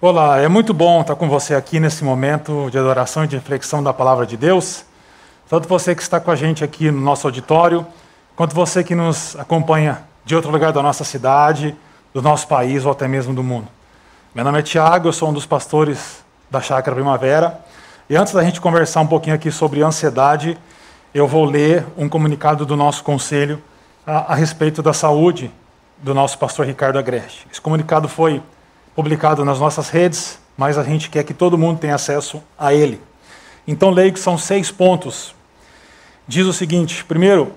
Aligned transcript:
Olá, 0.00 0.38
é 0.38 0.46
muito 0.46 0.72
bom 0.72 1.00
estar 1.00 1.16
com 1.16 1.28
você 1.28 1.56
aqui 1.56 1.80
nesse 1.80 2.04
momento 2.04 2.70
de 2.70 2.78
adoração 2.78 3.24
e 3.24 3.26
de 3.26 3.34
reflexão 3.34 3.82
da 3.82 3.92
palavra 3.92 4.24
de 4.24 4.36
Deus. 4.36 4.84
Tanto 5.48 5.68
você 5.68 5.92
que 5.92 6.00
está 6.00 6.20
com 6.20 6.30
a 6.30 6.36
gente 6.36 6.62
aqui 6.62 6.88
no 6.88 7.00
nosso 7.00 7.26
auditório, 7.26 7.84
quanto 8.36 8.54
você 8.54 8.84
que 8.84 8.94
nos 8.94 9.34
acompanha 9.34 10.04
de 10.24 10.36
outro 10.36 10.52
lugar 10.52 10.72
da 10.72 10.80
nossa 10.84 11.02
cidade, 11.02 11.74
do 12.14 12.22
nosso 12.22 12.46
país 12.46 12.86
ou 12.86 12.92
até 12.92 13.08
mesmo 13.08 13.34
do 13.34 13.42
mundo. 13.42 13.66
Meu 14.32 14.44
nome 14.44 14.60
é 14.60 14.62
Tiago, 14.62 15.08
eu 15.08 15.12
sou 15.12 15.30
um 15.30 15.32
dos 15.32 15.46
pastores 15.46 16.22
da 16.48 16.60
Chácara 16.60 16.94
Primavera. 16.94 17.58
E 18.08 18.14
antes 18.14 18.32
da 18.32 18.44
gente 18.44 18.60
conversar 18.60 19.00
um 19.00 19.06
pouquinho 19.08 19.34
aqui 19.34 19.50
sobre 19.50 19.82
ansiedade, 19.82 20.56
eu 21.12 21.26
vou 21.26 21.44
ler 21.44 21.84
um 21.96 22.08
comunicado 22.08 22.64
do 22.64 22.76
nosso 22.76 23.02
conselho 23.02 23.60
a, 24.06 24.32
a 24.32 24.36
respeito 24.36 24.80
da 24.80 24.92
saúde 24.92 25.50
do 25.96 26.14
nosso 26.14 26.38
pastor 26.38 26.66
Ricardo 26.66 27.00
Agreste. 27.00 27.48
Esse 27.50 27.60
comunicado 27.60 28.06
foi 28.08 28.40
publicado 28.98 29.44
nas 29.44 29.60
nossas 29.60 29.90
redes, 29.90 30.40
mas 30.56 30.76
a 30.76 30.82
gente 30.82 31.08
quer 31.08 31.22
que 31.22 31.32
todo 31.32 31.56
mundo 31.56 31.78
tenha 31.78 31.94
acesso 31.94 32.42
a 32.58 32.74
ele. 32.74 33.00
Então, 33.64 33.94
que 33.94 34.18
são 34.18 34.36
seis 34.36 34.72
pontos. 34.72 35.36
Diz 36.26 36.44
o 36.46 36.52
seguinte: 36.52 37.04
primeiro, 37.04 37.52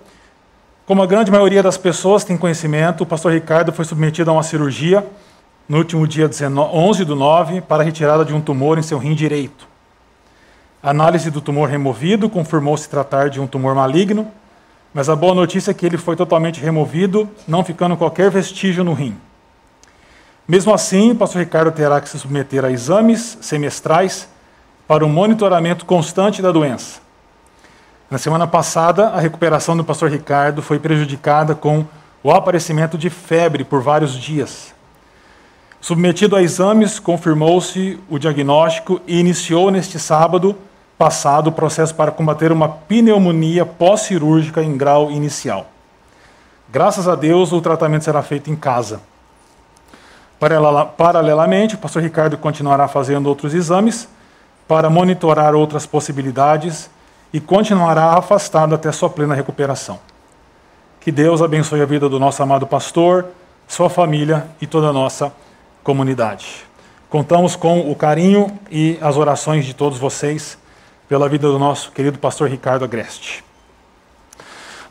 como 0.85 1.01
a 1.01 1.07
grande 1.07 1.31
maioria 1.31 1.63
das 1.63 1.79
pessoas 1.79 2.23
tem 2.23 2.37
conhecimento, 2.37 3.01
o 3.01 3.07
pastor 3.07 3.33
Ricardo 3.33 3.73
foi 3.73 3.85
submetido 3.85 4.29
a 4.29 4.33
uma 4.33 4.43
cirurgia 4.43 5.03
no 5.67 5.79
último 5.79 6.07
dia 6.07 6.29
11 6.29 7.05
do 7.05 7.15
9 7.15 7.61
para 7.61 7.81
a 7.81 7.85
retirada 7.87 8.23
de 8.23 8.35
um 8.35 8.39
tumor 8.39 8.77
em 8.77 8.83
seu 8.83 8.99
rim 8.99 9.15
direito. 9.15 9.67
A 10.83 10.91
análise 10.91 11.31
do 11.31 11.41
tumor 11.41 11.67
removido 11.67 12.29
confirmou 12.29 12.77
se 12.77 12.87
tratar 12.87 13.31
de 13.31 13.41
um 13.41 13.47
tumor 13.47 13.73
maligno, 13.73 14.27
mas 14.93 15.09
a 15.09 15.15
boa 15.15 15.33
notícia 15.33 15.71
é 15.71 15.73
que 15.73 15.87
ele 15.87 15.97
foi 15.97 16.15
totalmente 16.15 16.61
removido, 16.61 17.27
não 17.47 17.63
ficando 17.63 17.97
qualquer 17.97 18.29
vestígio 18.29 18.83
no 18.83 18.93
rim. 18.93 19.17
Mesmo 20.47 20.73
assim, 20.73 21.11
o 21.11 21.15
pastor 21.15 21.41
Ricardo 21.41 21.71
terá 21.71 22.01
que 22.01 22.09
se 22.09 22.19
submeter 22.19 22.65
a 22.65 22.71
exames 22.71 23.37
semestrais 23.41 24.27
para 24.87 25.05
o 25.05 25.09
monitoramento 25.09 25.85
constante 25.85 26.41
da 26.41 26.51
doença. 26.51 26.99
Na 28.09 28.17
semana 28.17 28.45
passada, 28.45 29.07
a 29.09 29.19
recuperação 29.19 29.77
do 29.77 29.85
pastor 29.85 30.09
Ricardo 30.09 30.61
foi 30.61 30.79
prejudicada 30.79 31.55
com 31.55 31.85
o 32.21 32.31
aparecimento 32.31 32.97
de 32.97 33.09
febre 33.09 33.63
por 33.63 33.81
vários 33.81 34.13
dias. 34.13 34.73
Submetido 35.79 36.35
a 36.35 36.43
exames, 36.43 36.99
confirmou-se 36.99 37.99
o 38.09 38.19
diagnóstico 38.19 39.01
e 39.07 39.19
iniciou 39.19 39.71
neste 39.71 39.97
sábado 39.97 40.55
passado 40.97 41.47
o 41.47 41.51
processo 41.51 41.95
para 41.95 42.11
combater 42.11 42.51
uma 42.51 42.69
pneumonia 42.69 43.65
pós-cirúrgica 43.65 44.61
em 44.61 44.77
grau 44.77 45.09
inicial. 45.09 45.67
Graças 46.69 47.07
a 47.07 47.15
Deus, 47.15 47.51
o 47.51 47.61
tratamento 47.61 48.03
será 48.03 48.21
feito 48.21 48.51
em 48.51 48.55
casa. 48.55 49.01
Paralelamente, 50.97 51.75
o 51.75 51.77
pastor 51.77 52.01
Ricardo 52.01 52.35
continuará 52.35 52.87
fazendo 52.87 53.27
outros 53.27 53.53
exames 53.53 54.07
para 54.67 54.89
monitorar 54.89 55.53
outras 55.53 55.85
possibilidades 55.85 56.89
e 57.31 57.39
continuará 57.39 58.17
afastado 58.17 58.73
até 58.73 58.91
sua 58.91 59.07
plena 59.07 59.35
recuperação. 59.35 59.99
Que 60.99 61.11
Deus 61.11 61.43
abençoe 61.43 61.81
a 61.81 61.85
vida 61.85 62.09
do 62.09 62.19
nosso 62.19 62.41
amado 62.41 62.65
pastor, 62.65 63.27
sua 63.67 63.87
família 63.87 64.47
e 64.59 64.65
toda 64.65 64.87
a 64.87 64.93
nossa 64.93 65.31
comunidade. 65.83 66.65
Contamos 67.07 67.55
com 67.55 67.91
o 67.91 67.95
carinho 67.95 68.51
e 68.71 68.97
as 68.99 69.17
orações 69.17 69.63
de 69.63 69.75
todos 69.75 69.99
vocês 69.99 70.57
pela 71.07 71.29
vida 71.29 71.47
do 71.47 71.59
nosso 71.59 71.91
querido 71.91 72.17
pastor 72.17 72.49
Ricardo 72.49 72.83
Agreste. 72.83 73.43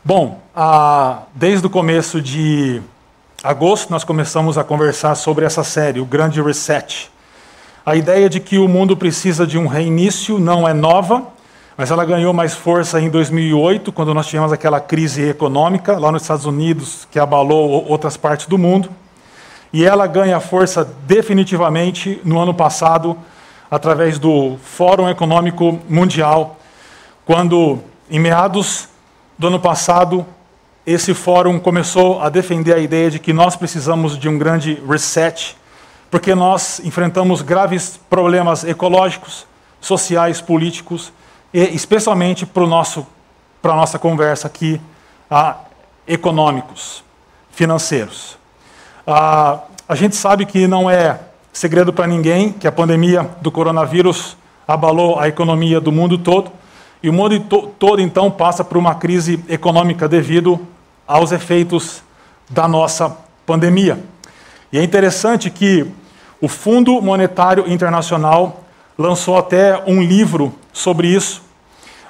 Bom, 0.03 0.39
desde 1.35 1.67
o 1.67 1.69
começo 1.69 2.21
de 2.21 2.81
agosto, 3.43 3.89
nós 3.89 4.03
começamos 4.03 4.57
a 4.57 4.63
conversar 4.63 5.15
sobre 5.15 5.45
essa 5.45 5.63
série, 5.63 5.99
o 5.99 6.05
Grande 6.05 6.41
Reset. 6.41 7.09
A 7.83 7.95
ideia 7.95 8.29
de 8.29 8.39
que 8.39 8.59
o 8.59 8.67
mundo 8.67 8.95
precisa 8.95 9.47
de 9.47 9.57
um 9.57 9.65
reinício 9.65 10.37
não 10.37 10.67
é 10.67 10.73
nova, 10.73 11.23
mas 11.75 11.89
ela 11.89 12.05
ganhou 12.05 12.33
mais 12.33 12.53
força 12.53 13.01
em 13.01 13.09
2008, 13.09 13.91
quando 13.91 14.13
nós 14.13 14.27
tivemos 14.27 14.53
aquela 14.53 14.79
crise 14.79 15.27
econômica 15.27 15.97
lá 15.97 16.11
nos 16.11 16.21
Estados 16.21 16.45
Unidos, 16.45 17.07
que 17.09 17.17
abalou 17.17 17.83
outras 17.87 18.15
partes 18.15 18.45
do 18.45 18.59
mundo. 18.59 18.89
E 19.73 19.83
ela 19.83 20.05
ganha 20.05 20.39
força 20.39 20.87
definitivamente 21.07 22.21
no 22.23 22.37
ano 22.37 22.53
passado, 22.53 23.17
através 23.71 24.19
do 24.19 24.57
Fórum 24.63 25.09
Econômico 25.09 25.79
Mundial, 25.89 26.59
quando, 27.25 27.79
em 28.09 28.19
meados 28.19 28.87
do 29.39 29.47
ano 29.47 29.59
passado, 29.59 30.23
esse 30.85 31.13
fórum 31.13 31.59
começou 31.59 32.21
a 32.21 32.29
defender 32.29 32.73
a 32.73 32.79
ideia 32.79 33.11
de 33.11 33.19
que 33.19 33.31
nós 33.31 33.55
precisamos 33.55 34.17
de 34.17 34.27
um 34.27 34.37
grande 34.37 34.81
reset, 34.87 35.55
porque 36.09 36.33
nós 36.33 36.81
enfrentamos 36.83 37.41
graves 37.41 37.99
problemas 38.09 38.63
ecológicos, 38.63 39.45
sociais, 39.79 40.41
políticos, 40.41 41.13
e 41.53 41.59
especialmente 41.75 42.45
para 42.45 42.63
a 42.63 43.75
nossa 43.75 43.99
conversa 43.99 44.47
aqui, 44.47 44.81
ah, 45.29 45.57
econômicos, 46.07 47.03
financeiros. 47.51 48.37
Ah, 49.05 49.59
a 49.87 49.95
gente 49.95 50.15
sabe 50.15 50.45
que 50.45 50.67
não 50.67 50.89
é 50.89 51.19
segredo 51.53 51.93
para 51.93 52.07
ninguém 52.07 52.51
que 52.51 52.67
a 52.67 52.71
pandemia 52.71 53.29
do 53.41 53.51
coronavírus 53.51 54.37
abalou 54.67 55.19
a 55.19 55.27
economia 55.27 55.79
do 55.79 55.91
mundo 55.91 56.17
todo, 56.17 56.51
e 57.03 57.09
o 57.09 57.13
mundo 57.13 57.39
todo, 57.79 57.99
então, 57.99 58.29
passa 58.29 58.63
por 58.63 58.77
uma 58.77 58.93
crise 58.93 59.43
econômica 59.49 60.07
devido 60.07 60.59
aos 61.07 61.31
efeitos 61.31 62.03
da 62.49 62.67
nossa 62.67 63.17
pandemia. 63.45 63.99
E 64.71 64.77
é 64.77 64.83
interessante 64.83 65.49
que 65.49 65.85
o 66.39 66.47
Fundo 66.47 67.01
Monetário 67.01 67.71
Internacional 67.71 68.63
lançou 68.97 69.37
até 69.37 69.81
um 69.87 70.01
livro 70.01 70.53
sobre 70.71 71.07
isso, 71.07 71.41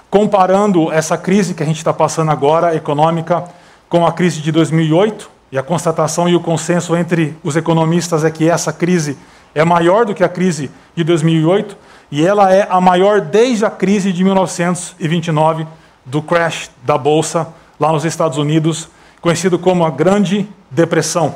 comparando 0.10 0.92
essa 0.92 1.18
crise 1.18 1.54
que 1.54 1.64
a 1.64 1.66
gente 1.66 1.78
está 1.78 1.94
passando 1.94 2.30
agora, 2.30 2.76
econômica, 2.76 3.46
com 3.88 4.06
a 4.06 4.12
crise 4.12 4.42
de 4.42 4.52
2008. 4.52 5.30
E 5.54 5.58
a 5.58 5.64
constatação 5.64 6.28
e 6.28 6.36
o 6.36 6.40
consenso 6.40 6.96
entre 6.96 7.36
os 7.44 7.56
economistas 7.56 8.26
é 8.26 8.32
que 8.32 8.50
essa 8.50 8.74
crise 8.74 9.18
é 9.56 9.64
maior 9.64 10.06
do 10.06 10.14
que 10.14 10.24
a 10.24 10.30
crise 10.30 10.70
de 10.96 11.04
2008 11.04 11.78
e 12.12 12.26
ela 12.26 12.54
é 12.54 12.68
a 12.70 12.82
maior 12.82 13.22
desde 13.22 13.64
a 13.66 13.70
crise 13.70 14.12
de 14.12 14.24
1929 14.24 15.66
do 16.06 16.22
crash 16.22 16.70
da 16.84 16.98
bolsa 16.98 17.48
lá 17.80 17.92
nos 17.92 18.04
Estados 18.04 18.38
Unidos, 18.38 18.90
conhecido 19.22 19.58
como 19.58 19.86
a 19.86 19.90
Grande 19.90 20.48
Depressão. 20.70 21.36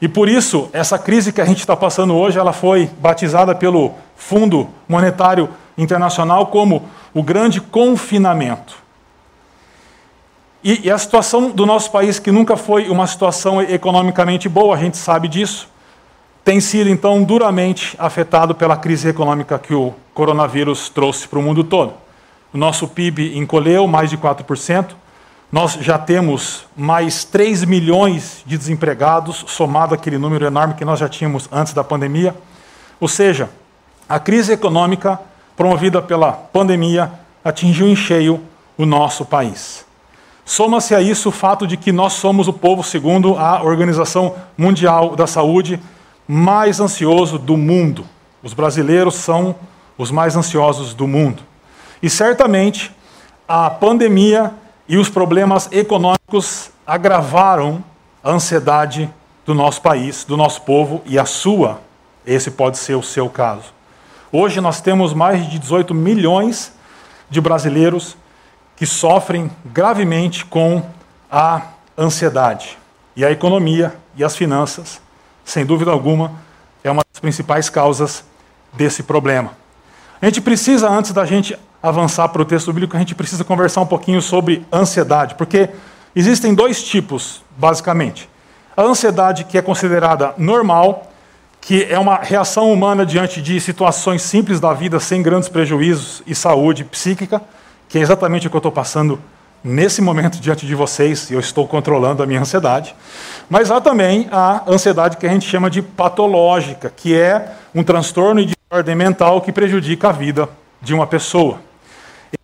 E 0.00 0.08
por 0.08 0.28
isso, 0.28 0.70
essa 0.72 0.98
crise 0.98 1.32
que 1.32 1.40
a 1.40 1.44
gente 1.44 1.58
está 1.58 1.76
passando 1.76 2.14
hoje, 2.14 2.38
ela 2.38 2.52
foi 2.52 2.88
batizada 2.98 3.54
pelo 3.54 3.92
Fundo 4.16 4.68
Monetário 4.88 5.50
Internacional 5.76 6.46
como 6.46 6.88
o 7.12 7.22
grande 7.22 7.60
confinamento. 7.60 8.76
E, 10.62 10.86
e, 10.86 10.90
a 10.90 10.98
situação 10.98 11.50
do 11.50 11.66
nosso 11.66 11.90
país, 11.90 12.18
que 12.18 12.30
nunca 12.30 12.56
foi 12.56 12.88
uma 12.88 13.06
situação 13.06 13.62
economicamente 13.62 14.48
boa, 14.48 14.76
a 14.76 14.78
gente 14.78 14.96
sabe 14.96 15.26
disso, 15.26 15.68
tem 16.44 16.60
sido 16.60 16.88
então 16.88 17.22
duramente 17.22 17.94
afetado 17.98 18.54
pela 18.54 18.76
crise 18.76 19.08
econômica 19.08 19.58
que 19.58 19.74
o 19.74 19.94
coronavírus 20.14 20.88
trouxe 20.88 21.28
para 21.28 21.38
o 21.38 21.42
mundo 21.42 21.62
todo. 21.62 21.92
O 22.52 22.58
nosso 22.58 22.88
PIB 22.88 23.38
encolheu 23.38 23.86
mais 23.86 24.10
de 24.10 24.18
4%, 24.18 24.94
nós 25.52 25.74
já 25.80 25.98
temos 25.98 26.64
mais 26.76 27.24
3 27.24 27.64
milhões 27.64 28.42
de 28.46 28.56
desempregados, 28.56 29.44
somado 29.48 29.94
aquele 29.94 30.16
número 30.16 30.46
enorme 30.46 30.74
que 30.74 30.84
nós 30.84 30.98
já 30.98 31.08
tínhamos 31.08 31.48
antes 31.50 31.72
da 31.72 31.82
pandemia. 31.82 32.34
Ou 33.00 33.08
seja, 33.08 33.50
a 34.08 34.18
crise 34.18 34.52
econômica 34.52 35.20
promovida 35.56 36.00
pela 36.00 36.32
pandemia 36.32 37.12
atingiu 37.44 37.88
em 37.88 37.96
cheio 37.96 38.40
o 38.76 38.86
nosso 38.86 39.24
país. 39.24 39.84
Soma-se 40.44 40.94
a 40.94 41.00
isso 41.00 41.28
o 41.28 41.32
fato 41.32 41.66
de 41.66 41.76
que 41.76 41.92
nós 41.92 42.14
somos 42.14 42.48
o 42.48 42.52
povo, 42.52 42.82
segundo 42.82 43.36
a 43.36 43.62
Organização 43.62 44.34
Mundial 44.56 45.14
da 45.14 45.26
Saúde, 45.26 45.80
mais 46.32 46.78
ansioso 46.78 47.40
do 47.40 47.56
mundo. 47.56 48.06
Os 48.40 48.54
brasileiros 48.54 49.16
são 49.16 49.56
os 49.98 50.12
mais 50.12 50.36
ansiosos 50.36 50.94
do 50.94 51.08
mundo. 51.08 51.42
E 52.00 52.08
certamente 52.08 52.94
a 53.48 53.68
pandemia 53.68 54.54
e 54.88 54.96
os 54.96 55.08
problemas 55.08 55.68
econômicos 55.72 56.70
agravaram 56.86 57.82
a 58.22 58.30
ansiedade 58.30 59.12
do 59.44 59.56
nosso 59.56 59.82
país, 59.82 60.22
do 60.22 60.36
nosso 60.36 60.62
povo 60.62 61.02
e 61.04 61.18
a 61.18 61.24
sua. 61.24 61.80
Esse 62.24 62.52
pode 62.52 62.78
ser 62.78 62.94
o 62.94 63.02
seu 63.02 63.28
caso. 63.28 63.74
Hoje 64.30 64.60
nós 64.60 64.80
temos 64.80 65.12
mais 65.12 65.50
de 65.50 65.58
18 65.58 65.92
milhões 65.92 66.72
de 67.28 67.40
brasileiros 67.40 68.16
que 68.76 68.86
sofrem 68.86 69.50
gravemente 69.64 70.44
com 70.44 70.80
a 71.28 71.62
ansiedade. 71.98 72.78
E 73.16 73.24
a 73.24 73.32
economia 73.32 73.96
e 74.14 74.22
as 74.22 74.36
finanças, 74.36 75.00
sem 75.50 75.66
dúvida 75.66 75.90
alguma, 75.90 76.32
é 76.84 76.90
uma 76.90 77.02
das 77.12 77.20
principais 77.20 77.68
causas 77.68 78.24
desse 78.72 79.02
problema. 79.02 79.50
A 80.22 80.26
gente 80.26 80.40
precisa, 80.40 80.88
antes 80.88 81.12
da 81.12 81.26
gente 81.26 81.58
avançar 81.82 82.28
para 82.28 82.40
o 82.40 82.44
texto 82.44 82.72
bíblico, 82.72 82.96
a 82.96 83.00
gente 83.00 83.16
precisa 83.16 83.42
conversar 83.42 83.80
um 83.80 83.86
pouquinho 83.86 84.22
sobre 84.22 84.64
ansiedade, 84.72 85.34
porque 85.34 85.68
existem 86.14 86.54
dois 86.54 86.84
tipos, 86.84 87.42
basicamente. 87.58 88.28
A 88.76 88.82
ansiedade 88.82 89.42
que 89.42 89.58
é 89.58 89.62
considerada 89.62 90.34
normal, 90.38 91.10
que 91.60 91.82
é 91.82 91.98
uma 91.98 92.16
reação 92.16 92.72
humana 92.72 93.04
diante 93.04 93.42
de 93.42 93.60
situações 93.60 94.22
simples 94.22 94.60
da 94.60 94.72
vida, 94.72 95.00
sem 95.00 95.20
grandes 95.20 95.48
prejuízos 95.48 96.22
e 96.28 96.34
saúde 96.34 96.84
psíquica, 96.84 97.42
que 97.88 97.98
é 97.98 98.00
exatamente 98.00 98.46
o 98.46 98.50
que 98.50 98.56
eu 98.56 98.60
estou 98.60 98.72
passando 98.72 99.18
nesse 99.62 100.00
momento 100.00 100.40
diante 100.40 100.66
de 100.66 100.74
vocês, 100.74 101.30
e 101.30 101.34
eu 101.34 101.40
estou 101.40 101.66
controlando 101.68 102.22
a 102.22 102.26
minha 102.26 102.40
ansiedade. 102.40 102.94
Mas 103.48 103.70
há 103.70 103.80
também 103.80 104.28
a 104.32 104.62
ansiedade 104.66 105.16
que 105.16 105.26
a 105.26 105.30
gente 105.30 105.48
chama 105.48 105.70
de 105.70 105.82
patológica, 105.82 106.92
que 106.94 107.14
é 107.14 107.52
um 107.74 107.82
transtorno 107.82 108.44
de 108.44 108.54
ordem 108.70 108.94
mental 108.94 109.40
que 109.40 109.52
prejudica 109.52 110.08
a 110.08 110.12
vida 110.12 110.48
de 110.80 110.94
uma 110.94 111.06
pessoa. 111.06 111.60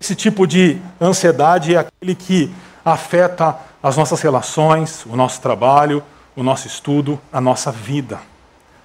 Esse 0.00 0.14
tipo 0.14 0.46
de 0.46 0.78
ansiedade 1.00 1.74
é 1.74 1.78
aquele 1.78 2.14
que 2.14 2.52
afeta 2.84 3.56
as 3.82 3.96
nossas 3.96 4.20
relações, 4.20 5.06
o 5.06 5.16
nosso 5.16 5.40
trabalho, 5.40 6.02
o 6.34 6.42
nosso 6.42 6.66
estudo, 6.66 7.20
a 7.32 7.40
nossa 7.40 7.70
vida. 7.70 8.18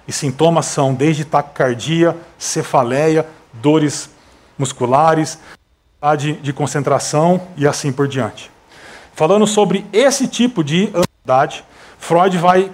E 0.06 0.12
sintomas 0.12 0.66
são 0.66 0.94
desde 0.94 1.24
taquicardia, 1.24 2.16
cefaleia, 2.38 3.26
dores 3.52 4.10
musculares, 4.58 5.38
de 6.42 6.52
concentração 6.52 7.40
e 7.56 7.66
assim 7.66 7.92
por 7.92 8.08
diante. 8.08 8.50
Falando 9.14 9.46
sobre 9.46 9.86
esse 9.92 10.26
tipo 10.26 10.64
de 10.64 10.92
ansiedade, 10.94 11.64
Freud 11.96 12.36
vai 12.38 12.68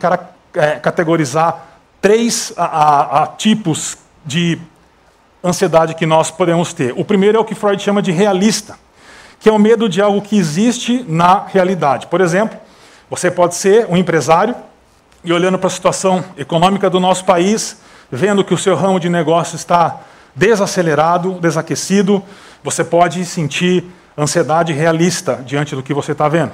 é, 0.54 0.70
categorizar 0.76 1.66
três 2.00 2.54
a, 2.56 2.64
a, 2.64 3.22
a 3.22 3.26
tipos 3.26 3.98
de 4.24 4.58
ansiedade 5.44 5.94
que 5.94 6.06
nós 6.06 6.30
podemos 6.30 6.72
ter. 6.72 6.94
O 6.96 7.04
primeiro 7.04 7.36
é 7.36 7.40
o 7.40 7.44
que 7.44 7.54
Freud 7.54 7.82
chama 7.82 8.00
de 8.00 8.12
realista, 8.12 8.78
que 9.38 9.48
é 9.48 9.52
o 9.52 9.58
medo 9.58 9.90
de 9.90 10.00
algo 10.00 10.22
que 10.22 10.38
existe 10.38 11.04
na 11.06 11.44
realidade. 11.44 12.06
Por 12.06 12.22
exemplo, 12.22 12.58
você 13.10 13.30
pode 13.30 13.56
ser 13.56 13.86
um 13.90 13.96
empresário 13.96 14.54
e 15.22 15.32
olhando 15.34 15.58
para 15.58 15.66
a 15.66 15.70
situação 15.70 16.24
econômica 16.36 16.88
do 16.88 16.98
nosso 16.98 17.26
país, 17.26 17.78
vendo 18.10 18.42
que 18.42 18.54
o 18.54 18.58
seu 18.58 18.74
ramo 18.74 18.98
de 18.98 19.10
negócio 19.10 19.56
está 19.56 20.00
desacelerado, 20.34 21.38
desaquecido, 21.40 22.22
você 22.62 22.84
pode 22.84 23.24
sentir 23.24 23.84
ansiedade 24.16 24.72
realista 24.72 25.42
diante 25.44 25.74
do 25.74 25.82
que 25.82 25.94
você 25.94 26.12
está 26.12 26.28
vendo. 26.28 26.52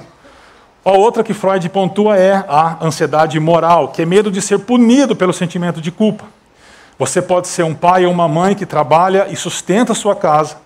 A 0.83 0.91
outra 0.91 1.23
que 1.23 1.33
Freud 1.33 1.67
pontua 1.69 2.15
é 2.15 2.45
a 2.47 2.77
ansiedade 2.85 3.39
moral, 3.39 3.87
que 3.87 4.03
é 4.03 4.05
medo 4.05 4.29
de 4.29 4.41
ser 4.41 4.59
punido 4.59 5.15
pelo 5.15 5.33
sentimento 5.33 5.81
de 5.81 5.91
culpa. 5.91 6.25
Você 6.99 7.21
pode 7.21 7.47
ser 7.47 7.63
um 7.63 7.73
pai 7.73 8.05
ou 8.05 8.11
uma 8.11 8.27
mãe 8.27 8.53
que 8.53 8.65
trabalha 8.65 9.27
e 9.29 9.35
sustenta 9.35 9.93
a 9.93 9.95
sua 9.95 10.15
casa, 10.15 10.57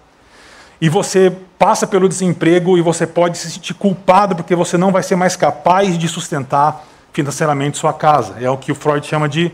e 0.81 0.87
você 0.89 1.35
passa 1.57 1.85
pelo 1.85 2.07
desemprego 2.07 2.77
e 2.77 2.81
você 2.81 3.05
pode 3.05 3.37
se 3.37 3.51
sentir 3.51 3.73
culpado 3.73 4.35
porque 4.35 4.55
você 4.55 4.77
não 4.77 4.91
vai 4.91 5.03
ser 5.03 5.15
mais 5.15 5.35
capaz 5.35 5.97
de 5.97 6.07
sustentar 6.07 6.85
financeiramente 7.11 7.77
sua 7.77 7.91
casa. 7.91 8.35
É 8.39 8.49
o 8.49 8.57
que 8.57 8.71
o 8.71 8.75
Freud 8.75 9.05
chama 9.05 9.27
de 9.27 9.51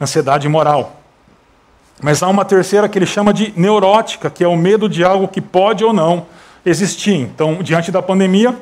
ansiedade 0.00 0.48
moral. 0.48 0.97
Mas 2.00 2.22
há 2.22 2.28
uma 2.28 2.44
terceira 2.44 2.88
que 2.88 2.98
ele 2.98 3.06
chama 3.06 3.32
de 3.32 3.52
neurótica, 3.56 4.30
que 4.30 4.44
é 4.44 4.48
o 4.48 4.56
medo 4.56 4.88
de 4.88 5.04
algo 5.04 5.26
que 5.26 5.40
pode 5.40 5.84
ou 5.84 5.92
não 5.92 6.26
existir. 6.64 7.14
Então, 7.14 7.56
diante 7.62 7.90
da 7.90 8.00
pandemia, 8.00 8.54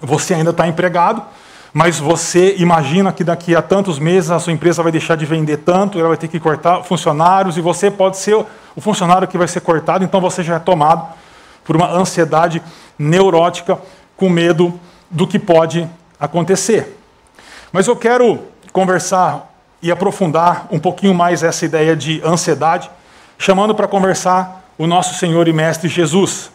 você 0.00 0.34
ainda 0.34 0.50
está 0.50 0.66
empregado, 0.66 1.22
mas 1.72 1.98
você 1.98 2.54
imagina 2.58 3.12
que 3.12 3.24
daqui 3.24 3.54
a 3.54 3.60
tantos 3.60 3.98
meses 3.98 4.30
a 4.30 4.38
sua 4.38 4.52
empresa 4.52 4.82
vai 4.82 4.92
deixar 4.92 5.16
de 5.16 5.26
vender 5.26 5.58
tanto, 5.58 5.98
ela 5.98 6.08
vai 6.08 6.16
ter 6.16 6.28
que 6.28 6.38
cortar 6.38 6.82
funcionários 6.82 7.56
e 7.56 7.60
você 7.60 7.90
pode 7.90 8.16
ser 8.16 8.34
o 8.34 8.80
funcionário 8.80 9.26
que 9.26 9.36
vai 9.36 9.48
ser 9.48 9.60
cortado, 9.60 10.04
então 10.04 10.20
você 10.20 10.42
já 10.42 10.56
é 10.56 10.58
tomado 10.58 11.06
por 11.64 11.76
uma 11.76 11.90
ansiedade 11.90 12.62
neurótica 12.98 13.78
com 14.16 14.28
medo 14.28 14.78
do 15.10 15.26
que 15.26 15.38
pode 15.38 15.88
acontecer. 16.18 16.96
Mas 17.72 17.86
eu 17.86 17.96
quero 17.96 18.40
conversar 18.72 19.52
e 19.82 19.90
aprofundar 19.90 20.66
um 20.70 20.78
pouquinho 20.78 21.14
mais 21.14 21.42
essa 21.42 21.64
ideia 21.64 21.94
de 21.94 22.20
ansiedade, 22.24 22.90
chamando 23.38 23.74
para 23.74 23.86
conversar 23.86 24.64
o 24.76 24.86
nosso 24.86 25.14
Senhor 25.14 25.46
e 25.48 25.52
Mestre 25.52 25.88
Jesus. 25.88 26.50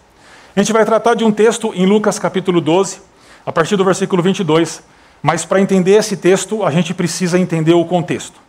A 0.56 0.60
gente 0.60 0.74
vai 0.74 0.86
tratar 0.86 1.14
de 1.16 1.24
um 1.24 1.32
texto 1.32 1.72
em 1.76 1.86
Lucas 1.86 2.20
capítulo 2.20 2.62
12, 2.62 3.02
a 3.46 3.52
partir 3.52 3.76
do 3.76 3.84
versículo 3.84 4.22
22, 4.22 4.84
mas 5.22 5.46
para 5.46 5.62
entender 5.62 5.94
esse 5.94 6.18
texto, 6.18 6.66
a 6.66 6.72
gente 6.72 6.94
precisa 6.94 7.40
entender 7.40 7.74
o 7.74 7.86
contexto. 7.86 8.40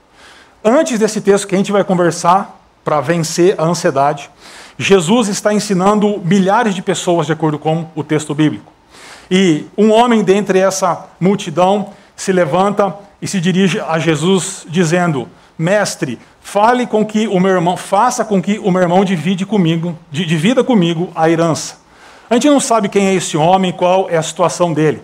Antes 0.65 0.99
desse 0.99 1.21
texto 1.21 1.47
que 1.47 1.55
a 1.55 1.59
gente 1.59 1.73
vai 1.73 1.85
conversar 1.85 2.61
para 2.85 3.01
vencer 3.01 3.55
a 3.59 3.65
ansiedade, 3.65 4.31
Jesus 4.77 5.29
está 5.29 5.55
ensinando 5.55 6.21
milhares 6.25 6.75
de 6.75 6.83
pessoas 6.83 7.27
de 7.27 7.33
acordo 7.33 7.59
com 7.59 7.87
o 7.95 8.03
texto 8.03 8.35
bíblico. 8.35 8.73
E 9.31 9.67
um 9.79 9.93
homem 9.93 10.23
dentre 10.23 10.59
essa 10.59 11.07
multidão 11.19 11.91
se 12.17 12.33
levanta 12.33 12.95
e 13.25 13.27
se 13.27 13.41
dirige 13.41 13.81
a 13.81 13.99
Jesus 13.99 14.67
dizendo: 14.69 15.27
Mestre, 15.57 16.19
fale 16.43 16.87
com 16.87 17.07
que 17.07 17.27
o 17.27 17.41
meu 17.41 17.53
irmão, 17.53 17.75
faça 17.75 18.23
com 18.23 18.41
que 18.43 18.59
o 18.59 18.71
meu 18.71 18.83
irmão 18.83 19.03
divide 19.03 19.47
comigo, 19.47 19.99
divida 20.11 20.63
comigo 20.63 21.11
a 21.15 21.31
herança. 21.31 21.79
A 22.29 22.35
gente 22.35 22.51
não 22.51 22.61
sabe 22.61 22.87
quem 22.87 23.07
é 23.07 23.15
esse 23.15 23.35
homem, 23.35 23.73
qual 23.73 24.11
é 24.11 24.19
a 24.19 24.23
situação 24.23 24.75
dele. 24.75 25.01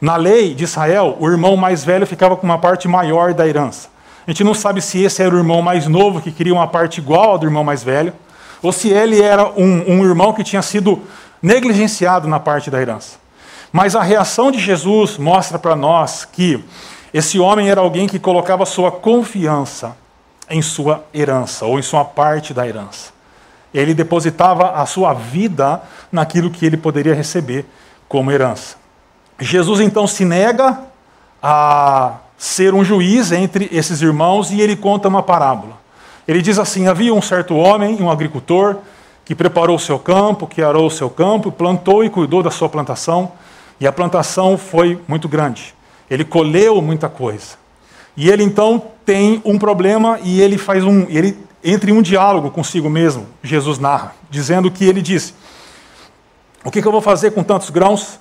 Na 0.00 0.16
lei 0.16 0.52
de 0.52 0.64
Israel, 0.64 1.16
o 1.20 1.28
irmão 1.28 1.56
mais 1.56 1.84
velho 1.84 2.04
ficava 2.08 2.36
com 2.36 2.44
uma 2.44 2.58
parte 2.58 2.88
maior 2.88 3.34
da 3.34 3.46
herança. 3.46 3.88
A 4.26 4.30
gente 4.32 4.42
não 4.42 4.52
sabe 4.52 4.82
se 4.82 5.00
esse 5.00 5.22
era 5.22 5.32
o 5.32 5.38
irmão 5.38 5.62
mais 5.62 5.86
novo 5.86 6.20
que 6.20 6.32
queria 6.32 6.52
uma 6.52 6.66
parte 6.66 6.98
igual 6.98 7.30
ao 7.30 7.38
do 7.38 7.46
irmão 7.46 7.62
mais 7.62 7.84
velho, 7.84 8.12
ou 8.60 8.72
se 8.72 8.88
ele 8.88 9.22
era 9.22 9.48
um, 9.48 9.84
um 9.86 10.04
irmão 10.04 10.32
que 10.32 10.42
tinha 10.42 10.60
sido 10.60 11.02
negligenciado 11.40 12.26
na 12.26 12.40
parte 12.40 12.68
da 12.68 12.82
herança. 12.82 13.18
Mas 13.72 13.94
a 13.94 14.02
reação 14.02 14.50
de 14.50 14.58
Jesus 14.58 15.16
mostra 15.16 15.56
para 15.56 15.76
nós 15.76 16.24
que 16.24 16.64
esse 17.12 17.38
homem 17.38 17.70
era 17.70 17.80
alguém 17.80 18.06
que 18.06 18.18
colocava 18.18 18.64
sua 18.64 18.90
confiança 18.92 19.96
em 20.48 20.62
sua 20.62 21.04
herança, 21.14 21.64
ou 21.64 21.78
em 21.78 21.82
sua 21.82 22.04
parte 22.04 22.52
da 22.52 22.66
herança. 22.66 23.12
Ele 23.72 23.94
depositava 23.94 24.72
a 24.72 24.84
sua 24.84 25.12
vida 25.12 25.80
naquilo 26.10 26.50
que 26.50 26.66
ele 26.66 26.76
poderia 26.76 27.14
receber 27.14 27.64
como 28.08 28.32
herança. 28.32 28.76
Jesus 29.38 29.80
então 29.80 30.06
se 30.06 30.24
nega 30.24 30.80
a 31.42 32.16
ser 32.36 32.74
um 32.74 32.84
juiz 32.84 33.30
entre 33.30 33.68
esses 33.72 34.02
irmãos 34.02 34.50
e 34.50 34.60
ele 34.60 34.74
conta 34.74 35.08
uma 35.08 35.22
parábola. 35.22 35.78
Ele 36.26 36.42
diz 36.42 36.58
assim: 36.58 36.88
havia 36.88 37.14
um 37.14 37.22
certo 37.22 37.56
homem, 37.56 38.02
um 38.02 38.10
agricultor, 38.10 38.76
que 39.24 39.34
preparou 39.34 39.76
o 39.76 39.80
seu 39.80 39.98
campo, 39.98 40.46
que 40.46 40.60
arou 40.60 40.86
o 40.86 40.90
seu 40.90 41.08
campo, 41.08 41.52
plantou 41.52 42.04
e 42.04 42.10
cuidou 42.10 42.42
da 42.42 42.50
sua 42.50 42.68
plantação. 42.68 43.32
E 43.80 43.86
a 43.86 43.92
plantação 43.92 44.58
foi 44.58 45.00
muito 45.06 45.28
grande. 45.28 45.74
Ele 46.10 46.24
colheu 46.24 46.82
muita 46.82 47.08
coisa. 47.08 47.60
E 48.16 48.28
ele 48.28 48.42
então 48.42 48.82
tem 49.06 49.40
um 49.44 49.58
problema 49.58 50.18
e 50.22 50.40
ele 50.40 50.58
faz 50.58 50.84
um, 50.84 51.06
ele 51.08 51.38
entra 51.62 51.90
em 51.90 51.92
um 51.92 52.02
diálogo 52.02 52.50
consigo 52.50 52.90
mesmo. 52.90 53.26
Jesus 53.42 53.78
narra, 53.78 54.14
dizendo 54.28 54.70
que 54.70 54.84
ele 54.84 55.00
disse: 55.00 55.32
O 56.64 56.70
que, 56.70 56.82
que 56.82 56.88
eu 56.88 56.92
vou 56.92 57.00
fazer 57.00 57.30
com 57.30 57.42
tantos 57.42 57.70
grãos? 57.70 58.18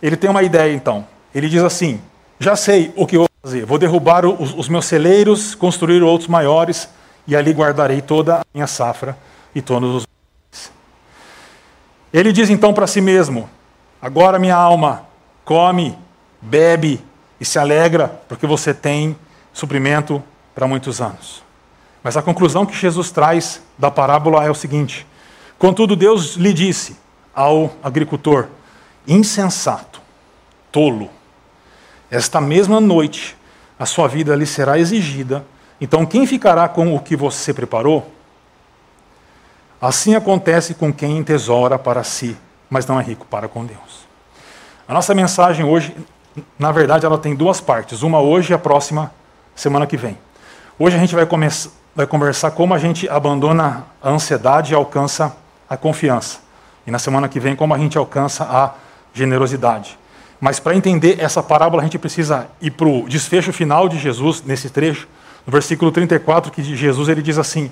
Ele 0.00 0.16
tem 0.16 0.30
uma 0.30 0.42
ideia 0.42 0.72
então. 0.72 1.06
Ele 1.34 1.48
diz 1.48 1.62
assim: 1.62 2.00
Já 2.38 2.54
sei 2.54 2.92
o 2.96 3.06
que 3.06 3.16
eu 3.16 3.20
vou 3.20 3.28
fazer. 3.42 3.66
Vou 3.66 3.78
derrubar 3.78 4.24
os, 4.24 4.54
os 4.54 4.68
meus 4.68 4.86
celeiros, 4.86 5.54
construir 5.54 6.02
outros 6.02 6.28
maiores 6.28 6.88
e 7.26 7.34
ali 7.34 7.52
guardarei 7.52 8.00
toda 8.00 8.36
a 8.36 8.42
minha 8.54 8.66
safra 8.66 9.18
e 9.54 9.60
todos 9.60 9.96
os. 9.96 10.06
Ele 12.12 12.32
diz 12.32 12.48
então 12.48 12.72
para 12.72 12.86
si 12.86 13.00
mesmo: 13.00 13.50
Agora, 14.00 14.38
minha 14.38 14.56
alma, 14.56 15.06
come, 15.44 15.98
bebe 16.40 17.04
e 17.40 17.44
se 17.44 17.58
alegra, 17.58 18.08
porque 18.28 18.46
você 18.46 18.72
tem 18.72 19.16
suprimento 19.52 20.22
para 20.54 20.66
muitos 20.66 21.00
anos. 21.00 21.42
Mas 22.02 22.16
a 22.16 22.22
conclusão 22.22 22.64
que 22.64 22.76
Jesus 22.76 23.10
traz 23.10 23.62
da 23.78 23.90
parábola 23.90 24.44
é 24.44 24.50
o 24.50 24.54
seguinte: 24.54 25.06
Contudo, 25.58 25.96
Deus 25.96 26.34
lhe 26.34 26.52
disse 26.52 26.96
ao 27.34 27.72
agricultor, 27.82 28.48
insensato, 29.06 30.00
tolo, 30.72 31.10
esta 32.10 32.40
mesma 32.40 32.80
noite 32.80 33.36
a 33.78 33.84
sua 33.84 34.08
vida 34.08 34.34
lhe 34.34 34.46
será 34.46 34.78
exigida, 34.78 35.44
então 35.80 36.06
quem 36.06 36.26
ficará 36.26 36.68
com 36.68 36.94
o 36.94 37.00
que 37.00 37.14
você 37.14 37.52
preparou? 37.52 38.10
Assim 39.78 40.14
acontece 40.14 40.72
com 40.72 40.90
quem 40.90 41.22
tesoura 41.22 41.78
para 41.78 42.02
si 42.02 42.36
mas 42.68 42.86
não 42.86 42.98
é 42.98 43.02
rico 43.02 43.26
para 43.26 43.48
com 43.48 43.64
Deus. 43.64 44.06
A 44.86 44.92
nossa 44.92 45.14
mensagem 45.14 45.64
hoje, 45.64 45.94
na 46.58 46.72
verdade, 46.72 47.06
ela 47.06 47.18
tem 47.18 47.34
duas 47.34 47.60
partes. 47.60 48.02
Uma 48.02 48.20
hoje 48.20 48.52
e 48.52 48.54
a 48.54 48.58
próxima 48.58 49.12
semana 49.54 49.86
que 49.86 49.96
vem. 49.96 50.18
Hoje 50.78 50.96
a 50.96 50.98
gente 50.98 51.14
vai, 51.14 51.26
vai 51.94 52.06
conversar 52.06 52.50
como 52.50 52.74
a 52.74 52.78
gente 52.78 53.08
abandona 53.08 53.84
a 54.02 54.10
ansiedade 54.10 54.72
e 54.72 54.74
alcança 54.74 55.36
a 55.68 55.76
confiança. 55.76 56.40
E 56.86 56.90
na 56.90 56.98
semana 56.98 57.28
que 57.28 57.40
vem, 57.40 57.56
como 57.56 57.74
a 57.74 57.78
gente 57.78 57.96
alcança 57.96 58.44
a 58.44 58.74
generosidade. 59.12 59.98
Mas 60.40 60.60
para 60.60 60.76
entender 60.76 61.18
essa 61.18 61.42
parábola, 61.42 61.82
a 61.82 61.84
gente 61.84 61.98
precisa 61.98 62.46
ir 62.60 62.70
para 62.72 62.86
o 62.86 63.08
desfecho 63.08 63.52
final 63.52 63.88
de 63.88 63.98
Jesus, 63.98 64.42
nesse 64.44 64.68
trecho, 64.68 65.08
no 65.46 65.52
versículo 65.52 65.90
34, 65.90 66.52
que 66.52 66.62
Jesus 66.62 67.08
ele 67.08 67.22
diz 67.22 67.38
assim: 67.38 67.70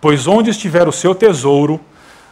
Pois 0.00 0.26
onde 0.26 0.50
estiver 0.50 0.86
o 0.86 0.92
seu 0.92 1.14
tesouro, 1.14 1.80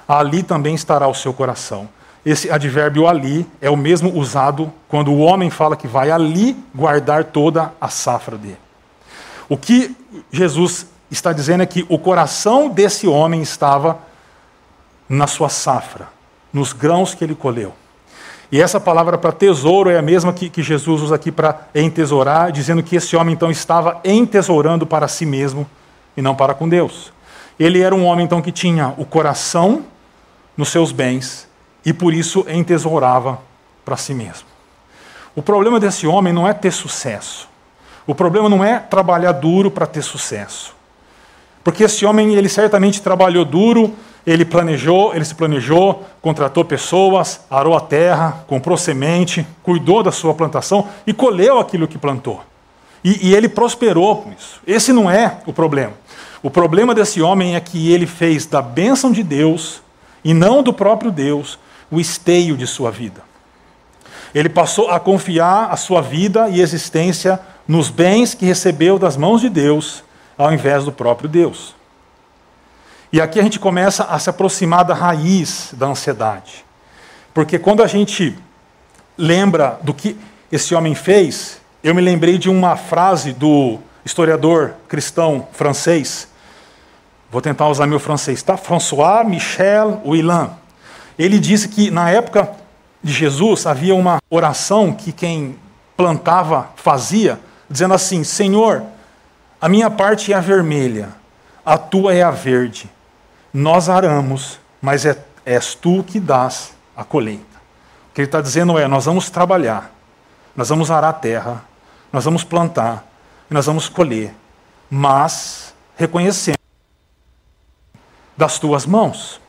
ali 0.07 0.43
também 0.43 0.75
estará 0.75 1.09
o 1.09 1.15
seu 1.15 1.33
coração. 1.33 1.89
Esse 2.25 2.51
advérbio 2.51 3.07
ali 3.07 3.47
é 3.61 3.71
o 3.71 3.77
mesmo 3.77 4.15
usado 4.15 4.73
quando 4.89 5.11
o 5.11 5.19
homem 5.19 5.49
fala 5.49 5.77
que 5.77 5.89
vai 5.89 6.11
ali 6.11 6.57
guardar 6.75 7.25
toda 7.25 7.73
a 7.81 7.89
safra 7.89 8.37
dele. 8.37 8.59
O 9.49 9.57
que 9.57 9.97
Jesus 10.31 10.87
está 11.11 11.33
dizendo 11.33 11.63
é 11.63 11.67
que 11.67 11.85
o 11.89 11.99
coração 11.99 12.69
desse 12.69 13.09
homem 13.09 13.41
estava 13.41 13.99
na 15.09 15.27
sua 15.27 15.49
safra, 15.49 16.09
nos 16.53 16.73
grãos 16.73 17.15
que 17.15 17.25
ele 17.25 17.35
colheu. 17.35 17.73
E 18.53 18.61
essa 18.61 18.79
palavra 18.79 19.17
para 19.17 19.33
tesouro 19.33 19.89
é 19.91 19.97
a 19.97 20.03
mesma 20.03 20.33
que, 20.33 20.51
que 20.51 20.63
Jesus 20.63 21.03
usa 21.03 21.15
aqui 21.15 21.33
para 21.33 21.69
entesourar, 21.75 22.53
dizendo 22.53 22.83
que 22.83 22.97
esse 22.97 23.17
homem 23.17 23.33
então 23.33 23.51
estava 23.51 24.01
entesourando 24.05 24.87
para 24.87 25.09
si 25.09 25.25
mesmo 25.25 25.67
e 26.17 26.21
não 26.21 26.35
para 26.35 26.53
com 26.53 26.69
Deus. 26.69 27.13
Ele 27.59 27.81
era 27.81 27.95
um 27.95 28.05
homem 28.05 28.25
então 28.25 28.43
que 28.43 28.53
tinha 28.53 28.93
o 28.99 29.05
coração 29.05 29.85
nos 30.57 30.69
seus 30.69 30.93
bens 30.93 31.50
e 31.85 31.93
por 31.93 32.13
isso 32.13 32.45
entesourava 32.49 33.41
para 33.85 33.97
si 33.97 34.15
mesmo. 34.15 34.49
O 35.35 35.43
problema 35.43 35.79
desse 35.79 36.07
homem 36.07 36.33
não 36.33 36.47
é 36.47 36.53
ter 36.53 36.73
sucesso. 36.73 37.49
O 38.07 38.15
problema 38.15 38.49
não 38.49 38.65
é 38.65 38.79
trabalhar 38.79 39.33
duro 39.33 39.71
para 39.71 39.87
ter 39.87 40.03
sucesso. 40.03 40.75
Porque 41.63 41.85
esse 41.85 42.05
homem, 42.05 42.35
ele 42.35 42.49
certamente 42.49 43.03
trabalhou 43.03 43.45
duro, 43.45 43.95
ele 44.27 44.45
planejou, 44.45 45.15
ele 45.15 45.25
se 45.25 45.35
planejou, 45.35 46.05
contratou 46.21 46.65
pessoas, 46.65 47.41
arou 47.51 47.77
a 47.77 47.81
terra, 47.81 48.45
comprou 48.47 48.77
semente, 48.77 49.47
cuidou 49.63 50.03
da 50.03 50.11
sua 50.11 50.35
plantação 50.35 50.89
e 51.07 51.13
colheu 51.13 51.59
aquilo 51.59 51.87
que 51.87 51.99
plantou. 51.99 52.43
E, 53.05 53.29
e 53.29 53.35
ele 53.35 53.49
prosperou 53.49 54.17
com 54.17 54.33
isso. 54.33 54.61
Esse 54.67 54.93
não 54.93 55.11
é 55.11 55.39
o 55.47 55.53
problema. 55.53 55.93
O 56.43 56.51
problema 56.51 56.95
desse 56.95 57.21
homem 57.21 57.55
é 57.55 57.61
que 57.61 57.93
ele 57.93 58.07
fez 58.07 58.47
da 58.47 58.63
bênção 58.63 59.13
de 59.13 59.23
Deus, 59.23 59.83
e 60.25 60.35
não 60.35 60.63
do 60.63 60.73
próprio 60.73 61.11
Deus, 61.11 61.59
o 61.91 62.01
esteio 62.01 62.57
de 62.57 62.67
sua 62.67 62.91
vida. 62.91 63.23
Ele 64.35 64.49
passou 64.49 64.91
a 64.91 65.01
confiar 65.01 65.71
a 65.71 65.77
sua 65.77 66.01
vida 66.01 66.49
e 66.49 66.61
existência 66.61 67.41
nos 67.67 67.89
bens 67.89 68.35
que 68.35 68.47
recebeu 68.47 68.99
das 68.99 69.17
mãos 69.17 69.41
de 69.41 69.49
Deus, 69.49 70.05
ao 70.39 70.53
invés 70.53 70.85
do 70.85 70.93
próprio 70.93 71.29
Deus. 71.29 71.75
E 73.13 73.21
aqui 73.21 73.41
a 73.41 73.43
gente 73.43 73.59
começa 73.59 74.05
a 74.05 74.19
se 74.19 74.31
aproximar 74.31 74.85
da 74.85 74.95
raiz 74.95 75.71
da 75.73 75.87
ansiedade. 75.87 76.65
Porque 77.35 77.59
quando 77.59 77.83
a 77.83 77.87
gente 77.87 78.39
lembra 79.19 79.79
do 79.83 79.93
que 79.93 80.17
esse 80.51 80.75
homem 80.75 80.95
fez, 80.95 81.61
eu 81.83 81.95
me 81.95 82.01
lembrei 82.01 82.39
de 82.39 82.49
uma 82.49 82.77
frase 82.77 83.33
do 83.33 83.79
historiador 84.05 84.75
cristão 84.89 85.49
francês. 85.53 86.29
Vou 87.31 87.41
tentar 87.41 87.69
usar 87.69 87.87
meu 87.87 88.01
francês, 88.01 88.43
tá? 88.43 88.57
François 88.57 89.27
Michel 89.27 90.01
Willan. 90.05 90.60
Ele 91.23 91.39
disse 91.39 91.69
que 91.69 91.91
na 91.91 92.11
época 92.11 92.51
de 93.03 93.13
Jesus 93.13 93.67
havia 93.67 93.95
uma 93.95 94.19
oração 94.31 94.93
que 94.93 95.13
quem 95.13 95.57
plantava 95.97 96.71
fazia, 96.77 97.39
dizendo 97.69 97.95
assim: 97.95 98.25
Senhor, 98.25 98.83
a 99.61 99.69
minha 99.69 99.91
parte 99.91 100.33
é 100.33 100.37
a 100.37 100.41
vermelha, 100.41 101.11
a 101.65 101.77
tua 101.79 102.15
é 102.15 102.23
a 102.23 102.31
verde 102.31 102.91
nós 103.53 103.89
aramos, 103.89 104.59
mas 104.81 105.05
é, 105.05 105.23
és 105.45 105.75
tu 105.75 106.05
que 106.05 106.21
dás 106.21 106.73
a 106.97 107.05
colheita. 107.05 107.45
O 108.11 108.15
que 108.15 108.21
ele 108.21 108.29
está 108.29 108.41
dizendo 108.41 108.79
é: 108.79 108.87
nós 108.87 109.05
vamos 109.05 109.29
trabalhar, 109.29 109.91
nós 110.55 110.69
vamos 110.69 110.91
arar 110.91 111.09
a 111.09 111.13
terra, 111.13 111.65
nós 112.13 112.25
vamos 112.25 112.45
plantar, 112.45 113.05
nós 113.49 113.67
vamos 113.67 113.89
colher, 113.89 114.35
mas 114.89 115.75
reconhecendo 115.97 116.59
das 118.37 118.59
tuas 118.59 118.87
mãos. 118.87 119.41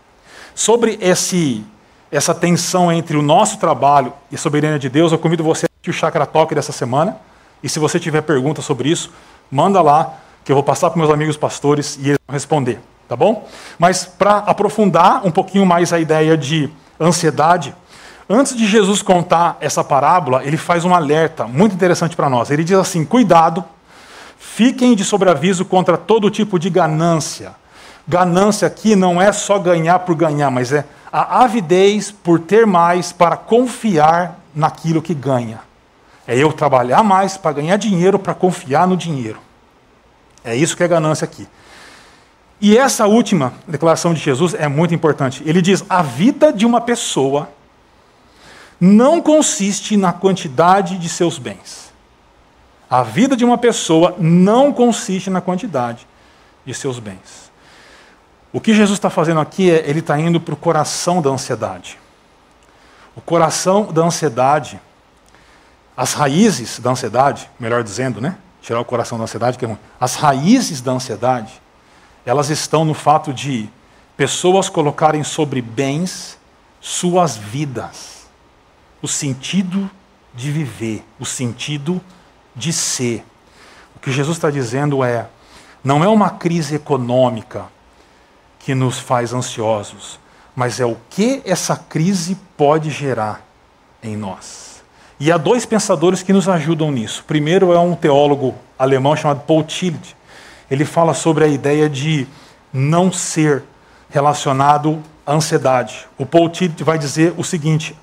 Sobre 0.61 0.95
esse, 1.01 1.65
essa 2.11 2.35
tensão 2.35 2.91
entre 2.91 3.17
o 3.17 3.21
nosso 3.23 3.57
trabalho 3.57 4.13
e 4.29 4.35
a 4.35 4.37
soberania 4.37 4.77
de 4.77 4.89
Deus, 4.89 5.11
eu 5.11 5.17
convido 5.17 5.43
você 5.43 5.65
a 5.65 5.69
assistir 5.73 5.89
o 5.89 5.93
Chakra 5.99 6.23
Talk 6.23 6.53
dessa 6.53 6.71
semana. 6.71 7.17
E 7.63 7.67
se 7.67 7.79
você 7.79 7.99
tiver 7.99 8.21
pergunta 8.21 8.61
sobre 8.61 8.87
isso, 8.87 9.11
manda 9.49 9.81
lá, 9.81 10.19
que 10.45 10.51
eu 10.51 10.55
vou 10.55 10.61
passar 10.61 10.91
para 10.91 10.99
meus 10.99 11.11
amigos 11.11 11.35
pastores 11.35 11.97
e 11.99 12.09
eles 12.09 12.19
vão 12.27 12.33
responder 12.35 12.79
tá 13.07 13.15
bom? 13.15 13.49
Mas 13.79 14.05
para 14.05 14.37
aprofundar 14.37 15.25
um 15.25 15.31
pouquinho 15.31 15.65
mais 15.65 15.91
a 15.91 15.99
ideia 15.99 16.37
de 16.37 16.69
ansiedade, 16.99 17.73
antes 18.29 18.55
de 18.55 18.67
Jesus 18.67 19.01
contar 19.01 19.57
essa 19.59 19.83
parábola, 19.83 20.45
ele 20.45 20.57
faz 20.57 20.85
um 20.85 20.93
alerta 20.93 21.47
muito 21.47 21.73
interessante 21.73 22.15
para 22.15 22.29
nós. 22.29 22.51
Ele 22.51 22.63
diz 22.63 22.77
assim: 22.77 23.03
cuidado, 23.03 23.65
fiquem 24.37 24.95
de 24.95 25.03
sobreaviso 25.03 25.65
contra 25.65 25.97
todo 25.97 26.29
tipo 26.29 26.59
de 26.59 26.69
ganância. 26.69 27.59
Ganância 28.07 28.67
aqui 28.67 28.95
não 28.95 29.21
é 29.21 29.31
só 29.31 29.59
ganhar 29.59 29.99
por 29.99 30.15
ganhar, 30.15 30.49
mas 30.49 30.71
é 30.73 30.85
a 31.11 31.43
avidez 31.43 32.11
por 32.11 32.39
ter 32.39 32.65
mais 32.65 33.11
para 33.11 33.37
confiar 33.37 34.39
naquilo 34.55 35.01
que 35.01 35.13
ganha. 35.13 35.59
É 36.27 36.37
eu 36.37 36.53
trabalhar 36.53 37.03
mais 37.03 37.37
para 37.37 37.53
ganhar 37.53 37.77
dinheiro, 37.77 38.17
para 38.17 38.33
confiar 38.33 38.87
no 38.87 38.95
dinheiro. 38.95 39.39
É 40.43 40.55
isso 40.55 40.75
que 40.75 40.83
é 40.83 40.87
ganância 40.87 41.25
aqui. 41.25 41.47
E 42.59 42.77
essa 42.77 43.07
última 43.07 43.53
declaração 43.67 44.13
de 44.13 44.19
Jesus 44.19 44.53
é 44.53 44.67
muito 44.67 44.93
importante. 44.93 45.43
Ele 45.45 45.61
diz: 45.61 45.83
a 45.89 46.01
vida 46.01 46.53
de 46.53 46.65
uma 46.65 46.79
pessoa 46.79 47.49
não 48.79 49.21
consiste 49.21 49.97
na 49.97 50.13
quantidade 50.13 50.97
de 50.97 51.09
seus 51.09 51.37
bens. 51.37 51.91
A 52.89 53.03
vida 53.03 53.35
de 53.35 53.45
uma 53.45 53.57
pessoa 53.57 54.15
não 54.19 54.71
consiste 54.73 55.29
na 55.29 55.41
quantidade 55.41 56.07
de 56.65 56.73
seus 56.73 56.99
bens. 56.99 57.50
O 58.53 58.59
que 58.59 58.73
Jesus 58.73 58.97
está 58.97 59.09
fazendo 59.09 59.39
aqui 59.39 59.69
é 59.69 59.87
ele 59.89 59.99
está 59.99 60.19
indo 60.19 60.39
para 60.39 60.53
o 60.53 60.57
coração 60.57 61.21
da 61.21 61.29
ansiedade. 61.29 61.97
O 63.15 63.21
coração 63.21 63.91
da 63.91 64.01
ansiedade, 64.01 64.79
as 65.95 66.13
raízes 66.13 66.79
da 66.79 66.91
ansiedade, 66.91 67.49
melhor 67.59 67.83
dizendo, 67.83 68.19
né? 68.19 68.37
Tirar 68.61 68.79
o 68.79 68.85
coração 68.85 69.17
da 69.17 69.23
ansiedade, 69.23 69.57
que 69.57 69.65
é 69.65 69.67
ruim. 69.67 69.79
As 69.99 70.15
raízes 70.15 70.81
da 70.81 70.91
ansiedade 70.91 71.61
elas 72.25 72.49
estão 72.49 72.85
no 72.85 72.93
fato 72.93 73.33
de 73.33 73.69
pessoas 74.15 74.69
colocarem 74.69 75.23
sobre 75.23 75.61
bens 75.61 76.37
suas 76.79 77.37
vidas, 77.37 78.27
o 79.01 79.07
sentido 79.07 79.89
de 80.33 80.51
viver, 80.51 81.03
o 81.19 81.25
sentido 81.25 82.01
de 82.55 82.71
ser. 82.71 83.25
O 83.95 83.99
que 83.99 84.11
Jesus 84.11 84.37
está 84.37 84.49
dizendo 84.49 85.03
é: 85.03 85.27
não 85.83 86.03
é 86.03 86.07
uma 86.07 86.29
crise 86.29 86.75
econômica 86.75 87.65
que 88.63 88.75
nos 88.75 88.99
faz 88.99 89.33
ansiosos, 89.33 90.19
mas 90.55 90.79
é 90.79 90.85
o 90.85 90.97
que 91.09 91.41
essa 91.45 91.75
crise 91.75 92.37
pode 92.55 92.89
gerar 92.89 93.45
em 94.03 94.15
nós. 94.15 94.83
E 95.19 95.31
há 95.31 95.37
dois 95.37 95.65
pensadores 95.65 96.23
que 96.23 96.33
nos 96.33 96.49
ajudam 96.49 96.91
nisso. 96.91 97.23
primeiro 97.27 97.73
é 97.73 97.79
um 97.79 97.95
teólogo 97.95 98.55
alemão 98.77 99.15
chamado 99.15 99.41
Paul 99.41 99.63
Tillich 99.63 100.15
ele 100.71 100.85
fala 100.85 101.13
sobre 101.13 101.43
a 101.43 101.47
ideia 101.49 101.89
de 101.89 102.25
não 102.71 103.11
ser 103.11 103.61
relacionado 104.09 105.03
à 105.25 105.33
ansiedade. 105.33 106.07
O 106.17 106.25
Paul 106.25 106.47
Tillich 106.49 106.81
vai 106.81 106.97
dizer 106.97 107.33
o 107.35 107.43
seguinte: 107.43 107.93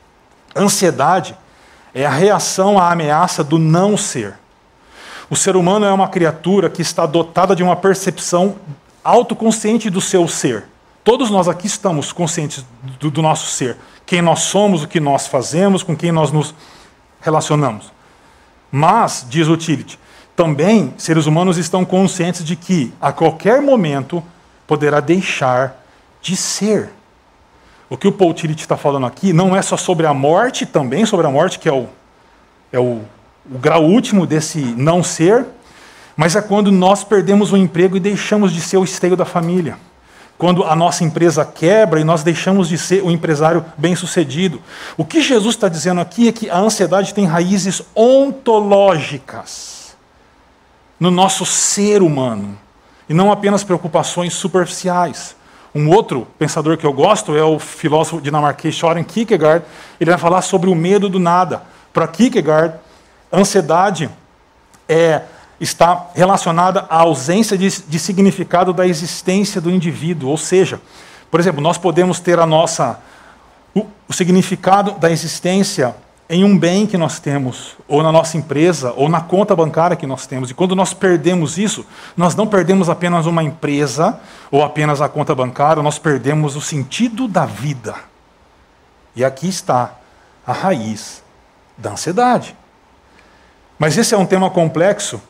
ansiedade 0.54 1.34
é 1.94 2.04
a 2.04 2.10
reação 2.10 2.78
à 2.78 2.92
ameaça 2.92 3.42
do 3.42 3.58
não 3.58 3.96
ser. 3.96 4.34
O 5.30 5.36
ser 5.36 5.56
humano 5.56 5.86
é 5.86 5.92
uma 5.92 6.08
criatura 6.08 6.68
que 6.68 6.82
está 6.82 7.06
dotada 7.06 7.56
de 7.56 7.62
uma 7.62 7.74
percepção 7.74 8.56
autoconsciente 9.08 9.90
do 9.90 10.00
seu 10.00 10.28
ser. 10.28 10.64
Todos 11.02 11.30
nós 11.30 11.48
aqui 11.48 11.66
estamos 11.66 12.12
conscientes 12.12 12.64
do, 13.00 13.10
do, 13.10 13.22
nosso 13.22 13.46
ser, 13.50 13.76
quem 14.04 14.20
nós 14.20 14.40
somos, 14.40 14.82
o 14.82 14.88
que 14.88 15.00
nós 15.00 15.26
fazemos, 15.26 15.82
com 15.82 15.96
quem 15.96 16.12
nós 16.12 16.30
nos 16.30 16.54
relacionamos. 17.20 17.90
Mas, 18.70 19.26
diz 19.28 19.48
o 19.48 19.56
também, 20.36 20.94
seres 20.98 21.26
humanos 21.26 21.56
estão 21.56 21.84
conscientes 21.84 22.44
de 22.44 22.54
que, 22.54 22.92
a 23.00 23.10
qualquer 23.10 23.60
momento, 23.60 24.22
poderá 24.66 25.00
deixar 25.00 25.82
de 26.20 26.36
ser. 26.36 26.90
O 27.90 27.96
que 27.96 28.06
o 28.06 28.12
Paul 28.12 28.34
Tillich 28.34 28.60
está 28.60 28.76
falando 28.76 29.06
aqui 29.06 29.32
não 29.32 29.56
é 29.56 29.62
só 29.62 29.76
sobre 29.76 30.06
a 30.06 30.12
morte, 30.12 30.66
também 30.66 31.06
sobre 31.06 31.26
a 31.26 31.30
morte, 31.30 31.58
que 31.58 31.68
é 31.68 31.72
o, 31.72 31.88
é 32.70 32.78
o, 32.78 33.00
o 33.50 33.58
grau 33.58 33.82
último 33.82 34.26
desse 34.26 34.60
não 34.60 35.02
ser, 35.02 35.46
mas 36.18 36.34
é 36.34 36.42
quando 36.42 36.72
nós 36.72 37.04
perdemos 37.04 37.52
o 37.52 37.56
emprego 37.56 37.96
e 37.96 38.00
deixamos 38.00 38.52
de 38.52 38.60
ser 38.60 38.76
o 38.76 38.82
esteio 38.82 39.16
da 39.16 39.24
família. 39.24 39.78
Quando 40.36 40.64
a 40.64 40.74
nossa 40.74 41.04
empresa 41.04 41.44
quebra 41.44 42.00
e 42.00 42.04
nós 42.04 42.24
deixamos 42.24 42.68
de 42.68 42.76
ser 42.76 43.04
o 43.04 43.10
empresário 43.12 43.64
bem-sucedido. 43.76 44.60
O 44.96 45.04
que 45.04 45.22
Jesus 45.22 45.54
está 45.54 45.68
dizendo 45.68 46.00
aqui 46.00 46.26
é 46.26 46.32
que 46.32 46.50
a 46.50 46.58
ansiedade 46.58 47.14
tem 47.14 47.24
raízes 47.24 47.82
ontológicas 47.94 49.96
no 50.98 51.12
nosso 51.12 51.46
ser 51.46 52.02
humano 52.02 52.58
e 53.08 53.14
não 53.14 53.30
apenas 53.30 53.62
preocupações 53.62 54.34
superficiais. 54.34 55.36
Um 55.72 55.88
outro 55.88 56.26
pensador 56.36 56.76
que 56.76 56.84
eu 56.84 56.92
gosto 56.92 57.36
é 57.36 57.44
o 57.44 57.60
filósofo 57.60 58.20
dinamarquês 58.20 58.76
Søren 58.76 59.04
Kierkegaard. 59.04 59.64
Ele 60.00 60.10
vai 60.10 60.18
falar 60.18 60.42
sobre 60.42 60.68
o 60.68 60.74
medo 60.74 61.08
do 61.08 61.20
nada. 61.20 61.62
Para 61.92 62.08
Kierkegaard, 62.08 62.74
ansiedade 63.32 64.10
é, 64.88 65.22
está 65.60 66.10
relacionada 66.14 66.86
à 66.88 67.00
ausência 67.00 67.58
de, 67.58 67.68
de 67.68 67.98
significado 67.98 68.72
da 68.72 68.86
existência 68.86 69.60
do 69.60 69.70
indivíduo. 69.70 70.30
Ou 70.30 70.36
seja, 70.36 70.80
por 71.30 71.40
exemplo, 71.40 71.60
nós 71.60 71.78
podemos 71.78 72.20
ter 72.20 72.38
a 72.38 72.46
nossa 72.46 73.00
o, 73.74 73.86
o 74.08 74.12
significado 74.12 74.92
da 74.92 75.10
existência 75.10 75.94
em 76.30 76.44
um 76.44 76.58
bem 76.58 76.86
que 76.86 76.98
nós 76.98 77.18
temos, 77.18 77.74
ou 77.88 78.02
na 78.02 78.12
nossa 78.12 78.36
empresa, 78.36 78.92
ou 78.96 79.08
na 79.08 79.20
conta 79.20 79.56
bancária 79.56 79.96
que 79.96 80.06
nós 80.06 80.26
temos. 80.26 80.50
E 80.50 80.54
quando 80.54 80.76
nós 80.76 80.92
perdemos 80.92 81.56
isso, 81.56 81.86
nós 82.14 82.34
não 82.34 82.46
perdemos 82.46 82.90
apenas 82.90 83.24
uma 83.24 83.42
empresa 83.42 84.20
ou 84.50 84.62
apenas 84.62 85.00
a 85.00 85.08
conta 85.08 85.34
bancária, 85.34 85.82
nós 85.82 85.98
perdemos 85.98 86.54
o 86.54 86.60
sentido 86.60 87.26
da 87.26 87.46
vida. 87.46 87.94
E 89.16 89.24
aqui 89.24 89.48
está 89.48 89.94
a 90.46 90.52
raiz 90.52 91.22
da 91.78 91.92
ansiedade. 91.92 92.54
Mas 93.78 93.96
esse 93.96 94.14
é 94.14 94.18
um 94.18 94.26
tema 94.26 94.50
complexo, 94.50 95.22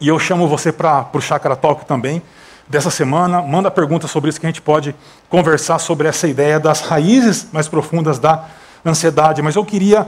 e 0.00 0.08
eu 0.08 0.18
chamo 0.18 0.48
você 0.48 0.72
para 0.72 1.08
o 1.12 1.20
Chakra 1.20 1.56
Talk 1.56 1.84
também, 1.86 2.22
dessa 2.68 2.90
semana. 2.90 3.40
Manda 3.42 3.70
perguntas 3.70 4.10
sobre 4.10 4.30
isso 4.30 4.40
que 4.40 4.46
a 4.46 4.48
gente 4.48 4.62
pode 4.62 4.94
conversar 5.28 5.78
sobre 5.78 6.08
essa 6.08 6.26
ideia 6.26 6.58
das 6.58 6.80
raízes 6.80 7.48
mais 7.52 7.68
profundas 7.68 8.18
da 8.18 8.44
ansiedade 8.84 9.40
mas 9.40 9.56
eu 9.56 9.64
queria 9.64 10.06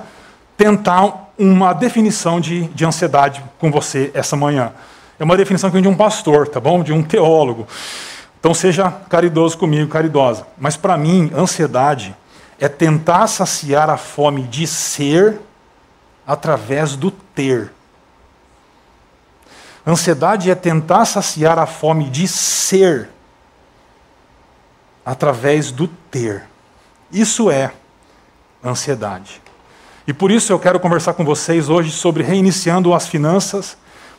tentar 0.57 1.31
uma 1.39 1.73
definição 1.73 2.41
de, 2.41 2.65
de 2.69 2.85
ansiedade 2.85 3.43
com 3.59 3.71
você 3.71 4.11
essa 4.15 4.37
manhã. 4.37 4.73
É 5.19 5.25
uma 5.25 5.37
definição 5.37 5.71
que 5.71 5.75
vem 5.75 5.83
de 5.83 5.89
um 5.89 5.95
pastor, 5.95 6.49
tá 6.49 6.61
bom? 6.61 6.83
De 6.83 6.93
um 6.93 7.03
teólogo. 7.03 7.67
Então 8.39 8.53
seja 8.55 8.91
caridoso 9.09 9.57
comigo, 9.57 9.91
caridosa. 9.91 10.47
Mas 10.59 10.77
para 10.77 10.97
mim, 10.97 11.31
ansiedade 11.35 12.15
é 12.59 12.69
tentar 12.69 13.27
saciar 13.27 13.91
a 13.91 13.97
fome 13.97 14.43
de 14.43 14.67
ser 14.67 15.41
através 16.27 16.97
do 16.97 17.11
ter. 17.11 17.71
Ansiedade 19.87 20.51
é 20.51 20.55
tentar 20.55 21.05
saciar 21.05 21.59
a 21.59 21.67
fome 21.67 22.11
de 22.11 22.27
ser 22.27 23.09
através 25.05 25.71
do 25.71 25.87
ter. 25.87 26.45
Isso 27.13 27.49
é 27.49 27.73
ansiedade. 28.65 29.41
E 30.09 30.13
por 30.13 30.33
isso 30.33 30.53
eu 30.53 30.59
quero 30.59 30.81
conversar 30.81 31.15
com 31.15 31.25
vocês 31.25 31.69
hoje 31.69 31.93
sobre 31.93 32.25
reiniciando 32.25 32.93
as 32.93 33.07
finanças, 33.07 33.77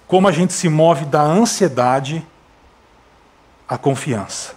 como 0.07 0.27
a 0.27 0.31
gente 0.31 0.53
se 0.53 0.69
move 0.69 1.03
da 1.03 1.21
ansiedade 1.21 2.25
à 3.67 3.77
confiança. 3.77 4.53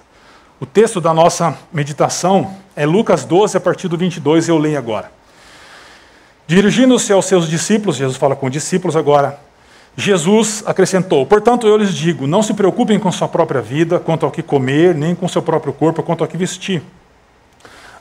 O 0.60 0.66
texto 0.66 1.00
da 1.00 1.12
nossa 1.12 1.56
meditação 1.72 2.56
é 2.76 2.86
Lucas 2.86 3.24
12, 3.24 3.56
a 3.56 3.60
partir 3.60 3.88
do 3.88 3.96
22, 3.96 4.48
eu 4.48 4.58
leio 4.58 4.78
agora. 4.78 5.10
Dirigindo-se 6.46 7.12
aos 7.12 7.26
seus 7.26 7.48
discípulos, 7.48 7.96
Jesus 7.96 8.16
fala 8.16 8.36
com 8.36 8.46
os 8.46 8.52
discípulos 8.52 8.94
agora, 8.94 9.40
Jesus 10.00 10.62
acrescentou: 10.66 11.26
Portanto, 11.26 11.66
eu 11.66 11.76
lhes 11.76 11.94
digo, 11.94 12.26
não 12.26 12.42
se 12.42 12.54
preocupem 12.54 12.98
com 12.98 13.12
sua 13.12 13.28
própria 13.28 13.60
vida, 13.60 14.00
quanto 14.00 14.24
ao 14.24 14.32
que 14.32 14.42
comer, 14.42 14.94
nem 14.94 15.14
com 15.14 15.28
seu 15.28 15.42
próprio 15.42 15.72
corpo, 15.72 16.02
quanto 16.02 16.24
ao 16.24 16.28
que 16.28 16.36
vestir. 16.36 16.82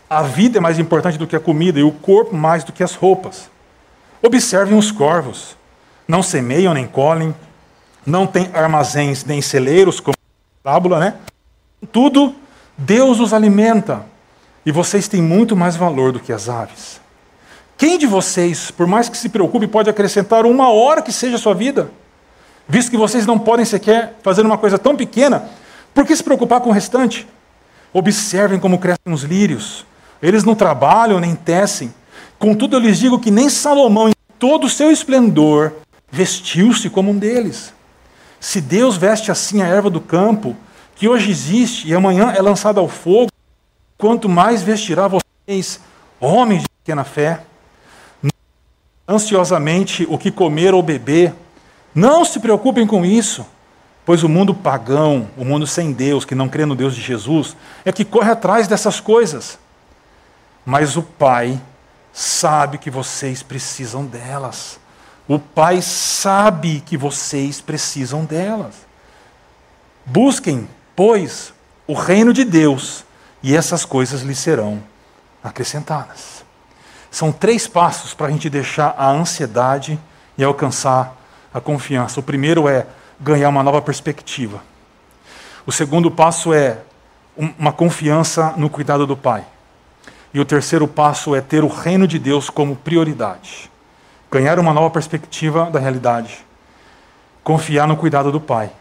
A 0.09 0.23
vida 0.23 0.57
é 0.57 0.61
mais 0.61 0.79
importante 0.79 1.17
do 1.17 1.27
que 1.27 1.35
a 1.35 1.39
comida 1.39 1.79
e 1.79 1.83
o 1.83 1.91
corpo 1.91 2.35
mais 2.35 2.63
do 2.63 2.71
que 2.71 2.81
as 2.81 2.95
roupas. 2.95 3.49
Observem 4.23 4.77
os 4.77 4.91
corvos. 4.91 5.55
Não 6.07 6.23
semeiam 6.23 6.73
nem 6.73 6.87
colhem, 6.87 7.35
não 8.03 8.25
têm 8.25 8.49
armazéns 8.53 9.23
nem 9.23 9.41
celeiros, 9.41 9.99
como 9.99 10.15
a 10.63 10.71
tábula, 10.71 10.99
né? 10.99 11.15
Tudo, 11.91 12.33
Deus 12.75 13.19
os 13.19 13.33
alimenta. 13.33 14.05
E 14.65 14.71
vocês 14.71 15.07
têm 15.07 15.21
muito 15.21 15.55
mais 15.55 15.75
valor 15.75 16.11
do 16.11 16.19
que 16.19 16.33
as 16.33 16.49
aves. 16.49 16.98
Quem 17.79 17.97
de 17.97 18.05
vocês, 18.05 18.71
por 18.71 18.85
mais 18.85 19.07
que 19.07 19.15
se 19.15 19.29
preocupe, 19.29 19.65
pode 19.65 19.89
acrescentar 19.89 20.45
uma 20.45 20.69
hora 20.69 21.01
que 21.01 21.13
seja 21.13 21.37
a 21.37 21.39
sua 21.39 21.53
vida? 21.53 21.89
Visto 22.67 22.91
que 22.91 22.97
vocês 22.97 23.25
não 23.25 23.39
podem 23.39 23.63
sequer 23.63 24.17
fazer 24.21 24.45
uma 24.45 24.57
coisa 24.57 24.77
tão 24.77 24.97
pequena, 24.97 25.49
por 25.93 26.05
que 26.05 26.13
se 26.13 26.21
preocupar 26.21 26.59
com 26.59 26.71
o 26.71 26.73
restante? 26.73 27.25
Observem 27.93 28.59
como 28.59 28.79
crescem 28.79 29.13
os 29.13 29.23
lírios. 29.23 29.85
Eles 30.21 30.43
não 30.43 30.55
trabalham 30.55 31.21
nem 31.21 31.33
tecem. 31.33 31.93
Contudo, 32.37 32.75
eu 32.75 32.81
lhes 32.81 32.99
digo 32.99 33.17
que 33.17 33.31
nem 33.31 33.47
Salomão, 33.47 34.09
em 34.09 34.13
todo 34.37 34.65
o 34.65 34.69
seu 34.69 34.91
esplendor, 34.91 35.71
vestiu-se 36.11 36.89
como 36.89 37.11
um 37.11 37.17
deles. 37.17 37.73
Se 38.41 38.59
Deus 38.59 38.97
veste 38.97 39.31
assim 39.31 39.61
a 39.61 39.67
erva 39.67 39.89
do 39.89 40.01
campo, 40.01 40.53
que 40.97 41.07
hoje 41.07 41.31
existe 41.31 41.87
e 41.87 41.95
amanhã 41.95 42.33
é 42.35 42.41
lançada 42.41 42.81
ao 42.81 42.89
fogo, 42.89 43.31
quanto 43.97 44.27
mais 44.27 44.61
vestirá 44.61 45.07
vocês, 45.07 45.79
homens 46.19 46.63
de 46.63 46.69
pequena 46.83 47.05
fé, 47.05 47.45
ansiosamente 49.09 50.05
o 50.09 50.17
que 50.17 50.29
comer 50.29 50.73
ou 50.73 50.83
beber. 50.83 51.33
Não 51.95 52.23
se 52.23 52.39
preocupem 52.39 52.85
com 52.85 53.03
isso, 53.03 53.45
pois 54.05 54.23
o 54.23 54.29
mundo 54.29 54.53
pagão, 54.53 55.27
o 55.35 55.43
mundo 55.43 55.65
sem 55.65 55.91
Deus, 55.91 56.23
que 56.23 56.35
não 56.35 56.47
crê 56.47 56.65
no 56.65 56.75
Deus 56.75 56.95
de 56.95 57.01
Jesus, 57.01 57.57
é 57.83 57.91
que 57.91 58.05
corre 58.05 58.31
atrás 58.31 58.67
dessas 58.67 58.99
coisas 58.99 59.57
mas 60.69 60.95
o 60.95 61.01
Pai 61.01 61.59
sabe 62.13 62.77
que 62.77 62.91
vocês 62.91 63.41
precisam 63.41 64.05
delas. 64.05 64.79
O 65.27 65.39
Pai 65.39 65.81
sabe 65.81 66.81
que 66.85 66.95
vocês 66.95 67.59
precisam 67.59 68.23
delas. 68.23 68.85
Busquem, 70.05 70.69
pois, 70.95 71.53
o 71.87 71.93
reino 71.95 72.31
de 72.31 72.43
Deus, 72.43 73.03
e 73.41 73.55
essas 73.55 73.83
coisas 73.83 74.21
lhes 74.21 74.37
serão 74.37 74.79
acrescentadas. 75.43 76.38
São 77.11 77.31
três 77.31 77.67
passos 77.67 78.13
para 78.13 78.27
a 78.27 78.31
gente 78.31 78.49
deixar 78.49 78.93
a 78.97 79.09
ansiedade 79.09 79.99
e 80.37 80.43
alcançar 80.43 81.15
a 81.53 81.59
confiança. 81.59 82.19
O 82.19 82.23
primeiro 82.23 82.67
é 82.67 82.85
ganhar 83.19 83.49
uma 83.49 83.63
nova 83.63 83.81
perspectiva. 83.81 84.61
O 85.65 85.71
segundo 85.71 86.09
passo 86.09 86.53
é 86.53 86.79
uma 87.57 87.71
confiança 87.71 88.53
no 88.57 88.69
cuidado 88.69 89.07
do 89.07 89.15
Pai. 89.15 89.45
E 90.33 90.39
o 90.39 90.45
terceiro 90.45 90.87
passo 90.87 91.35
é 91.35 91.41
ter 91.41 91.63
o 91.63 91.67
reino 91.67 92.07
de 92.07 92.19
Deus 92.19 92.49
como 92.49 92.75
prioridade. 92.75 93.69
Ganhar 94.31 94.59
uma 94.59 94.73
nova 94.73 94.89
perspectiva 94.89 95.69
da 95.71 95.79
realidade. 95.79 96.45
Confiar 97.43 97.87
no 97.87 97.97
cuidado 97.97 98.31
do 98.31 98.39
Pai. 98.39 98.71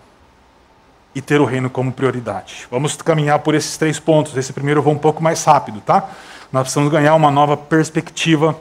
E 1.15 1.23
ter 1.23 1.41
o 1.41 1.45
reino 1.45 1.71
como 1.71 1.91
prioridade. 1.91 2.67
Vamos 2.71 2.97
caminhar 2.97 3.39
por 3.39 3.55
esses 3.55 3.77
três 3.79 3.99
pontos. 3.99 4.37
Esse 4.37 4.53
primeiro 4.53 4.81
eu 4.81 4.85
vou 4.85 4.93
um 4.93 4.99
pouco 4.99 5.23
mais 5.23 5.43
rápido, 5.43 5.81
tá? 5.81 6.11
Nós 6.51 6.63
precisamos 6.63 6.91
ganhar 6.91 7.15
uma 7.15 7.31
nova 7.31 7.57
perspectiva 7.57 8.59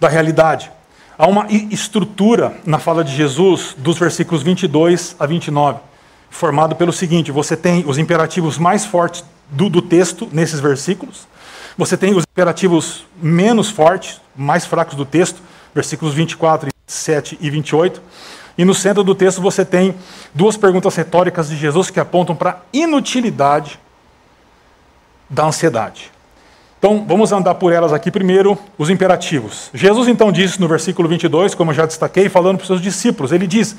da 0.00 0.08
realidade. 0.08 0.70
Há 1.16 1.26
uma 1.28 1.46
estrutura 1.50 2.56
na 2.64 2.78
fala 2.78 3.04
de 3.04 3.14
Jesus 3.14 3.74
dos 3.78 3.98
versículos 3.98 4.42
22 4.42 5.14
a 5.18 5.26
29, 5.26 5.78
formado 6.28 6.74
pelo 6.74 6.92
seguinte: 6.92 7.30
você 7.30 7.56
tem 7.56 7.84
os 7.86 7.98
imperativos 7.98 8.58
mais 8.58 8.84
fortes 8.84 9.24
do, 9.48 9.68
do 9.68 9.80
texto 9.80 10.28
nesses 10.32 10.58
versículos, 10.58 11.28
você 11.76 11.96
tem 11.96 12.14
os 12.14 12.24
imperativos 12.24 13.06
menos 13.22 13.70
fortes, 13.70 14.20
mais 14.34 14.66
fracos 14.66 14.96
do 14.96 15.04
texto, 15.04 15.40
versículos 15.74 16.14
24, 16.14 16.68
27 16.88 17.38
e 17.40 17.50
28. 17.50 18.02
E 18.58 18.64
no 18.64 18.74
centro 18.74 19.04
do 19.04 19.14
texto 19.14 19.40
você 19.40 19.64
tem 19.64 19.94
duas 20.34 20.56
perguntas 20.56 20.96
retóricas 20.96 21.48
de 21.48 21.56
Jesus 21.56 21.90
que 21.90 22.00
apontam 22.00 22.34
para 22.34 22.50
a 22.50 22.56
inutilidade 22.72 23.78
da 25.28 25.46
ansiedade. 25.46 26.10
Então, 26.80 27.04
vamos 27.06 27.30
andar 27.30 27.56
por 27.56 27.74
elas 27.74 27.92
aqui. 27.92 28.10
Primeiro, 28.10 28.58
os 28.78 28.88
imperativos. 28.88 29.68
Jesus 29.74 30.08
então 30.08 30.32
disse 30.32 30.58
no 30.58 30.66
versículo 30.66 31.06
22, 31.06 31.54
como 31.54 31.72
eu 31.72 31.74
já 31.74 31.84
destaquei, 31.84 32.30
falando 32.30 32.56
para 32.56 32.62
os 32.62 32.68
seus 32.68 32.80
discípulos, 32.80 33.32
ele 33.32 33.46
diz: 33.46 33.76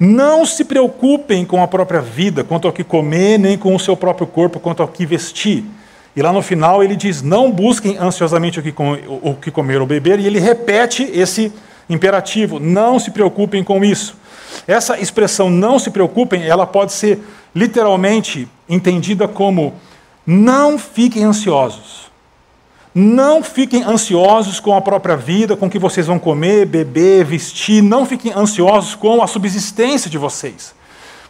Não 0.00 0.46
se 0.46 0.64
preocupem 0.64 1.44
com 1.44 1.62
a 1.62 1.68
própria 1.68 2.00
vida, 2.00 2.42
quanto 2.42 2.66
ao 2.66 2.72
que 2.72 2.82
comer, 2.82 3.38
nem 3.38 3.58
com 3.58 3.74
o 3.74 3.78
seu 3.78 3.94
próprio 3.94 4.26
corpo, 4.26 4.58
quanto 4.58 4.80
ao 4.80 4.88
que 4.88 5.04
vestir. 5.04 5.62
E 6.16 6.22
lá 6.22 6.32
no 6.32 6.40
final 6.40 6.82
ele 6.82 6.96
diz: 6.96 7.20
Não 7.20 7.52
busquem 7.52 7.98
ansiosamente 7.98 8.60
o 8.60 8.62
que, 8.62 8.72
o 8.78 9.34
que 9.34 9.50
comer 9.50 9.82
ou 9.82 9.86
beber, 9.86 10.18
e 10.18 10.26
ele 10.26 10.40
repete 10.40 11.02
esse 11.12 11.52
imperativo: 11.86 12.58
Não 12.58 12.98
se 12.98 13.10
preocupem 13.10 13.62
com 13.62 13.84
isso. 13.84 14.16
Essa 14.66 14.98
expressão 14.98 15.50
não 15.50 15.78
se 15.78 15.90
preocupem, 15.90 16.46
ela 16.46 16.66
pode 16.66 16.94
ser 16.94 17.22
literalmente 17.54 18.48
entendida 18.66 19.28
como 19.28 19.74
não 20.26 20.78
fiquem 20.78 21.24
ansiosos. 21.24 22.01
Não 22.94 23.42
fiquem 23.42 23.82
ansiosos 23.82 24.60
com 24.60 24.76
a 24.76 24.80
própria 24.80 25.16
vida, 25.16 25.56
com 25.56 25.66
o 25.66 25.70
que 25.70 25.78
vocês 25.78 26.06
vão 26.06 26.18
comer, 26.18 26.66
beber, 26.66 27.24
vestir. 27.24 27.82
Não 27.82 28.04
fiquem 28.04 28.32
ansiosos 28.32 28.94
com 28.94 29.22
a 29.22 29.26
subsistência 29.26 30.10
de 30.10 30.18
vocês. 30.18 30.74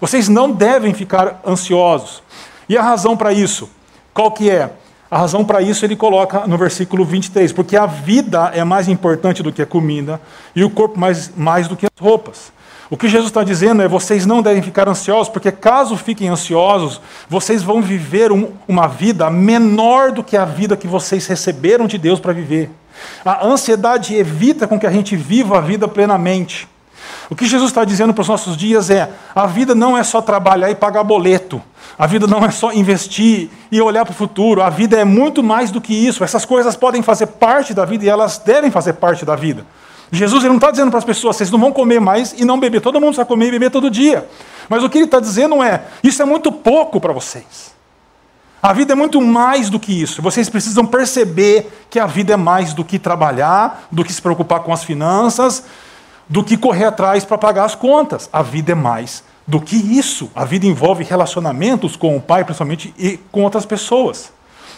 Vocês 0.01 0.29
não 0.29 0.51
devem 0.51 0.93
ficar 0.93 1.41
ansiosos. 1.47 2.23
E 2.69 2.77
a 2.77 2.83
razão 2.83 3.17
para 3.17 3.33
isso? 3.33 3.71
Qual 4.13 4.33
que 4.33 4.51
é? 4.51 4.73
A 5.09 5.19
razão 5.19 5.45
para 5.45 5.63
isso 5.63 5.85
ele 5.85 5.95
coloca 5.95 6.47
no 6.47 6.59
versículo 6.59 7.05
23, 7.05 7.53
porque 7.53 7.77
a 7.77 7.87
vida 7.87 8.51
é 8.55 8.65
mais 8.65 8.89
importante 8.89 9.43
do 9.43 9.53
que 9.53 9.63
a 9.63 9.67
comida 9.67 10.21
e 10.57 10.65
o 10.65 10.71
corpo 10.71 10.99
mais, 10.99 11.31
mais 11.37 11.69
do 11.69 11.77
que 11.77 11.87
as 11.87 12.01
roupas. 12.01 12.53
O 12.93 12.97
que 12.99 13.09
Jesus 13.09 13.31
está 13.31 13.43
dizendo 13.43 13.81
é: 13.81 13.89
vocês 13.89 14.27
não 14.27 14.43
devem 14.43 14.61
ficar 14.61 14.87
ansiosos, 14.87 15.31
porque 15.31 15.51
caso 15.51 15.97
fiquem 15.97 16.29
ansiosos, 16.29 17.01
vocês 17.27 17.63
vão 17.63 17.81
viver 17.81 18.31
um, 18.31 18.51
uma 18.69 18.87
vida 18.87 19.31
menor 19.31 20.13
do 20.13 20.23
que 20.23 20.37
a 20.37 20.45
vida 20.45 20.77
que 20.77 20.87
vocês 20.87 21.27
receberam 21.27 21.87
de 21.87 21.97
Deus 21.97 22.21
para 22.21 22.35
viver. 22.35 22.69
A 23.25 23.47
ansiedade 23.47 24.15
evita 24.15 24.69
com 24.69 24.79
que 24.79 24.87
a 24.87 24.91
gente 24.91 25.17
viva 25.17 25.57
a 25.57 25.61
vida 25.63 25.89
plenamente. 25.89 26.69
O 27.31 27.35
que 27.35 27.47
Jesus 27.47 27.71
está 27.71 27.83
dizendo 27.83 28.13
para 28.13 28.21
os 28.21 28.29
nossos 28.29 28.59
dias 28.59 28.91
é: 28.91 29.09
a 29.35 29.47
vida 29.47 29.75
não 29.75 29.97
é 29.97 30.05
só 30.05 30.21
trabalhar 30.21 30.71
e 30.71 30.75
pagar 30.75 31.03
boleto. 31.03 31.63
A 31.99 32.07
vida 32.07 32.27
não 32.27 32.45
é 32.45 32.51
só 32.51 32.75
investir 32.75 33.49
e 33.71 33.81
olhar 33.81 34.05
para 34.05 34.13
o 34.13 34.15
futuro. 34.15 34.61
A 34.61 34.69
vida 34.69 34.99
é 34.99 35.05
muito 35.05 35.43
mais 35.43 35.71
do 35.71 35.81
que 35.81 35.95
isso. 35.95 36.23
Essas 36.23 36.45
coisas 36.45 36.77
podem 36.77 37.01
fazer 37.01 37.29
parte 37.29 37.73
da 37.73 37.87
vida 37.87 38.05
e 38.05 38.09
elas 38.11 38.37
devem 38.37 38.71
fazer 38.71 38.93
parte 38.93 39.25
da 39.25 39.35
vida. 39.35 39.65
Jesus 40.13 40.45
ele 40.45 40.51
não 40.51 40.57
está 40.57 40.71
dizendo 40.71 40.91
para 40.91 40.99
as 40.99 41.05
pessoas: 41.05 41.37
vocês 41.37 41.51
não 41.51 41.59
vão 41.59 41.73
comer 41.73 41.99
mais 41.99 42.35
e 42.37 42.45
não 42.45 42.61
beber. 42.61 42.83
Todo 42.83 43.01
mundo 43.01 43.17
vai 43.17 43.25
comer 43.25 43.49
e 43.49 43.51
beber 43.53 43.71
todo 43.71 43.91
dia. 43.91 44.29
Mas 44.69 44.85
o 44.85 44.91
que 44.91 44.99
ele 44.99 45.07
está 45.07 45.19
dizendo 45.19 45.63
é: 45.63 45.85
isso 46.05 46.21
é 46.21 46.25
muito 46.25 46.53
pouco 46.53 47.01
para 47.01 47.13
vocês. 47.13 47.73
A 48.63 48.73
vida 48.73 48.93
é 48.93 48.95
muito 48.95 49.21
mais 49.21 49.69
do 49.71 49.81
que 49.81 50.01
isso. 50.01 50.23
Vocês 50.23 50.49
precisam 50.49 50.87
perceber 50.87 51.73
que 51.91 51.99
a 51.99 52.07
vida 52.07 52.35
é 52.35 52.37
mais 52.37 52.73
do 52.73 52.85
que 52.85 52.97
trabalhar, 52.99 53.89
do 53.91 54.05
que 54.05 54.13
se 54.13 54.23
preocupar 54.23 54.61
com 54.61 54.73
as 54.73 54.85
finanças, 54.85 55.65
do 56.29 56.45
que 56.45 56.57
correr 56.57 56.85
atrás 56.85 57.25
para 57.25 57.37
pagar 57.37 57.65
as 57.65 57.75
contas. 57.75 58.29
A 58.33 58.41
vida 58.41 58.71
é 58.71 58.75
mais 58.75 59.25
do 59.49 59.61
que 59.61 59.75
isso. 59.75 60.31
A 60.35 60.45
vida 60.45 60.67
envolve 60.67 61.03
relacionamentos 61.03 61.97
com 61.97 62.17
o 62.17 62.21
pai, 62.21 62.45
principalmente, 62.45 62.95
e 62.97 63.17
com 63.33 63.43
outras 63.43 63.67
pessoas. 63.67 64.31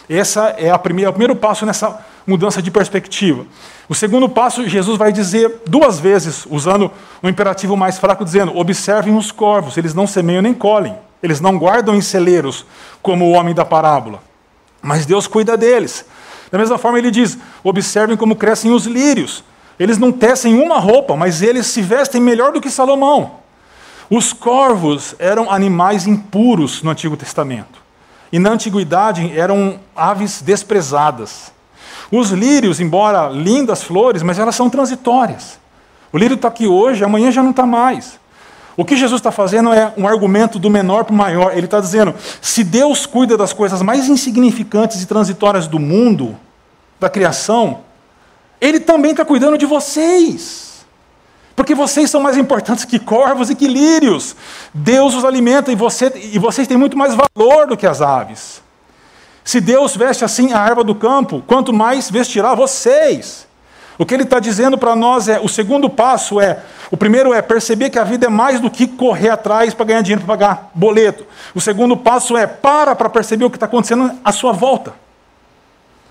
Essa 0.09 0.55
é 0.57 0.71
a 0.71 0.79
primeira, 0.79 1.09
o 1.09 1.13
primeiro 1.13 1.35
passo 1.35 1.65
nessa 1.65 1.99
mudança 2.25 2.61
de 2.61 2.71
perspectiva. 2.71 3.45
O 3.87 3.95
segundo 3.95 4.27
passo, 4.27 4.67
Jesus 4.67 4.97
vai 4.97 5.11
dizer 5.11 5.61
duas 5.67 5.99
vezes, 5.99 6.47
usando 6.49 6.91
um 7.21 7.29
imperativo 7.29 7.77
mais 7.77 7.97
fraco, 7.97 8.25
dizendo: 8.25 8.57
observem 8.57 9.15
os 9.15 9.31
corvos, 9.31 9.77
eles 9.77 9.93
não 9.93 10.07
semeiam 10.07 10.41
nem 10.41 10.53
colhem. 10.53 10.95
Eles 11.21 11.41
não 11.41 11.57
guardam 11.57 11.95
em 11.95 12.01
celeiros 12.01 12.65
como 13.01 13.25
o 13.25 13.31
homem 13.31 13.53
da 13.53 13.65
parábola, 13.65 14.21
mas 14.81 15.05
Deus 15.05 15.27
cuida 15.27 15.57
deles. 15.57 16.05
Da 16.51 16.57
mesma 16.57 16.77
forma, 16.77 16.99
ele 16.99 17.11
diz: 17.11 17.37
observem 17.63 18.15
como 18.15 18.35
crescem 18.35 18.71
os 18.71 18.85
lírios. 18.85 19.43
Eles 19.79 19.97
não 19.97 20.11
tecem 20.11 20.57
uma 20.57 20.79
roupa, 20.79 21.15
mas 21.15 21.41
eles 21.41 21.67
se 21.67 21.81
vestem 21.81 22.21
melhor 22.21 22.53
do 22.53 22.61
que 22.61 22.69
Salomão. 22.69 23.39
Os 24.09 24.31
corvos 24.31 25.15
eram 25.17 25.51
animais 25.51 26.05
impuros 26.05 26.81
no 26.81 26.91
Antigo 26.91 27.17
Testamento. 27.17 27.83
E 28.31 28.39
na 28.39 28.51
antiguidade 28.51 29.37
eram 29.37 29.79
aves 29.95 30.41
desprezadas. 30.41 31.51
Os 32.11 32.31
lírios, 32.31 32.79
embora 32.79 33.29
lindas 33.29 33.83
flores, 33.83 34.21
mas 34.21 34.39
elas 34.39 34.55
são 34.55 34.69
transitórias. 34.69 35.59
O 36.11 36.17
lírio 36.17 36.35
está 36.35 36.47
aqui 36.47 36.67
hoje, 36.67 37.03
amanhã 37.03 37.31
já 37.31 37.43
não 37.43 37.51
está 37.51 37.65
mais. 37.65 38.19
O 38.77 38.83
que 38.83 38.97
Jesus 38.97 39.19
está 39.19 39.31
fazendo 39.31 39.71
é 39.71 39.93
um 39.97 40.07
argumento 40.07 40.59
do 40.59 40.69
menor 40.69 41.05
para 41.05 41.13
o 41.13 41.17
maior. 41.17 41.51
Ele 41.53 41.65
está 41.65 41.79
dizendo: 41.79 42.13
se 42.41 42.63
Deus 42.63 43.05
cuida 43.05 43.37
das 43.37 43.53
coisas 43.53 43.81
mais 43.81 44.07
insignificantes 44.07 45.01
e 45.01 45.05
transitórias 45.05 45.67
do 45.67 45.79
mundo, 45.79 46.37
da 46.99 47.09
criação, 47.09 47.81
Ele 48.59 48.79
também 48.79 49.11
está 49.11 49.23
cuidando 49.23 49.57
de 49.57 49.65
vocês. 49.65 50.85
Porque 51.55 51.73
vocês 51.73 52.09
são 52.09 52.19
mais 52.19 52.35
importantes 52.35 52.83
que 52.83 52.99
corvos 52.99 53.49
e 53.49 53.55
que 53.55 53.67
lírios. 53.67 54.35
Deus 54.73 55.15
os 55.15 55.23
alimenta 55.23 55.71
e, 55.71 55.75
você, 55.75 56.11
e 56.33 56.37
vocês 56.37 56.67
têm 56.67 56.75
muito 56.75 56.97
mais 56.97 57.15
valor 57.15 57.67
do 57.67 57.77
que 57.77 57.87
as 57.87 58.01
aves. 58.01 58.61
Se 59.45 59.61
Deus 59.61 59.95
veste 59.95 60.25
assim 60.25 60.51
a 60.53 60.65
erva 60.67 60.83
do 60.83 60.95
campo, 60.95 61.43
quanto 61.45 61.71
mais 61.71 62.09
vestirá 62.09 62.55
vocês. 62.55 63.45
O 63.95 64.05
que 64.05 64.15
ele 64.15 64.23
está 64.23 64.39
dizendo 64.39 64.75
para 64.75 64.95
nós 64.95 65.29
é: 65.29 65.39
o 65.39 65.47
segundo 65.47 65.87
passo 65.87 66.41
é, 66.41 66.63
o 66.89 66.97
primeiro 66.97 67.31
é 67.31 67.43
perceber 67.43 67.91
que 67.91 67.99
a 67.99 68.03
vida 68.03 68.25
é 68.25 68.29
mais 68.29 68.59
do 68.59 68.71
que 68.71 68.87
correr 68.87 69.29
atrás 69.29 69.71
para 69.71 69.85
ganhar 69.85 70.01
dinheiro 70.01 70.25
para 70.25 70.35
pagar 70.35 70.71
boleto. 70.73 71.27
O 71.53 71.61
segundo 71.61 71.95
passo 71.95 72.35
é 72.35 72.47
para 72.47 72.95
para 72.95 73.07
perceber 73.07 73.45
o 73.45 73.49
que 73.51 73.55
está 73.55 73.67
acontecendo 73.67 74.11
à 74.23 74.31
sua 74.31 74.51
volta. 74.51 74.95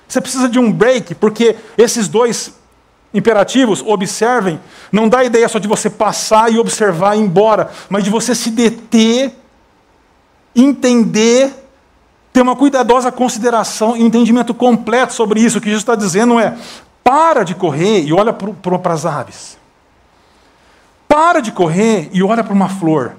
Você 0.06 0.20
precisa 0.20 0.48
de 0.48 0.60
um 0.60 0.72
break, 0.72 1.16
porque 1.16 1.56
esses 1.76 2.06
dois 2.06 2.54
imperativos, 3.12 3.82
observem, 3.84 4.60
não 4.92 5.08
dá 5.08 5.24
ideia 5.24 5.48
só 5.48 5.58
de 5.58 5.66
você 5.66 5.90
passar 5.90 6.52
e 6.52 6.58
observar 6.58 7.16
e 7.16 7.20
ir 7.20 7.22
embora, 7.22 7.68
mas 7.88 8.04
de 8.04 8.10
você 8.10 8.32
se 8.32 8.50
deter, 8.50 9.32
entender, 10.54 11.63
ter 12.34 12.42
uma 12.42 12.56
cuidadosa 12.56 13.12
consideração 13.12 13.96
e 13.96 14.02
entendimento 14.02 14.52
completo 14.52 15.14
sobre 15.14 15.40
isso. 15.40 15.58
O 15.58 15.60
que 15.60 15.68
Jesus 15.68 15.82
está 15.82 15.94
dizendo 15.94 16.40
é: 16.40 16.58
para 17.04 17.44
de 17.44 17.54
correr 17.54 18.02
e 18.02 18.12
olha 18.12 18.32
para 18.32 18.92
as 18.92 19.06
aves. 19.06 19.56
Para 21.06 21.40
de 21.40 21.52
correr 21.52 22.10
e 22.12 22.24
olha 22.24 22.42
para 22.42 22.52
uma 22.52 22.68
flor. 22.68 23.12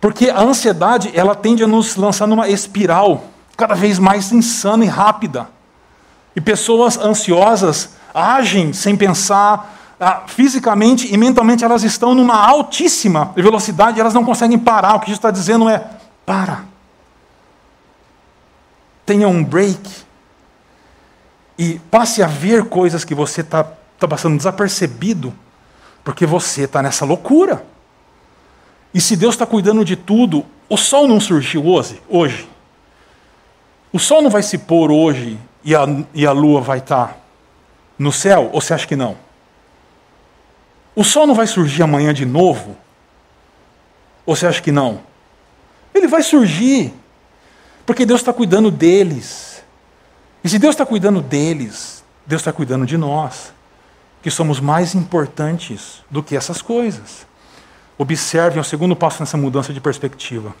Porque 0.00 0.28
a 0.28 0.40
ansiedade, 0.40 1.12
ela 1.14 1.36
tende 1.36 1.62
a 1.62 1.68
nos 1.68 1.94
lançar 1.94 2.26
numa 2.26 2.48
espiral 2.48 3.22
cada 3.56 3.76
vez 3.76 4.00
mais 4.00 4.32
insana 4.32 4.84
e 4.84 4.88
rápida. 4.88 5.48
E 6.34 6.40
pessoas 6.40 6.98
ansiosas 6.98 7.90
agem 8.12 8.72
sem 8.72 8.96
pensar, 8.96 9.76
ah, 10.00 10.22
fisicamente 10.26 11.14
e 11.14 11.16
mentalmente 11.16 11.64
elas 11.64 11.84
estão 11.84 12.12
numa 12.12 12.34
altíssima 12.34 13.32
velocidade, 13.36 14.00
elas 14.00 14.14
não 14.14 14.24
conseguem 14.24 14.58
parar. 14.58 14.96
O 14.96 15.00
que 15.00 15.06
Jesus 15.06 15.18
está 15.18 15.30
dizendo 15.30 15.68
é: 15.68 15.86
para. 16.26 16.69
Tenha 19.10 19.26
um 19.26 19.42
break 19.42 19.90
e 21.58 21.80
passe 21.90 22.22
a 22.22 22.28
ver 22.28 22.66
coisas 22.66 23.04
que 23.04 23.12
você 23.12 23.40
está 23.40 23.64
tá 23.98 24.06
passando 24.06 24.36
desapercebido, 24.36 25.34
porque 26.04 26.24
você 26.24 26.62
está 26.62 26.80
nessa 26.80 27.04
loucura. 27.04 27.66
E 28.94 29.00
se 29.00 29.16
Deus 29.16 29.34
está 29.34 29.44
cuidando 29.44 29.84
de 29.84 29.96
tudo, 29.96 30.46
o 30.68 30.76
sol 30.76 31.08
não 31.08 31.18
surgiu 31.18 31.66
hoje? 31.66 32.00
hoje. 32.08 32.48
O 33.92 33.98
sol 33.98 34.22
não 34.22 34.30
vai 34.30 34.44
se 34.44 34.56
pôr 34.56 34.92
hoje 34.92 35.36
e 35.64 35.74
a, 35.74 35.80
e 36.14 36.24
a 36.24 36.30
lua 36.30 36.60
vai 36.60 36.78
estar 36.78 37.08
tá 37.08 37.16
no 37.98 38.12
céu? 38.12 38.48
Ou 38.52 38.60
você 38.60 38.74
acha 38.74 38.86
que 38.86 38.94
não? 38.94 39.16
O 40.94 41.02
sol 41.02 41.26
não 41.26 41.34
vai 41.34 41.48
surgir 41.48 41.82
amanhã 41.82 42.14
de 42.14 42.24
novo? 42.24 42.76
Ou 44.24 44.36
você 44.36 44.46
acha 44.46 44.62
que 44.62 44.70
não? 44.70 45.00
Ele 45.92 46.06
vai 46.06 46.22
surgir, 46.22 46.94
porque 47.90 48.06
Deus 48.06 48.20
está 48.20 48.32
cuidando 48.32 48.70
deles. 48.70 49.64
E 50.44 50.48
se 50.48 50.60
Deus 50.60 50.74
está 50.74 50.86
cuidando 50.86 51.20
deles, 51.20 52.04
Deus 52.24 52.40
está 52.40 52.52
cuidando 52.52 52.86
de 52.86 52.96
nós, 52.96 53.52
que 54.22 54.30
somos 54.30 54.60
mais 54.60 54.94
importantes 54.94 56.00
do 56.08 56.22
que 56.22 56.36
essas 56.36 56.62
coisas. 56.62 57.26
Observem 57.98 58.60
o 58.60 58.64
segundo 58.64 58.94
passo 58.94 59.20
nessa 59.20 59.36
mudança 59.36 59.72
de 59.72 59.80
perspectiva. 59.80 60.54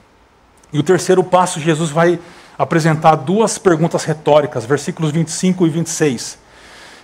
E 0.72 0.78
o 0.80 0.82
terceiro 0.82 1.22
passo, 1.22 1.60
Jesus 1.60 1.90
vai 1.90 2.18
apresentar 2.58 3.14
duas 3.14 3.58
perguntas 3.58 4.02
retóricas, 4.02 4.64
versículos 4.64 5.12
25 5.12 5.68
e 5.68 5.70
26. 5.70 6.36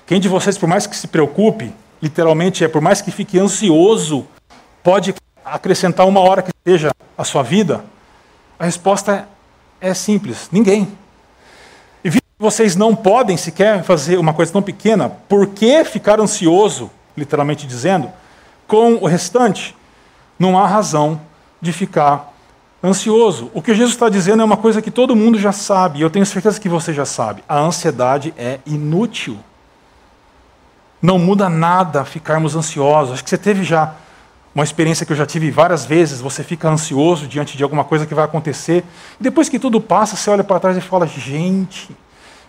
Quem 0.09 0.19
de 0.19 0.29
vocês, 0.29 0.59
por 0.59 0.69
mais 0.69 0.89
que 0.89 0.97
se 0.97 1.07
preocupe, 1.07 1.73
literalmente 2.03 2.65
é 2.65 2.69
por 2.69 2.83
mais 2.83 3.01
que 3.01 3.13
fique 3.13 3.39
ansioso, 3.39 4.27
pode 4.83 5.15
acrescentar 5.45 6.05
uma 6.05 6.19
hora 6.19 6.43
que 6.43 6.51
seja 6.67 6.91
a 7.17 7.23
sua 7.23 7.45
vida? 7.45 7.85
A 8.59 8.65
resposta 8.65 9.29
é 9.81 9.95
simples: 9.95 10.49
ninguém. 10.53 10.89
Vocês 12.39 12.77
não 12.77 12.95
podem 12.95 13.35
sequer 13.35 13.83
fazer 13.83 14.19
uma 14.19 14.35
coisa 14.35 14.53
tão 14.53 14.61
pequena, 14.61 15.09
por 15.09 15.47
que 15.47 15.83
ficar 15.85 16.21
ansioso, 16.21 16.91
literalmente 17.17 17.67
dizendo, 17.67 18.11
com 18.69 18.97
o 18.97 19.07
restante? 19.07 19.75
Não 20.39 20.59
há 20.59 20.67
razão 20.67 21.19
de 21.63 21.73
ficar 21.73 22.31
ansioso. 22.85 23.51
O 23.55 23.63
que 23.63 23.75
Jesus 23.75 23.95
está 23.95 24.11
dizendo 24.11 24.43
é 24.43 24.45
uma 24.45 24.59
coisa 24.59 24.83
que 24.83 24.91
todo 24.91 25.17
mundo 25.17 25.39
já 25.39 25.51
sabe, 25.51 25.99
e 25.99 26.03
eu 26.03 26.11
tenho 26.11 26.27
certeza 26.27 26.61
que 26.61 26.69
você 26.69 26.93
já 26.93 27.07
sabe: 27.07 27.43
a 27.49 27.59
ansiedade 27.59 28.35
é 28.37 28.61
inútil. 28.67 29.39
Não 31.01 31.19
muda 31.19 31.49
nada 31.49 32.05
ficarmos 32.05 32.55
ansiosos. 32.55 33.15
Acho 33.15 33.25
que 33.25 33.31
você 33.31 33.39
teve 33.39 33.65
já 33.65 33.95
uma 34.57 34.65
experiência 34.65 35.05
que 35.05 35.13
eu 35.13 35.17
já 35.17 35.27
tive 35.27 35.51
várias 35.51 35.85
vezes. 35.85 36.21
Você 36.21 36.43
fica 36.43 36.69
ansioso 36.69 37.29
diante 37.29 37.57
de 37.57 37.63
alguma 37.63 37.85
coisa 37.85 38.07
que 38.07 38.15
vai 38.15 38.25
acontecer, 38.25 38.83
e 39.21 39.23
depois 39.23 39.49
que 39.49 39.59
tudo 39.59 39.81
passa, 39.81 40.17
você 40.17 40.31
olha 40.31 40.43
para 40.43 40.59
trás 40.59 40.77
e 40.77 40.81
fala: 40.81 41.07
gente 41.07 41.95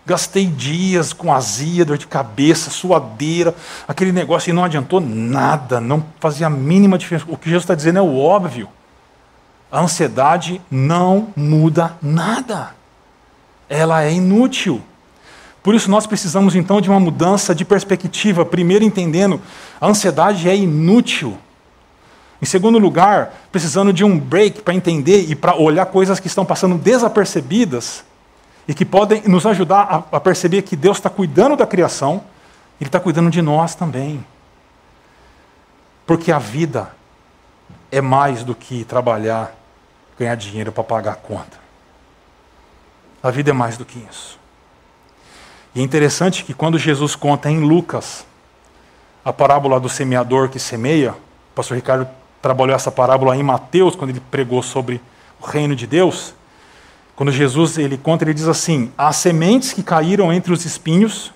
Gastei 0.05 0.45
dias 0.45 1.11
com 1.11 1.33
azia, 1.33 1.83
dor 1.83 1.97
de 1.97 2.07
cabeça, 2.07 2.69
suadeira, 2.69 3.53
aquele 3.85 4.13
negócio 4.13 4.49
e 4.49 4.53
não 4.53 4.63
adiantou 4.63 5.01
nada, 5.01 5.81
não 5.81 6.01
fazia 6.17 6.47
a 6.47 6.49
mínima 6.49 6.97
diferença. 6.97 7.25
O 7.27 7.35
que 7.35 7.49
Jesus 7.49 7.63
está 7.63 7.75
dizendo 7.75 7.99
é 7.99 8.01
o 8.01 8.17
óbvio. 8.17 8.69
A 9.69 9.81
ansiedade 9.81 10.61
não 10.71 11.27
muda 11.35 11.97
nada. 12.01 12.73
Ela 13.67 14.05
é 14.05 14.13
inútil. 14.13 14.81
Por 15.61 15.75
isso 15.75 15.91
nós 15.91 16.07
precisamos 16.07 16.55
então 16.55 16.79
de 16.79 16.89
uma 16.89 17.01
mudança 17.01 17.53
de 17.53 17.65
perspectiva, 17.65 18.45
primeiro 18.45 18.85
entendendo 18.85 19.41
a 19.81 19.87
ansiedade 19.87 20.47
é 20.47 20.55
inútil. 20.55 21.37
Em 22.41 22.45
segundo 22.45 22.77
lugar, 22.77 23.33
precisando 23.51 23.91
de 23.91 24.03
um 24.03 24.17
break 24.17 24.61
para 24.61 24.73
entender 24.73 25.29
e 25.29 25.35
para 25.35 25.55
olhar 25.55 25.85
coisas 25.87 26.19
que 26.19 26.27
estão 26.27 26.45
passando 26.45 26.77
desapercebidas 26.77 28.03
e 28.67 28.73
que 28.73 28.85
podem 28.85 29.23
nos 29.27 29.45
ajudar 29.45 30.05
a, 30.11 30.17
a 30.17 30.19
perceber 30.19 30.61
que 30.61 30.75
Deus 30.75 30.97
está 30.97 31.09
cuidando 31.09 31.55
da 31.55 31.65
criação, 31.65 32.23
Ele 32.79 32.87
está 32.87 32.99
cuidando 32.99 33.29
de 33.29 33.41
nós 33.41 33.73
também. 33.73 34.23
Porque 36.05 36.31
a 36.31 36.39
vida 36.39 36.91
é 37.91 38.01
mais 38.01 38.43
do 38.43 38.53
que 38.53 38.83
trabalhar, 38.83 39.55
ganhar 40.17 40.35
dinheiro 40.35 40.71
para 40.71 40.83
pagar 40.83 41.13
a 41.13 41.15
conta. 41.15 41.57
A 43.23 43.31
vida 43.31 43.49
é 43.49 43.53
mais 43.53 43.77
do 43.77 43.85
que 43.85 44.05
isso. 44.09 44.39
E 45.73 45.79
é 45.79 45.83
interessante 45.83 46.43
que 46.43 46.53
quando 46.53 46.77
Jesus 46.77 47.15
conta 47.15 47.49
em 47.49 47.59
Lucas 47.59 48.25
a 49.27 49.33
parábola 49.33 49.77
do 49.77 49.89
semeador 49.89 50.47
que 50.47 50.57
semeia. 50.57 51.11
O 51.11 51.55
pastor 51.55 51.75
Ricardo 51.75 52.07
trabalhou 52.41 52.75
essa 52.75 52.91
parábola 52.91 53.35
em 53.35 53.43
Mateus, 53.43 53.95
quando 53.95 54.11
ele 54.11 54.19
pregou 54.31 54.61
sobre 54.61 55.01
o 55.41 55.45
reino 55.45 55.75
de 55.75 55.87
Deus. 55.87 56.33
Quando 57.15 57.31
Jesus 57.31 57.77
ele 57.77 57.97
conta, 57.97 58.23
ele 58.23 58.33
diz 58.33 58.47
assim: 58.47 58.91
As 58.97 59.15
sementes 59.17 59.73
que 59.73 59.83
caíram 59.83 60.31
entre 60.31 60.53
os 60.53 60.65
espinhos 60.65 61.33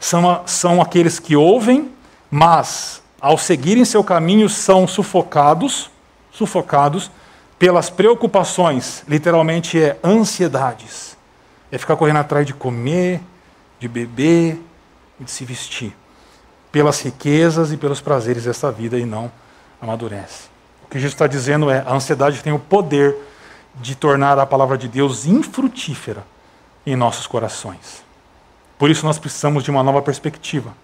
são, 0.00 0.42
são 0.46 0.80
aqueles 0.80 1.18
que 1.18 1.36
ouvem, 1.36 1.90
mas 2.30 3.02
ao 3.20 3.38
seguirem 3.38 3.84
seu 3.84 4.02
caminho 4.02 4.48
são 4.48 4.86
sufocados, 4.86 5.90
sufocados 6.32 7.10
pelas 7.58 7.88
preocupações, 7.88 9.04
literalmente 9.08 9.80
é 9.80 9.98
ansiedades. 10.02 11.16
É 11.70 11.78
ficar 11.78 11.96
correndo 11.96 12.18
atrás 12.18 12.46
de 12.46 12.52
comer, 12.52 13.20
de 13.80 13.88
beber 13.88 14.60
e 15.20 15.24
de 15.24 15.30
se 15.30 15.44
vestir. 15.44 15.94
Pelas 16.70 17.00
riquezas 17.00 17.72
e 17.72 17.76
pelos 17.76 18.00
prazeres 18.00 18.44
desta 18.44 18.70
vida 18.70 18.98
e 18.98 19.06
não 19.06 19.30
amadurece. 19.84 20.48
O 20.84 20.88
que 20.88 20.98
Jesus 20.98 21.14
está 21.14 21.26
dizendo 21.26 21.70
é: 21.70 21.84
a 21.86 21.92
ansiedade 21.92 22.42
tem 22.42 22.52
o 22.52 22.58
poder 22.58 23.14
de 23.76 23.94
tornar 23.94 24.38
a 24.38 24.46
palavra 24.46 24.76
de 24.76 24.88
Deus 24.88 25.26
infrutífera 25.26 26.24
em 26.86 26.96
nossos 26.96 27.26
corações. 27.26 28.02
Por 28.78 28.90
isso 28.90 29.06
nós 29.06 29.18
precisamos 29.18 29.62
de 29.62 29.70
uma 29.70 29.82
nova 29.82 30.02
perspectiva 30.02 30.74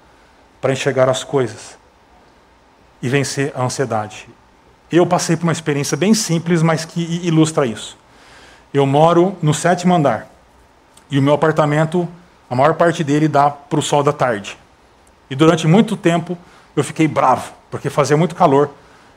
para 0.60 0.72
enxergar 0.72 1.08
as 1.08 1.24
coisas 1.24 1.78
e 3.02 3.08
vencer 3.08 3.52
a 3.54 3.62
ansiedade. 3.62 4.28
Eu 4.90 5.06
passei 5.06 5.36
por 5.36 5.44
uma 5.44 5.52
experiência 5.52 5.96
bem 5.96 6.14
simples, 6.14 6.62
mas 6.62 6.84
que 6.84 7.00
ilustra 7.26 7.66
isso. 7.66 7.96
Eu 8.72 8.86
moro 8.86 9.36
no 9.42 9.54
sétimo 9.54 9.94
andar 9.94 10.28
e 11.10 11.18
o 11.18 11.22
meu 11.22 11.34
apartamento, 11.34 12.08
a 12.48 12.54
maior 12.54 12.74
parte 12.74 13.02
dele 13.02 13.26
dá 13.26 13.50
para 13.50 13.78
o 13.78 13.82
sol 13.82 14.02
da 14.02 14.12
tarde. 14.12 14.56
E 15.28 15.34
durante 15.34 15.66
muito 15.66 15.96
tempo 15.96 16.36
eu 16.76 16.84
fiquei 16.84 17.08
bravo, 17.08 17.52
porque 17.70 17.90
fazia 17.90 18.16
muito 18.16 18.34
calor 18.34 18.70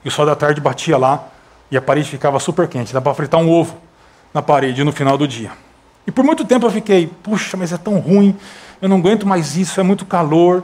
e 0.03 0.07
o 0.07 0.11
sol 0.11 0.25
da 0.25 0.35
tarde 0.35 0.59
batia 0.59 0.97
lá 0.97 1.27
e 1.71 1.77
a 1.77 1.81
parede 1.81 2.09
ficava 2.09 2.39
super 2.39 2.67
quente. 2.67 2.93
Dá 2.93 3.01
para 3.01 3.13
fritar 3.13 3.39
um 3.39 3.49
ovo 3.49 3.77
na 4.33 4.41
parede 4.41 4.83
no 4.83 4.91
final 4.91 5.17
do 5.17 5.27
dia. 5.27 5.51
E 6.05 6.11
por 6.11 6.23
muito 6.23 6.43
tempo 6.43 6.65
eu 6.65 6.71
fiquei, 6.71 7.07
puxa, 7.07 7.55
mas 7.55 7.71
é 7.71 7.77
tão 7.77 7.99
ruim, 7.99 8.37
eu 8.81 8.89
não 8.89 8.97
aguento 8.97 9.25
mais 9.25 9.55
isso, 9.55 9.79
é 9.79 9.83
muito 9.83 10.05
calor. 10.05 10.63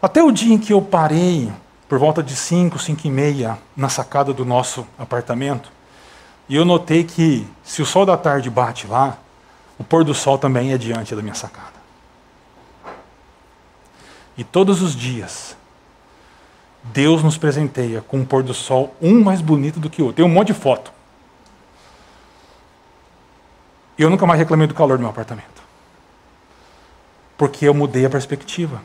Até 0.00 0.22
o 0.22 0.30
dia 0.30 0.54
em 0.54 0.58
que 0.58 0.72
eu 0.72 0.80
parei, 0.80 1.50
por 1.88 1.98
volta 1.98 2.22
de 2.22 2.36
5, 2.36 2.78
5 2.78 3.06
e 3.06 3.10
meia, 3.10 3.58
na 3.76 3.88
sacada 3.88 4.32
do 4.32 4.44
nosso 4.44 4.86
apartamento, 4.98 5.70
e 6.48 6.56
eu 6.56 6.64
notei 6.64 7.04
que 7.04 7.46
se 7.62 7.82
o 7.82 7.86
sol 7.86 8.06
da 8.06 8.16
tarde 8.16 8.48
bate 8.48 8.86
lá, 8.86 9.18
o 9.78 9.84
pôr 9.84 10.04
do 10.04 10.14
sol 10.14 10.38
também 10.38 10.72
é 10.72 10.78
diante 10.78 11.14
da 11.14 11.22
minha 11.22 11.34
sacada. 11.34 11.80
E 14.36 14.44
todos 14.44 14.82
os 14.82 14.94
dias, 14.94 15.56
Deus 16.82 17.22
nos 17.22 17.36
presenteia 17.36 18.00
com 18.00 18.18
um 18.18 18.24
pôr 18.24 18.42
do 18.42 18.54
sol, 18.54 18.94
um 19.00 19.22
mais 19.22 19.40
bonito 19.40 19.78
do 19.78 19.90
que 19.90 20.00
o 20.00 20.06
outro. 20.06 20.16
Tem 20.16 20.24
um 20.24 20.34
monte 20.34 20.48
de 20.48 20.54
foto. 20.54 20.92
E 23.98 24.02
eu 24.02 24.08
nunca 24.08 24.26
mais 24.26 24.38
reclamei 24.38 24.66
do 24.66 24.74
calor 24.74 24.96
do 24.96 25.00
meu 25.00 25.10
apartamento. 25.10 25.62
Porque 27.36 27.66
eu 27.66 27.74
mudei 27.74 28.06
a 28.06 28.10
perspectiva. 28.10 28.82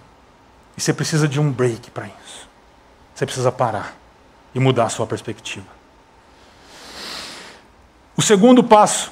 E 0.77 0.81
você 0.81 0.93
precisa 0.93 1.27
de 1.27 1.39
um 1.39 1.51
break 1.51 1.89
para 1.91 2.07
isso. 2.07 2.49
Você 3.13 3.25
precisa 3.25 3.51
parar 3.51 3.95
e 4.53 4.59
mudar 4.59 4.85
a 4.85 4.89
sua 4.89 5.07
perspectiva. 5.07 5.67
O 8.17 8.21
segundo 8.21 8.63
passo. 8.63 9.11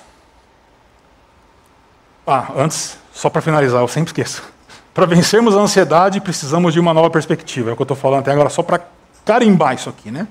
Ah, 2.27 2.51
antes, 2.55 2.97
só 3.13 3.29
para 3.29 3.41
finalizar, 3.41 3.81
eu 3.81 3.87
sempre 3.87 4.09
esqueço. 4.09 4.52
Para 4.93 5.05
vencermos 5.05 5.57
a 5.57 5.59
ansiedade, 5.59 6.21
precisamos 6.21 6.73
de 6.73 6.79
uma 6.79 6.93
nova 6.93 7.09
perspectiva. 7.09 7.71
É 7.71 7.73
o 7.73 7.75
que 7.75 7.81
eu 7.81 7.85
estou 7.85 7.97
falando 7.97 8.19
até 8.19 8.31
agora, 8.31 8.49
só 8.49 8.61
para 8.61 8.81
carimbar 9.25 9.73
isso 9.73 9.89
aqui, 9.89 10.11
né? 10.11 10.27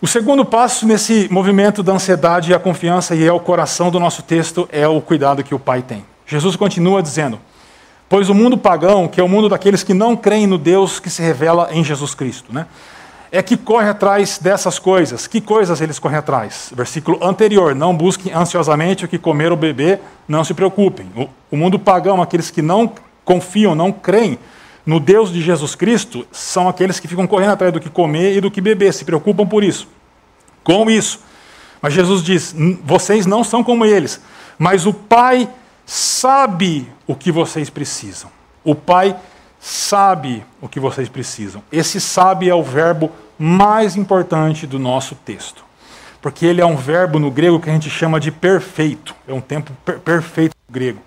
O 0.00 0.06
segundo 0.06 0.44
passo 0.44 0.86
nesse 0.86 1.28
movimento 1.30 1.82
da 1.82 1.92
ansiedade 1.92 2.50
e 2.50 2.54
a 2.54 2.58
confiança, 2.58 3.14
e 3.14 3.26
é 3.26 3.32
o 3.32 3.38
coração 3.38 3.90
do 3.90 4.00
nosso 4.00 4.22
texto, 4.22 4.66
é 4.72 4.88
o 4.88 5.00
cuidado 5.02 5.44
que 5.44 5.54
o 5.54 5.58
Pai 5.58 5.82
tem. 5.82 6.04
Jesus 6.26 6.56
continua 6.56 7.02
dizendo: 7.02 7.38
Pois 8.08 8.30
o 8.30 8.34
mundo 8.34 8.56
pagão, 8.56 9.06
que 9.06 9.20
é 9.20 9.22
o 9.22 9.28
mundo 9.28 9.50
daqueles 9.50 9.82
que 9.82 9.92
não 9.92 10.16
creem 10.16 10.46
no 10.46 10.56
Deus 10.56 10.98
que 10.98 11.10
se 11.10 11.20
revela 11.20 11.68
em 11.70 11.84
Jesus 11.84 12.14
Cristo, 12.14 12.50
né? 12.50 12.66
é 13.32 13.42
que 13.42 13.56
corre 13.56 13.88
atrás 13.88 14.38
dessas 14.38 14.78
coisas. 14.78 15.26
Que 15.26 15.40
coisas 15.40 15.80
eles 15.80 15.98
correm 15.98 16.18
atrás? 16.18 16.72
Versículo 16.74 17.22
anterior: 17.22 17.74
Não 17.74 17.94
busquem 17.94 18.32
ansiosamente 18.32 19.04
o 19.04 19.08
que 19.08 19.18
comer 19.18 19.50
ou 19.50 19.56
beber, 19.56 20.00
não 20.26 20.44
se 20.44 20.54
preocupem. 20.54 21.06
O, 21.16 21.28
o 21.50 21.56
mundo 21.56 21.78
pagão, 21.78 22.20
aqueles 22.20 22.50
que 22.50 22.62
não 22.62 22.90
confiam, 23.30 23.76
não 23.76 23.92
creem 23.92 24.40
no 24.84 24.98
Deus 24.98 25.32
de 25.32 25.40
Jesus 25.40 25.76
Cristo, 25.76 26.26
são 26.32 26.68
aqueles 26.68 26.98
que 26.98 27.06
ficam 27.06 27.28
correndo 27.28 27.52
atrás 27.52 27.72
do 27.72 27.78
que 27.78 27.88
comer 27.88 28.36
e 28.36 28.40
do 28.40 28.50
que 28.50 28.60
beber, 28.60 28.92
se 28.92 29.04
preocupam 29.04 29.46
por 29.46 29.62
isso. 29.62 29.86
Com 30.64 30.90
isso. 30.90 31.20
Mas 31.80 31.92
Jesus 31.92 32.24
diz: 32.24 32.52
vocês 32.82 33.26
não 33.26 33.44
são 33.44 33.62
como 33.62 33.84
eles, 33.84 34.20
mas 34.58 34.84
o 34.84 34.92
Pai 34.92 35.48
sabe 35.86 36.88
o 37.06 37.14
que 37.14 37.30
vocês 37.30 37.70
precisam. 37.70 38.30
O 38.64 38.74
Pai 38.74 39.16
sabe 39.60 40.44
o 40.60 40.68
que 40.68 40.80
vocês 40.80 41.08
precisam. 41.08 41.62
Esse 41.70 42.00
sabe 42.00 42.48
é 42.48 42.54
o 42.54 42.64
verbo 42.64 43.12
mais 43.38 43.94
importante 43.94 44.66
do 44.66 44.78
nosso 44.78 45.14
texto. 45.14 45.64
Porque 46.20 46.44
ele 46.44 46.60
é 46.60 46.66
um 46.66 46.76
verbo 46.76 47.20
no 47.20 47.30
grego 47.30 47.60
que 47.60 47.70
a 47.70 47.72
gente 47.72 47.88
chama 47.88 48.18
de 48.18 48.32
perfeito. 48.32 49.14
É 49.28 49.32
um 49.32 49.40
tempo 49.40 49.72
per 49.84 50.00
perfeito 50.00 50.56
no 50.68 50.74
grego. 50.74 51.00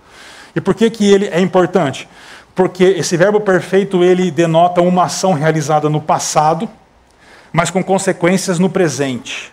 E 0.55 0.61
por 0.61 0.75
que, 0.75 0.89
que 0.89 1.11
ele 1.11 1.27
é 1.27 1.39
importante? 1.39 2.07
Porque 2.55 2.83
esse 2.83 3.17
verbo 3.17 3.39
perfeito 3.39 4.03
ele 4.03 4.29
denota 4.29 4.81
uma 4.81 5.05
ação 5.05 5.33
realizada 5.33 5.89
no 5.89 6.01
passado, 6.01 6.69
mas 7.51 7.71
com 7.71 7.83
consequências 7.83 8.59
no 8.59 8.69
presente. 8.69 9.51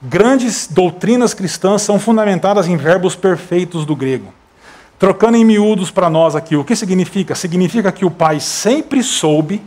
Grandes 0.00 0.66
doutrinas 0.68 1.34
cristãs 1.34 1.82
são 1.82 1.98
fundamentadas 1.98 2.68
em 2.68 2.76
verbos 2.76 3.16
perfeitos 3.16 3.84
do 3.84 3.96
grego. 3.96 4.32
Trocando 4.98 5.36
em 5.36 5.44
miúdos 5.44 5.90
para 5.90 6.10
nós 6.10 6.34
aqui, 6.34 6.56
o 6.56 6.64
que 6.64 6.74
significa? 6.74 7.34
Significa 7.34 7.92
que 7.92 8.04
o 8.04 8.10
Pai 8.10 8.40
sempre 8.40 9.02
soube, 9.02 9.62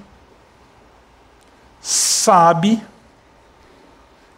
sabe 1.81 2.81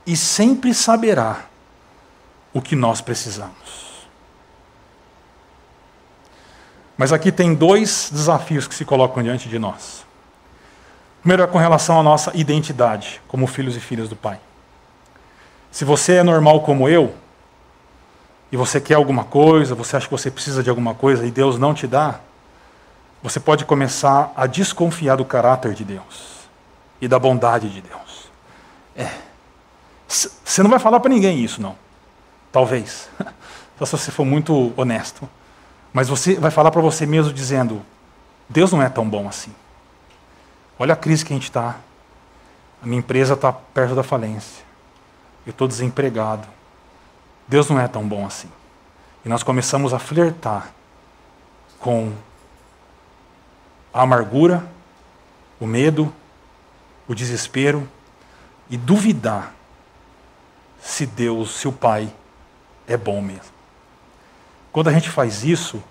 e 0.06 0.16
sempre 0.16 0.74
saberá 0.74 1.46
o 2.54 2.62
que 2.62 2.76
nós 2.76 3.02
precisamos. 3.02 3.63
Mas 6.98 7.12
aqui 7.12 7.32
tem 7.32 7.56
dois 7.56 8.10
desafios 8.12 8.68
que 8.68 8.76
se 8.76 8.86
colocam 8.86 9.24
diante 9.24 9.50
de 9.50 9.58
nós. 9.58 10.06
Primeiro 11.22 11.44
é 11.44 11.48
com 11.48 11.58
relação 11.58 12.00
à 12.00 12.04
nossa 12.04 12.32
identidade 12.36 13.22
como 13.28 13.48
filhos 13.48 13.76
e 13.76 13.80
filhas 13.80 14.10
do 14.10 14.16
Pai. 14.16 14.40
Se 15.72 15.86
você 15.86 16.16
é 16.16 16.24
normal 16.24 16.62
como 16.62 16.88
eu, 16.88 17.16
e 18.54 18.56
você 18.56 18.80
quer 18.80 18.94
alguma 18.94 19.24
coisa, 19.24 19.74
você 19.74 19.98
acha 19.98 20.06
que 20.06 20.12
você 20.12 20.30
precisa 20.30 20.62
de 20.62 20.70
alguma 20.70 20.94
coisa 20.94 21.26
e 21.26 21.32
Deus 21.32 21.58
não 21.58 21.74
te 21.74 21.88
dá, 21.88 22.20
você 23.24 23.40
pode 23.40 23.66
começar 23.66 24.32
a 24.36 24.46
desconfiar 24.46 25.16
do 25.16 25.26
caráter 25.26 25.74
de 25.74 25.84
Deus 25.84 26.48
e 27.02 27.08
da 27.08 27.18
bondade 27.18 27.68
de 27.68 27.82
Deus. 27.82 28.30
É. 28.96 29.10
Você 30.08 30.62
não 30.62 30.70
vai 30.70 30.78
falar 30.78 31.00
para 31.00 31.10
ninguém 31.10 31.44
isso, 31.44 31.60
não. 31.60 31.76
Talvez. 32.52 33.10
Só 33.80 33.86
se 33.88 33.98
você 33.98 34.12
for 34.12 34.24
muito 34.24 34.72
honesto. 34.78 35.28
Mas 35.94 36.10
você 36.10 36.36
vai 36.36 36.50
falar 36.50 36.72
para 36.72 36.82
você 36.82 37.06
mesmo 37.06 37.32
dizendo: 37.32 37.82
Deus 38.50 38.72
não 38.72 38.82
é 38.82 38.90
tão 38.90 39.08
bom 39.08 39.28
assim. 39.30 39.54
Olha 40.78 40.94
a 40.94 40.98
crise 40.98 41.24
que 41.24 41.32
a 41.32 41.36
gente 41.36 41.44
está. 41.44 41.78
A 42.82 42.86
minha 42.86 43.00
empresa 43.00 43.36
está 43.36 43.54
perto 43.54 43.96
da 43.96 44.04
falência. 44.04 44.66
Eu 45.46 45.52
estou 45.52 45.68
desempregado. 45.68 46.48
Deus 47.48 47.70
não 47.70 47.80
é 47.80 47.88
tão 47.88 48.06
bom 48.08 48.26
assim. 48.26 48.50
E 49.24 49.30
nós 49.30 49.44
começamos 49.44 49.94
a 49.94 50.00
flertar 50.00 50.72
com 51.80 52.12
a 53.94 54.02
amargura, 54.02 54.66
o 55.60 55.68
medo, 55.68 56.14
o 57.08 57.14
desespero 57.14 57.88
e 58.70 58.76
duvidar 58.76 59.54
se 60.82 61.06
Deus, 61.06 61.52
se 61.52 61.68
o 61.68 61.72
Pai 61.72 62.14
é 62.88 62.98
bom 62.98 63.22
mesmo. 63.22 63.53
Quando 64.74 64.90
a 64.90 64.92
gente 64.92 65.08
faz 65.08 65.44
isso, 65.44 65.82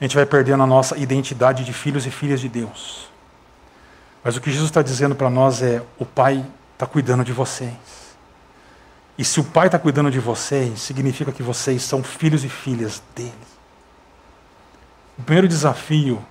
a 0.00 0.04
gente 0.04 0.16
vai 0.16 0.24
perdendo 0.24 0.62
a 0.62 0.66
nossa 0.66 0.96
identidade 0.96 1.64
de 1.64 1.72
filhos 1.72 2.06
e 2.06 2.10
filhas 2.10 2.40
de 2.40 2.48
Deus. 2.48 3.10
Mas 4.24 4.36
o 4.36 4.40
que 4.40 4.50
Jesus 4.50 4.70
está 4.70 4.80
dizendo 4.80 5.14
para 5.14 5.28
nós 5.28 5.62
é: 5.62 5.82
o 5.98 6.06
Pai 6.06 6.44
está 6.72 6.86
cuidando 6.86 7.22
de 7.22 7.32
vocês. 7.32 8.16
E 9.18 9.24
se 9.24 9.38
o 9.38 9.44
Pai 9.44 9.66
está 9.66 9.78
cuidando 9.78 10.10
de 10.10 10.18
vocês, 10.18 10.80
significa 10.80 11.30
que 11.30 11.42
vocês 11.42 11.82
são 11.82 12.02
filhos 12.02 12.42
e 12.42 12.48
filhas 12.48 13.02
dele. 13.14 13.32
O 15.18 15.22
primeiro 15.22 15.46
desafio 15.46 16.24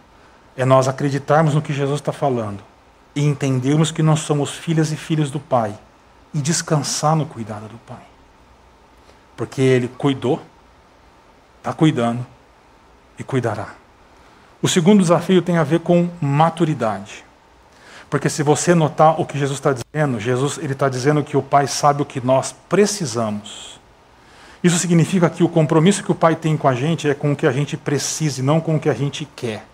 é 0.58 0.66
nós 0.66 0.88
acreditarmos 0.88 1.54
no 1.54 1.62
que 1.62 1.74
Jesus 1.74 2.00
está 2.00 2.12
falando 2.12 2.64
e 3.16 3.24
entendermos 3.24 3.92
que 3.92 4.02
nós 4.02 4.22
somos 4.22 4.52
filhas 4.52 4.92
e 4.92 4.96
filhos 4.96 5.30
do 5.30 5.40
Pai 5.40 5.78
e 6.34 6.42
descansar 6.42 7.16
no 7.16 7.28
cuidado 7.28 7.68
do 7.68 7.78
Pai. 7.80 8.06
Porque 9.38 9.62
Ele 9.62 9.88
cuidou 9.88 10.42
está 11.66 11.74
cuidando 11.74 12.24
e 13.18 13.24
cuidará. 13.24 13.70
O 14.62 14.68
segundo 14.68 15.02
desafio 15.02 15.42
tem 15.42 15.58
a 15.58 15.64
ver 15.64 15.80
com 15.80 16.08
maturidade. 16.22 17.26
Porque 18.08 18.30
se 18.30 18.44
você 18.44 18.76
notar 18.76 19.20
o 19.20 19.26
que 19.26 19.38
Jesus 19.38 19.58
está 19.58 19.74
dizendo, 19.74 20.20
Jesus 20.20 20.60
ele 20.60 20.74
está 20.74 20.88
dizendo 20.88 21.24
que 21.24 21.36
o 21.36 21.42
Pai 21.42 21.66
sabe 21.66 22.04
o 22.04 22.06
que 22.06 22.24
nós 22.24 22.54
precisamos. 22.70 23.80
Isso 24.64 24.78
significa 24.78 25.28
que 25.28 25.44
o 25.44 25.50
compromisso 25.50 26.04
que 26.04 26.12
o 26.12 26.16
Pai 26.16 26.36
tem 26.36 26.56
com 26.56 26.68
a 26.68 26.76
gente 26.76 27.10
é 27.10 27.16
com 27.16 27.32
o 27.32 27.36
que 27.36 27.48
a 27.48 27.52
gente 27.52 27.76
precisa 27.76 28.42
e 28.42 28.44
não 28.44 28.62
com 28.62 28.76
o 28.76 28.80
que 28.80 28.90
a 28.90 28.94
gente 28.94 29.28
quer. 29.36 29.66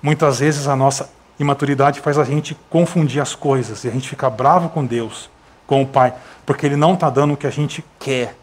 Muitas 0.00 0.38
vezes 0.38 0.66
a 0.66 0.74
nossa 0.74 1.10
imaturidade 1.38 2.00
faz 2.00 2.18
a 2.18 2.24
gente 2.24 2.56
confundir 2.70 3.20
as 3.20 3.34
coisas 3.34 3.84
e 3.84 3.88
a 3.88 3.90
gente 3.90 4.08
fica 4.08 4.30
bravo 4.30 4.70
com 4.70 4.86
Deus, 4.86 5.28
com 5.66 5.82
o 5.82 5.86
Pai, 5.86 6.14
porque 6.46 6.64
Ele 6.64 6.76
não 6.76 6.94
está 6.94 7.10
dando 7.10 7.34
o 7.34 7.36
que 7.36 7.46
a 7.46 7.50
gente 7.50 7.84
quer, 7.98 8.34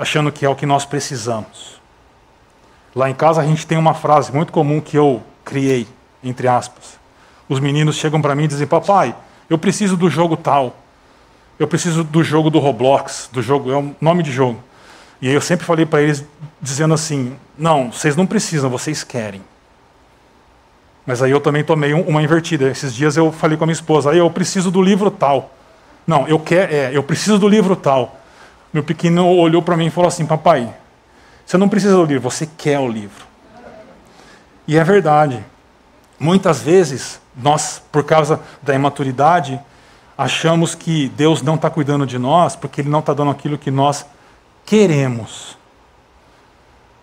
achando 0.00 0.32
que 0.32 0.46
é 0.46 0.48
o 0.48 0.56
que 0.56 0.64
nós 0.64 0.86
precisamos. 0.86 1.78
Lá 2.96 3.10
em 3.10 3.14
casa 3.14 3.42
a 3.42 3.44
gente 3.44 3.66
tem 3.66 3.76
uma 3.76 3.92
frase 3.92 4.32
muito 4.32 4.50
comum 4.50 4.80
que 4.80 4.96
eu 4.96 5.22
criei, 5.44 5.86
entre 6.24 6.48
aspas. 6.48 6.98
Os 7.46 7.60
meninos 7.60 7.96
chegam 7.96 8.22
para 8.22 8.34
mim 8.34 8.44
e 8.44 8.48
dizem: 8.48 8.66
Papai, 8.66 9.14
eu 9.48 9.58
preciso 9.58 9.98
do 9.98 10.08
jogo 10.08 10.38
tal. 10.38 10.74
Eu 11.58 11.68
preciso 11.68 12.02
do 12.02 12.24
jogo 12.24 12.48
do 12.48 12.58
Roblox, 12.58 13.28
do 13.30 13.42
jogo, 13.42 13.70
é 13.70 13.76
o 13.76 13.94
nome 14.00 14.22
de 14.22 14.32
jogo. 14.32 14.58
E 15.20 15.28
eu 15.28 15.40
sempre 15.42 15.66
falei 15.66 15.84
para 15.84 16.00
eles 16.00 16.24
dizendo 16.62 16.94
assim: 16.94 17.36
Não, 17.58 17.92
vocês 17.92 18.16
não 18.16 18.26
precisam, 18.26 18.70
vocês 18.70 19.04
querem. 19.04 19.42
Mas 21.04 21.22
aí 21.22 21.30
eu 21.30 21.40
também 21.40 21.62
tomei 21.62 21.92
uma 21.92 22.22
invertida. 22.22 22.70
Esses 22.70 22.94
dias 22.94 23.18
eu 23.18 23.30
falei 23.30 23.58
com 23.58 23.64
a 23.64 23.66
minha 23.66 23.74
esposa: 23.74 24.14
eu 24.14 24.30
preciso 24.30 24.70
do 24.70 24.80
livro 24.80 25.10
tal. 25.10 25.52
Não, 26.06 26.26
eu 26.26 26.38
quero, 26.38 26.74
é, 26.74 26.96
eu 26.96 27.02
preciso 27.02 27.38
do 27.38 27.46
livro 27.46 27.76
tal. 27.76 28.19
Meu 28.72 28.84
pequeno 28.84 29.26
olhou 29.26 29.62
para 29.62 29.76
mim 29.76 29.86
e 29.86 29.90
falou 29.90 30.08
assim: 30.08 30.24
Papai, 30.24 30.72
você 31.44 31.58
não 31.58 31.68
precisa 31.68 31.96
do 31.96 32.04
livro, 32.04 32.30
você 32.30 32.46
quer 32.46 32.78
o 32.78 32.88
livro. 32.88 33.26
E 34.66 34.76
é 34.76 34.84
verdade. 34.84 35.44
Muitas 36.18 36.62
vezes, 36.62 37.20
nós, 37.36 37.82
por 37.90 38.04
causa 38.04 38.40
da 38.62 38.74
imaturidade, 38.74 39.60
achamos 40.16 40.74
que 40.74 41.08
Deus 41.08 41.42
não 41.42 41.54
está 41.54 41.70
cuidando 41.70 42.06
de 42.06 42.18
nós 42.18 42.54
porque 42.54 42.80
Ele 42.80 42.90
não 42.90 43.00
está 43.00 43.12
dando 43.14 43.30
aquilo 43.30 43.58
que 43.58 43.70
nós 43.70 44.06
queremos. 44.64 45.58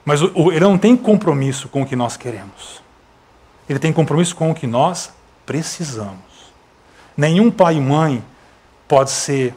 Mas 0.05 0.21
Ele 0.21 0.59
não 0.61 0.77
tem 0.77 0.95
compromisso 0.95 1.67
com 1.67 1.81
o 1.81 1.85
que 1.85 1.95
nós 1.95 2.15
queremos. 2.15 2.81
Ele 3.67 3.79
tem 3.79 3.91
compromisso 3.91 4.35
com 4.35 4.49
o 4.51 4.55
que 4.55 4.65
nós 4.65 5.11
precisamos. 5.45 6.53
Nenhum 7.17 7.51
pai 7.51 7.75
e 7.75 7.81
mãe 7.81 8.23
pode 8.87 9.09
ser 9.09 9.53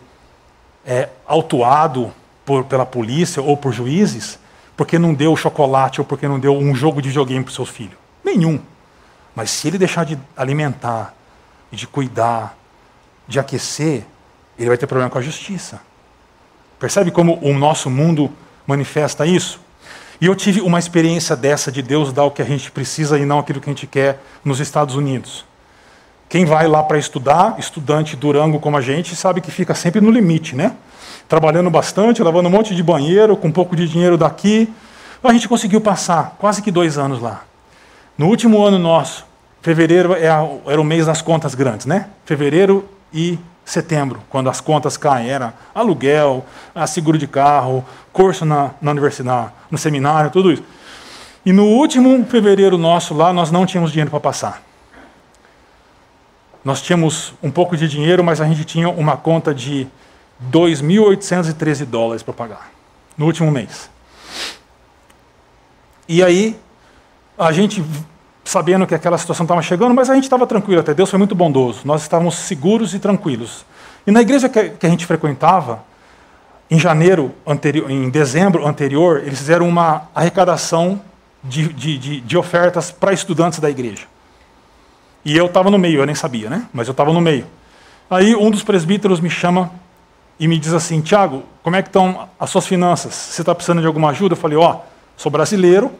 é, 0.84 1.08
autuado 1.26 2.12
por, 2.44 2.64
pela 2.64 2.86
polícia 2.86 3.42
ou 3.42 3.56
por 3.56 3.72
juízes 3.72 4.38
porque 4.80 4.98
não 4.98 5.12
deu 5.12 5.36
chocolate 5.36 6.00
ou 6.00 6.06
porque 6.06 6.26
não 6.26 6.40
deu 6.40 6.56
um 6.56 6.74
jogo 6.74 7.02
de 7.02 7.08
videogame 7.08 7.44
para 7.44 7.50
o 7.50 7.54
seu 7.54 7.66
filho. 7.66 7.98
Nenhum. 8.24 8.58
Mas 9.34 9.50
se 9.50 9.68
ele 9.68 9.76
deixar 9.76 10.06
de 10.06 10.18
alimentar, 10.34 11.14
de 11.70 11.86
cuidar, 11.86 12.56
de 13.28 13.38
aquecer, 13.38 14.06
ele 14.58 14.68
vai 14.70 14.78
ter 14.78 14.86
problema 14.86 15.10
com 15.10 15.18
a 15.18 15.20
justiça. 15.20 15.82
Percebe 16.78 17.10
como 17.10 17.38
o 17.42 17.52
nosso 17.52 17.90
mundo 17.90 18.32
manifesta 18.66 19.26
isso? 19.26 19.60
E 20.18 20.24
eu 20.24 20.34
tive 20.34 20.62
uma 20.62 20.78
experiência 20.78 21.36
dessa 21.36 21.70
de 21.70 21.82
Deus 21.82 22.10
dar 22.10 22.24
o 22.24 22.30
que 22.30 22.40
a 22.40 22.46
gente 22.46 22.70
precisa 22.70 23.18
e 23.18 23.26
não 23.26 23.38
aquilo 23.38 23.60
que 23.60 23.68
a 23.68 23.74
gente 23.74 23.86
quer 23.86 24.18
nos 24.42 24.60
Estados 24.60 24.94
Unidos. 24.94 25.44
Quem 26.30 26.46
vai 26.46 26.66
lá 26.66 26.82
para 26.82 26.96
estudar, 26.96 27.56
estudante 27.58 28.16
Durango 28.16 28.58
como 28.58 28.78
a 28.78 28.80
gente, 28.80 29.14
sabe 29.14 29.42
que 29.42 29.50
fica 29.50 29.74
sempre 29.74 30.00
no 30.00 30.10
limite, 30.10 30.56
né? 30.56 30.74
trabalhando 31.30 31.70
bastante, 31.70 32.22
lavando 32.24 32.48
um 32.48 32.52
monte 32.52 32.74
de 32.74 32.82
banheiro, 32.82 33.36
com 33.36 33.46
um 33.46 33.52
pouco 33.52 33.76
de 33.76 33.86
dinheiro 33.88 34.18
daqui. 34.18 34.68
A 35.22 35.32
gente 35.32 35.48
conseguiu 35.48 35.80
passar 35.80 36.34
quase 36.40 36.60
que 36.60 36.72
dois 36.72 36.98
anos 36.98 37.20
lá. 37.20 37.42
No 38.18 38.26
último 38.26 38.60
ano 38.64 38.80
nosso, 38.80 39.24
fevereiro 39.62 40.12
é 40.14 40.26
era 40.66 40.80
o 40.80 40.84
mês 40.84 41.06
das 41.06 41.22
contas 41.22 41.54
grandes, 41.54 41.86
né? 41.86 42.08
Fevereiro 42.24 42.84
e 43.14 43.38
setembro, 43.64 44.20
quando 44.28 44.50
as 44.50 44.60
contas 44.60 44.96
caem, 44.96 45.30
era 45.30 45.54
aluguel, 45.72 46.44
seguro 46.88 47.16
de 47.16 47.28
carro, 47.28 47.84
curso 48.12 48.44
na, 48.44 48.72
na 48.82 48.90
universidade, 48.90 49.52
no 49.70 49.78
seminário, 49.78 50.32
tudo 50.32 50.50
isso. 50.50 50.64
E 51.46 51.52
no 51.52 51.64
último 51.64 52.24
fevereiro 52.24 52.76
nosso 52.76 53.14
lá, 53.14 53.32
nós 53.32 53.52
não 53.52 53.64
tínhamos 53.64 53.92
dinheiro 53.92 54.10
para 54.10 54.18
passar. 54.18 54.62
Nós 56.64 56.82
tínhamos 56.82 57.32
um 57.42 57.50
pouco 57.50 57.76
de 57.76 57.88
dinheiro, 57.88 58.22
mas 58.22 58.40
a 58.40 58.46
gente 58.46 58.64
tinha 58.64 58.88
uma 58.88 59.16
conta 59.16 59.54
de 59.54 59.86
2.813 60.50 61.84
dólares 61.84 62.22
para 62.22 62.34
pagar 62.34 62.70
no 63.16 63.26
último 63.26 63.50
mês. 63.50 63.90
E 66.08 66.22
aí, 66.22 66.58
a 67.38 67.52
gente, 67.52 67.84
sabendo 68.44 68.86
que 68.86 68.94
aquela 68.94 69.16
situação 69.16 69.44
estava 69.44 69.62
chegando, 69.62 69.94
mas 69.94 70.10
a 70.10 70.14
gente 70.14 70.24
estava 70.24 70.46
tranquilo 70.46 70.80
até, 70.80 70.92
Deus 70.92 71.08
foi 71.08 71.18
muito 71.18 71.34
bondoso, 71.34 71.80
nós 71.84 72.02
estávamos 72.02 72.34
seguros 72.34 72.94
e 72.94 72.98
tranquilos. 72.98 73.64
E 74.06 74.10
na 74.10 74.20
igreja 74.20 74.48
que, 74.48 74.86
a 74.86 74.88
gente 74.88 75.06
frequentava, 75.06 75.84
em 76.70 76.78
janeiro 76.78 77.34
anterior, 77.46 77.90
em 77.90 78.08
dezembro 78.10 78.66
anterior, 78.66 79.22
eles 79.24 79.38
fizeram 79.38 79.68
uma 79.68 80.08
arrecadação 80.14 81.00
de, 81.42 81.72
de, 81.72 81.98
de, 81.98 82.20
de 82.20 82.38
ofertas 82.38 82.90
para 82.90 83.12
estudantes 83.12 83.58
da 83.58 83.68
igreja. 83.68 84.06
E 85.24 85.36
eu 85.36 85.46
estava 85.46 85.70
no 85.70 85.78
meio, 85.78 86.00
eu 86.00 86.06
nem 86.06 86.14
sabia, 86.14 86.48
né? 86.48 86.66
Mas 86.72 86.88
eu 86.88 86.92
estava 86.92 87.12
no 87.12 87.20
meio. 87.20 87.46
Aí 88.10 88.34
um 88.34 88.50
dos 88.50 88.62
presbíteros 88.62 89.20
me 89.20 89.30
chama 89.30 89.70
e 90.38 90.48
me 90.48 90.58
diz 90.58 90.72
assim, 90.72 91.00
Tiago, 91.00 91.42
como 91.62 91.76
é 91.76 91.82
que 91.82 91.88
estão 91.88 92.28
as 92.38 92.48
suas 92.50 92.66
finanças? 92.66 93.12
Você 93.12 93.42
está 93.42 93.54
precisando 93.54 93.80
de 93.80 93.86
alguma 93.86 94.10
ajuda? 94.10 94.32
Eu 94.32 94.36
falei, 94.36 94.56
ó, 94.56 94.72
oh, 94.72 94.80
sou 95.16 95.30
brasileiro, 95.30 95.92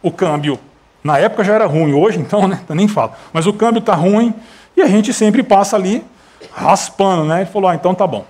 o 0.00 0.10
câmbio 0.10 0.58
na 1.02 1.18
época 1.18 1.42
já 1.42 1.54
era 1.54 1.66
ruim, 1.66 1.92
hoje 1.92 2.18
então, 2.18 2.46
né? 2.46 2.60
Eu 2.68 2.74
nem 2.74 2.86
falo. 2.86 3.12
Mas 3.32 3.46
o 3.46 3.52
câmbio 3.52 3.80
está 3.80 3.94
ruim 3.94 4.32
e 4.76 4.82
a 4.82 4.86
gente 4.86 5.12
sempre 5.12 5.42
passa 5.42 5.76
ali 5.76 6.04
raspando, 6.52 7.24
né? 7.24 7.42
Ele 7.42 7.50
falou, 7.50 7.68
ah, 7.68 7.74
então 7.74 7.94
tá 7.94 8.06
bom. 8.06 8.24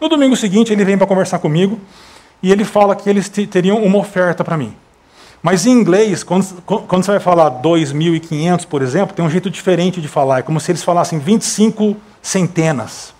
No 0.00 0.08
domingo 0.08 0.36
seguinte 0.36 0.72
ele 0.72 0.84
vem 0.84 0.96
para 0.96 1.06
conversar 1.06 1.38
comigo 1.38 1.78
e 2.42 2.50
ele 2.50 2.64
fala 2.64 2.96
que 2.96 3.08
eles 3.08 3.28
teriam 3.28 3.82
uma 3.82 3.98
oferta 3.98 4.42
para 4.42 4.56
mim. 4.56 4.74
Mas 5.44 5.66
em 5.66 5.72
inglês, 5.72 6.24
quando, 6.24 6.62
quando 6.62 7.04
você 7.04 7.10
vai 7.10 7.20
falar 7.20 7.50
2.500, 7.60 8.66
por 8.66 8.80
exemplo, 8.80 9.14
tem 9.14 9.22
um 9.22 9.28
jeito 9.28 9.50
diferente 9.50 10.00
de 10.00 10.08
falar. 10.08 10.38
É 10.38 10.42
como 10.42 10.58
se 10.58 10.72
eles 10.72 10.82
falassem 10.82 11.18
25 11.18 11.94
centenas. 12.22 13.12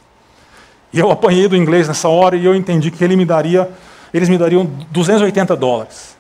E 0.91 0.99
eu 0.99 1.11
apanhei 1.11 1.49
do 1.49 1.55
inglês 1.55 1.87
nessa 1.87 2.09
hora 2.09 2.35
e 2.35 2.43
eu 2.43 2.55
entendi 2.55 2.91
que 2.91 3.05
ele 3.05 3.15
me 3.15 3.27
daria, 3.27 3.71
eles 4.13 4.31
me 4.31 4.39
dariam 4.39 4.65
280 4.91 5.55
dólares. 5.55 6.17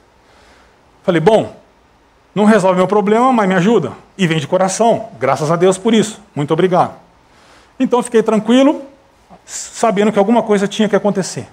Falei, 1.03 1.23
bom, 1.23 1.57
não 2.35 2.45
resolve 2.45 2.77
meu 2.77 2.87
problema, 2.87 3.33
mas 3.33 3.49
me 3.49 3.55
ajuda. 3.55 3.93
E 4.19 4.27
vem 4.27 4.39
de 4.39 4.47
coração, 4.47 5.09
graças 5.19 5.51
a 5.51 5.57
Deus 5.57 5.79
por 5.79 5.95
isso. 5.95 6.21
Muito 6.35 6.53
obrigado. 6.53 6.97
Então 7.81 8.03
fiquei 8.03 8.23
tranquilo, 8.23 8.83
sabendo 9.47 10.13
que 10.13 10.19
alguma 10.19 10.43
coisa 10.43 10.69
tinha 10.69 10.87
que 10.87 10.95
acontecer. 10.95 11.49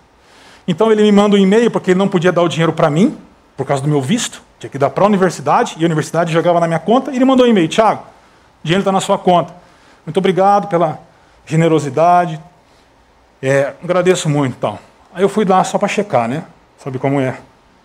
Então 0.68 0.92
ele 0.92 1.04
me 1.04 1.12
manda 1.14 1.38
um 1.38 1.40
e-mail, 1.40 1.72
porque 1.72 1.92
ele 1.92 1.98
não 1.98 2.10
podia 2.10 2.34
dar 2.34 2.42
o 2.42 2.50
dinheiro 2.50 2.74
para 2.74 2.90
mim, 2.90 3.18
por 3.62 3.68
causa 3.68 3.84
do 3.84 3.88
meu 3.88 4.02
visto, 4.02 4.42
tinha 4.58 4.72
que 4.72 4.78
dar 4.80 4.90
para 4.90 5.04
a 5.04 5.08
universidade, 5.08 5.76
e 5.78 5.84
a 5.84 5.86
universidade 5.86 6.34
jogava 6.34 6.60
na 6.60 6.66
minha 6.66 6.80
conta, 6.80 7.12
e 7.12 7.16
ele 7.16 7.26
mandou 7.26 7.46
um 7.46 7.50
e-mail, 7.50 7.68
Tiago, 7.68 8.02
o 8.02 8.64
dinheiro 8.64 8.82
está 8.82 8.92
na 8.92 9.00
sua 9.00 9.20
conta. 9.20 9.54
Muito 10.04 10.18
obrigado 10.18 10.68
pela 10.68 11.00
generosidade, 11.46 12.42
é, 13.40 13.76
agradeço 13.84 14.28
muito 14.28 14.58
tal. 14.58 14.80
Aí 15.14 15.22
eu 15.22 15.30
fui 15.30 15.46
lá 15.46 15.64
só 15.64 15.78
para 15.78 15.88
checar, 15.88 16.28
né? 16.28 16.44
Sabe 16.84 16.98
como 16.98 17.22
é? 17.22 17.38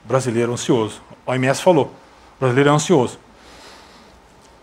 Brasileiro 0.02 0.50
ansioso. 0.50 1.02
O 1.26 1.30
OMS 1.30 1.60
falou, 1.60 1.92
brasileiro 2.40 2.70
é 2.70 2.72
ansioso. 2.72 3.18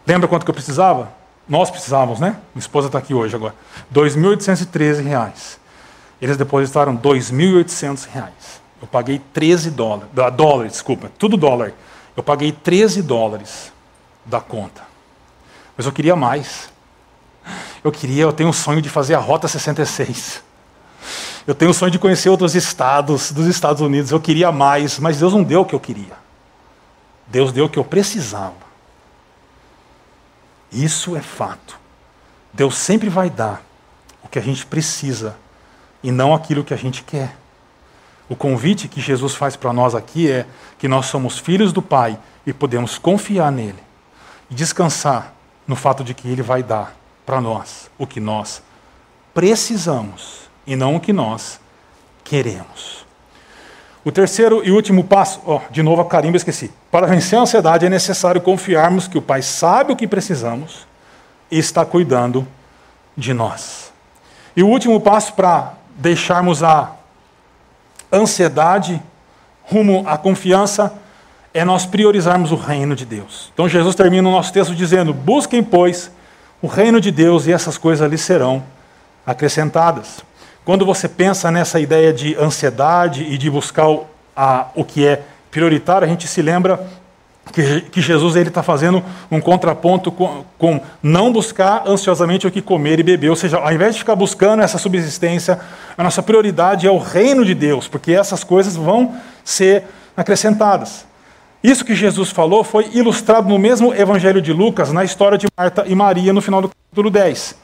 Lembra 0.08 0.28
quanto 0.28 0.46
que 0.46 0.50
eu 0.50 0.56
precisava? 0.56 1.10
Nós 1.48 1.70
precisávamos, 1.70 2.20
né? 2.20 2.38
Minha 2.56 2.62
esposa 2.62 2.88
está 2.88 2.98
aqui 2.98 3.14
hoje 3.14 3.36
agora. 3.36 3.54
R$ 3.96 4.02
2.813. 4.02 5.58
Eles 6.20 6.38
depositaram 6.38 6.94
R$ 6.94 7.02
2.800. 7.04 8.63
Eu 8.84 8.88
paguei 8.88 9.22
13 9.32 9.72
dólares, 9.72 10.10
dólares, 10.36 10.74
desculpa, 10.74 11.10
tudo 11.18 11.38
dólar. 11.38 11.72
Eu 12.18 12.22
paguei 12.22 12.52
13 12.52 13.02
dólares 13.02 13.72
da 14.26 14.42
conta. 14.42 14.84
Mas 15.78 15.86
eu 15.86 15.92
queria 15.94 16.18
mais. 16.18 16.70
Eu 17.82 17.94
queria, 17.94 18.24
eu 18.24 18.34
tenho 18.34 18.50
um 18.50 18.54
sonho 18.54 18.82
de 18.82 18.90
fazer 18.90 19.16
a 19.16 19.20
Rota 19.20 19.48
66. 19.48 20.44
Eu 21.48 21.56
tenho 21.56 21.72
o 21.72 21.74
sonho 21.74 21.92
de 21.92 21.98
conhecer 21.98 22.28
outros 22.28 22.56
estados 22.56 23.32
dos 23.32 23.48
Estados 23.48 23.82
Unidos. 23.82 24.12
Eu 24.12 24.20
queria 24.20 24.52
mais, 24.52 25.00
mas 25.00 25.18
Deus 25.18 25.32
não 25.32 25.44
deu 25.44 25.62
o 25.62 25.66
que 25.66 25.74
eu 25.74 25.80
queria. 25.80 26.18
Deus 27.26 27.54
deu 27.54 27.68
o 27.68 27.70
que 27.70 27.80
eu 27.80 27.86
precisava. 27.86 28.54
Isso 30.70 31.16
é 31.16 31.22
fato. 31.22 31.80
Deus 32.52 32.76
sempre 32.76 33.08
vai 33.08 33.30
dar 33.30 33.64
o 34.22 34.28
que 34.28 34.38
a 34.38 34.42
gente 34.42 34.66
precisa 34.66 35.38
e 36.04 36.12
não 36.12 36.34
aquilo 36.34 36.66
que 36.66 36.74
a 36.74 36.78
gente 36.78 37.02
quer. 37.02 37.38
O 38.30 38.36
convite 38.36 38.88
que 38.88 39.02
Jesus 39.02 39.36
faz 39.36 39.56
para 39.56 39.74
nós 39.74 39.94
aqui 39.94 40.32
é 40.32 40.46
que 40.78 40.88
nós 40.88 41.08
somos 41.08 41.38
filhos 41.38 41.74
do 41.74 41.82
Pai 41.82 42.18
e 42.46 42.54
podemos 42.54 42.98
confiar 42.98 43.52
nele 43.52 43.80
e 44.50 44.56
descansar 44.56 45.34
no 45.68 45.76
fato 45.76 46.04
de 46.04 46.14
que 46.14 46.28
ele 46.28 46.42
vai 46.42 46.64
dar 46.64 46.96
para 47.26 47.42
nós 47.42 47.90
o 47.98 48.08
que 48.08 48.20
nós 48.20 48.62
precisamos 49.34 50.50
e 50.66 50.76
não 50.76 50.96
o 50.96 51.00
que 51.00 51.12
nós 51.12 51.60
queremos. 52.24 53.06
O 54.06 54.12
terceiro 54.12 54.62
e 54.66 54.72
último 54.72 55.04
passo, 55.04 55.42
oh, 55.46 55.62
de 55.72 55.82
novo 55.82 56.02
a 56.02 56.06
carimba, 56.06 56.36
esqueci. 56.36 56.72
Para 56.92 57.08
vencer 57.08 57.40
a 57.40 57.44
ansiedade 57.44 57.86
é 57.86 57.90
necessário 57.90 58.42
confiarmos 58.42 59.08
que 59.08 59.18
o 59.18 59.22
Pai 59.22 59.42
sabe 59.42 59.94
o 59.94 59.96
que 59.96 60.08
precisamos 60.08 60.86
e 61.50 61.58
está 61.58 61.86
cuidando 61.86 62.46
de 63.16 63.34
nós. 63.34 63.94
E 64.56 64.64
o 64.64 64.68
último 64.68 65.00
passo 65.00 65.34
para 65.34 65.74
deixarmos 65.98 66.62
a 66.62 66.92
ansiedade 68.14 69.02
rumo 69.64 70.04
à 70.08 70.18
confiança 70.18 70.94
é 71.54 71.66
nós 71.66 71.86
priorizarmos 71.86 72.52
o 72.52 72.56
reino 72.56 72.96
de 72.96 73.06
Deus. 73.06 73.52
Então 73.54 73.68
Jesus 73.68 73.96
termina 73.96 74.28
o 74.28 74.32
nosso 74.32 74.54
texto 74.54 74.74
dizendo: 74.76 75.14
Busquem, 75.14 75.64
pois, 75.64 76.12
o 76.62 76.68
reino 76.68 77.02
de 77.02 77.12
Deus 77.12 77.48
e 77.48 77.52
essas 77.52 77.78
coisas 77.78 78.10
lhe 78.10 78.18
serão 78.18 78.64
acrescentadas. 79.26 80.24
Quando 80.66 80.86
você 80.86 81.10
pensa 81.10 81.52
nessa 81.52 81.80
ideia 81.80 82.14
de 82.14 82.36
ansiedade 82.36 83.24
e 83.24 83.38
de 83.38 83.50
buscar 83.50 83.90
o, 83.90 84.06
a, 84.36 84.68
o 84.74 84.84
que 84.84 85.06
é 85.06 85.22
prioritário, 85.52 86.06
a 86.06 86.10
gente 86.10 86.28
se 86.28 86.42
lembra 86.42 86.88
que, 87.54 87.82
que 87.82 88.02
Jesus 88.02 88.36
ele 88.36 88.50
está 88.50 88.64
fazendo 88.64 89.04
um 89.30 89.40
contraponto 89.40 90.12
com, 90.12 90.44
com, 90.58 90.82
não 91.02 91.32
buscar 91.32 91.84
ansiosamente 91.88 92.48
o 92.48 92.52
que 92.52 92.62
comer 92.62 93.00
e 93.00 93.04
beber. 93.04 93.30
Ou 93.30 93.36
seja, 93.36 93.58
ao 93.58 93.72
invés 93.72 93.94
de 93.94 94.00
ficar 94.00 94.16
buscando 94.16 94.64
essa 94.64 94.80
subsistência, 94.80 95.60
a 95.96 96.04
nossa 96.04 96.24
prioridade 96.24 96.88
é 96.88 96.92
o 96.92 96.98
reino 96.98 97.46
de 97.46 97.54
Deus, 97.54 97.88
porque 97.88 98.12
essas 98.12 98.44
coisas 98.44 98.76
vão 98.76 99.16
ser 99.44 99.84
acrescentadas. 100.18 101.06
Isso 101.64 101.86
que 101.86 101.96
Jesus 101.96 102.32
falou 102.32 102.64
foi 102.64 102.90
ilustrado 102.94 103.48
no 103.48 103.58
mesmo 103.58 103.94
Evangelho 103.94 104.42
de 104.42 104.52
Lucas, 104.52 104.92
na 104.92 105.04
história 105.04 105.38
de 105.38 105.48
Marta 105.56 105.86
e 105.88 105.96
Maria, 105.96 106.34
no 106.34 106.42
final 106.42 106.62
do 106.62 106.70
capítulo 106.70 107.10
10. 107.10 107.63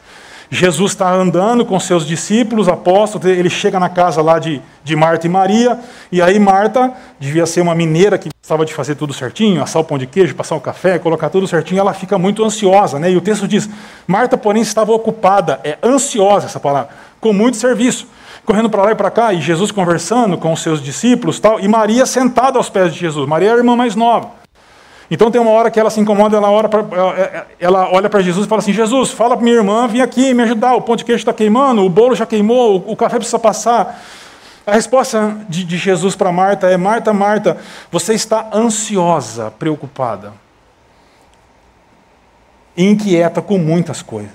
Jesus 0.51 0.93
está 0.93 1.13
andando 1.13 1.63
com 1.63 1.79
seus 1.79 2.05
discípulos, 2.05 2.67
apóstolos, 2.67 3.27
ele 3.27 3.51
chega 3.51 3.79
na 3.79 3.87
casa 3.87 4.19
lá 4.19 4.39
de, 4.39 4.59
de 4.83 4.95
Marta 4.95 5.27
e 5.27 5.29
Maria, 5.29 5.79
e 6.11 6.23
aí 6.23 6.39
Marta, 6.39 6.91
devia 7.19 7.45
ser 7.45 7.61
uma 7.61 7.75
mineira 7.75 8.17
que 8.17 8.29
gostava 8.41 8.65
de 8.65 8.73
fazer 8.73 8.95
tudo 8.95 9.13
certinho, 9.13 9.61
assar 9.61 9.79
o 9.79 9.85
pão 9.85 9.95
de 9.95 10.07
queijo, 10.07 10.33
passar 10.33 10.55
o 10.55 10.59
café, 10.59 10.97
colocar 10.97 11.29
tudo 11.29 11.47
certinho, 11.47 11.79
ela 11.79 11.93
fica 11.93 12.17
muito 12.17 12.43
ansiosa, 12.43 12.97
né? 12.97 13.11
E 13.11 13.15
o 13.15 13.21
texto 13.21 13.47
diz: 13.47 13.69
Marta, 14.07 14.35
porém, 14.37 14.63
estava 14.63 14.91
ocupada, 14.91 15.59
é 15.63 15.77
ansiosa 15.83 16.47
essa 16.47 16.59
palavra, 16.59 16.89
com 17.21 17.31
muito 17.31 17.57
serviço, 17.57 18.07
correndo 18.43 18.71
para 18.71 18.81
lá 18.81 18.91
e 18.91 18.95
para 18.95 19.11
cá, 19.11 19.31
e 19.31 19.39
Jesus 19.39 19.71
conversando 19.71 20.35
com 20.35 20.51
os 20.51 20.63
seus 20.63 20.81
discípulos, 20.81 21.39
tal, 21.39 21.59
e 21.59 21.67
Maria 21.67 22.07
sentada 22.07 22.57
aos 22.57 22.71
pés 22.71 22.91
de 22.91 22.99
Jesus. 22.99 23.29
Maria 23.29 23.49
é 23.49 23.53
a 23.53 23.57
irmã 23.57 23.75
mais 23.75 23.95
nova. 23.95 24.38
Então 25.11 25.31
tem 25.31 25.41
uma 25.41 25.51
hora 25.51 25.71
que 25.71 25.79
ela 25.79 25.89
se 25.89 25.99
incomoda, 25.99 26.37
ela, 26.37 26.69
pra, 26.69 26.85
ela 27.59 27.91
olha 27.91 28.09
para 28.09 28.21
Jesus 28.21 28.45
e 28.45 28.49
fala 28.49 28.61
assim: 28.61 28.73
Jesus, 28.73 29.11
fala 29.11 29.35
para 29.35 29.43
minha 29.43 29.55
irmã, 29.55 29.87
vem 29.87 30.01
aqui 30.01 30.33
me 30.33 30.43
ajudar, 30.43 30.75
o 30.75 30.81
pão 30.81 30.95
de 30.95 31.03
queijo 31.03 31.21
está 31.21 31.33
queimando, 31.33 31.83
o 31.83 31.89
bolo 31.89 32.15
já 32.15 32.25
queimou, 32.25 32.83
o 32.87 32.95
café 32.95 33.17
precisa 33.17 33.39
passar. 33.39 34.01
A 34.67 34.73
resposta 34.73 35.35
de, 35.49 35.63
de 35.63 35.77
Jesus 35.77 36.15
para 36.15 36.31
Marta 36.31 36.67
é: 36.67 36.77
Marta, 36.77 37.11
Marta, 37.11 37.57
você 37.91 38.13
está 38.13 38.49
ansiosa, 38.53 39.51
preocupada, 39.57 40.33
inquieta 42.77 43.41
com 43.41 43.57
muitas 43.57 44.03
coisas. 44.03 44.31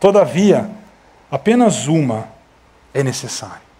Todavia, 0.00 0.70
apenas 1.30 1.86
uma 1.86 2.28
é 2.94 3.02
necessária. 3.02 3.73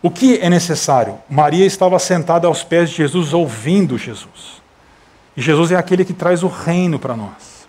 O 0.00 0.10
que 0.10 0.38
é 0.38 0.48
necessário? 0.48 1.18
Maria 1.28 1.66
estava 1.66 1.98
sentada 1.98 2.46
aos 2.46 2.62
pés 2.62 2.90
de 2.90 2.96
Jesus, 2.96 3.34
ouvindo 3.34 3.98
Jesus. 3.98 4.62
E 5.36 5.42
Jesus 5.42 5.72
é 5.72 5.76
aquele 5.76 6.04
que 6.04 6.12
traz 6.12 6.42
o 6.42 6.48
reino 6.48 6.98
para 6.98 7.16
nós. 7.16 7.66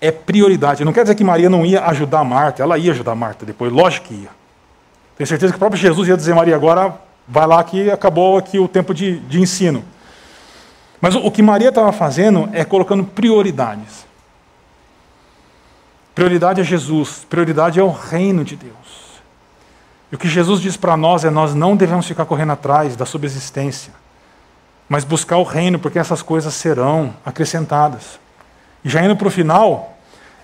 É 0.00 0.10
prioridade. 0.10 0.84
Não 0.84 0.92
quer 0.92 1.02
dizer 1.02 1.14
que 1.14 1.24
Maria 1.24 1.50
não 1.50 1.66
ia 1.66 1.84
ajudar 1.86 2.24
Marta, 2.24 2.62
ela 2.62 2.78
ia 2.78 2.92
ajudar 2.92 3.14
Marta 3.14 3.44
depois, 3.44 3.72
lógico 3.72 4.08
que 4.08 4.14
ia. 4.14 4.30
Tenho 5.16 5.26
certeza 5.26 5.52
que 5.52 5.56
o 5.56 5.58
próprio 5.58 5.80
Jesus 5.80 6.08
ia 6.08 6.16
dizer, 6.16 6.34
Maria, 6.34 6.54
agora 6.54 6.94
vai 7.26 7.46
lá 7.46 7.62
que 7.62 7.90
acabou 7.90 8.38
aqui 8.38 8.58
o 8.58 8.68
tempo 8.68 8.94
de, 8.94 9.18
de 9.20 9.40
ensino. 9.40 9.84
Mas 11.00 11.14
o, 11.14 11.18
o 11.18 11.30
que 11.30 11.42
Maria 11.42 11.68
estava 11.68 11.92
fazendo 11.92 12.48
é 12.52 12.64
colocando 12.64 13.04
prioridades. 13.04 14.06
Prioridade 16.14 16.60
é 16.60 16.64
Jesus, 16.64 17.26
prioridade 17.28 17.78
é 17.78 17.82
o 17.82 17.90
reino 17.90 18.44
de 18.44 18.56
Deus. 18.56 18.87
E 20.10 20.14
o 20.14 20.18
que 20.18 20.28
Jesus 20.28 20.60
diz 20.60 20.76
para 20.76 20.96
nós 20.96 21.24
é: 21.24 21.30
nós 21.30 21.54
não 21.54 21.76
devemos 21.76 22.06
ficar 22.06 22.24
correndo 22.24 22.52
atrás 22.52 22.96
da 22.96 23.04
subsistência, 23.04 23.92
mas 24.88 25.04
buscar 25.04 25.36
o 25.36 25.42
reino, 25.42 25.78
porque 25.78 25.98
essas 25.98 26.22
coisas 26.22 26.54
serão 26.54 27.14
acrescentadas. 27.24 28.18
E 28.84 28.88
já 28.88 29.04
indo 29.04 29.16
para 29.16 29.28
o 29.28 29.30
final, 29.30 29.96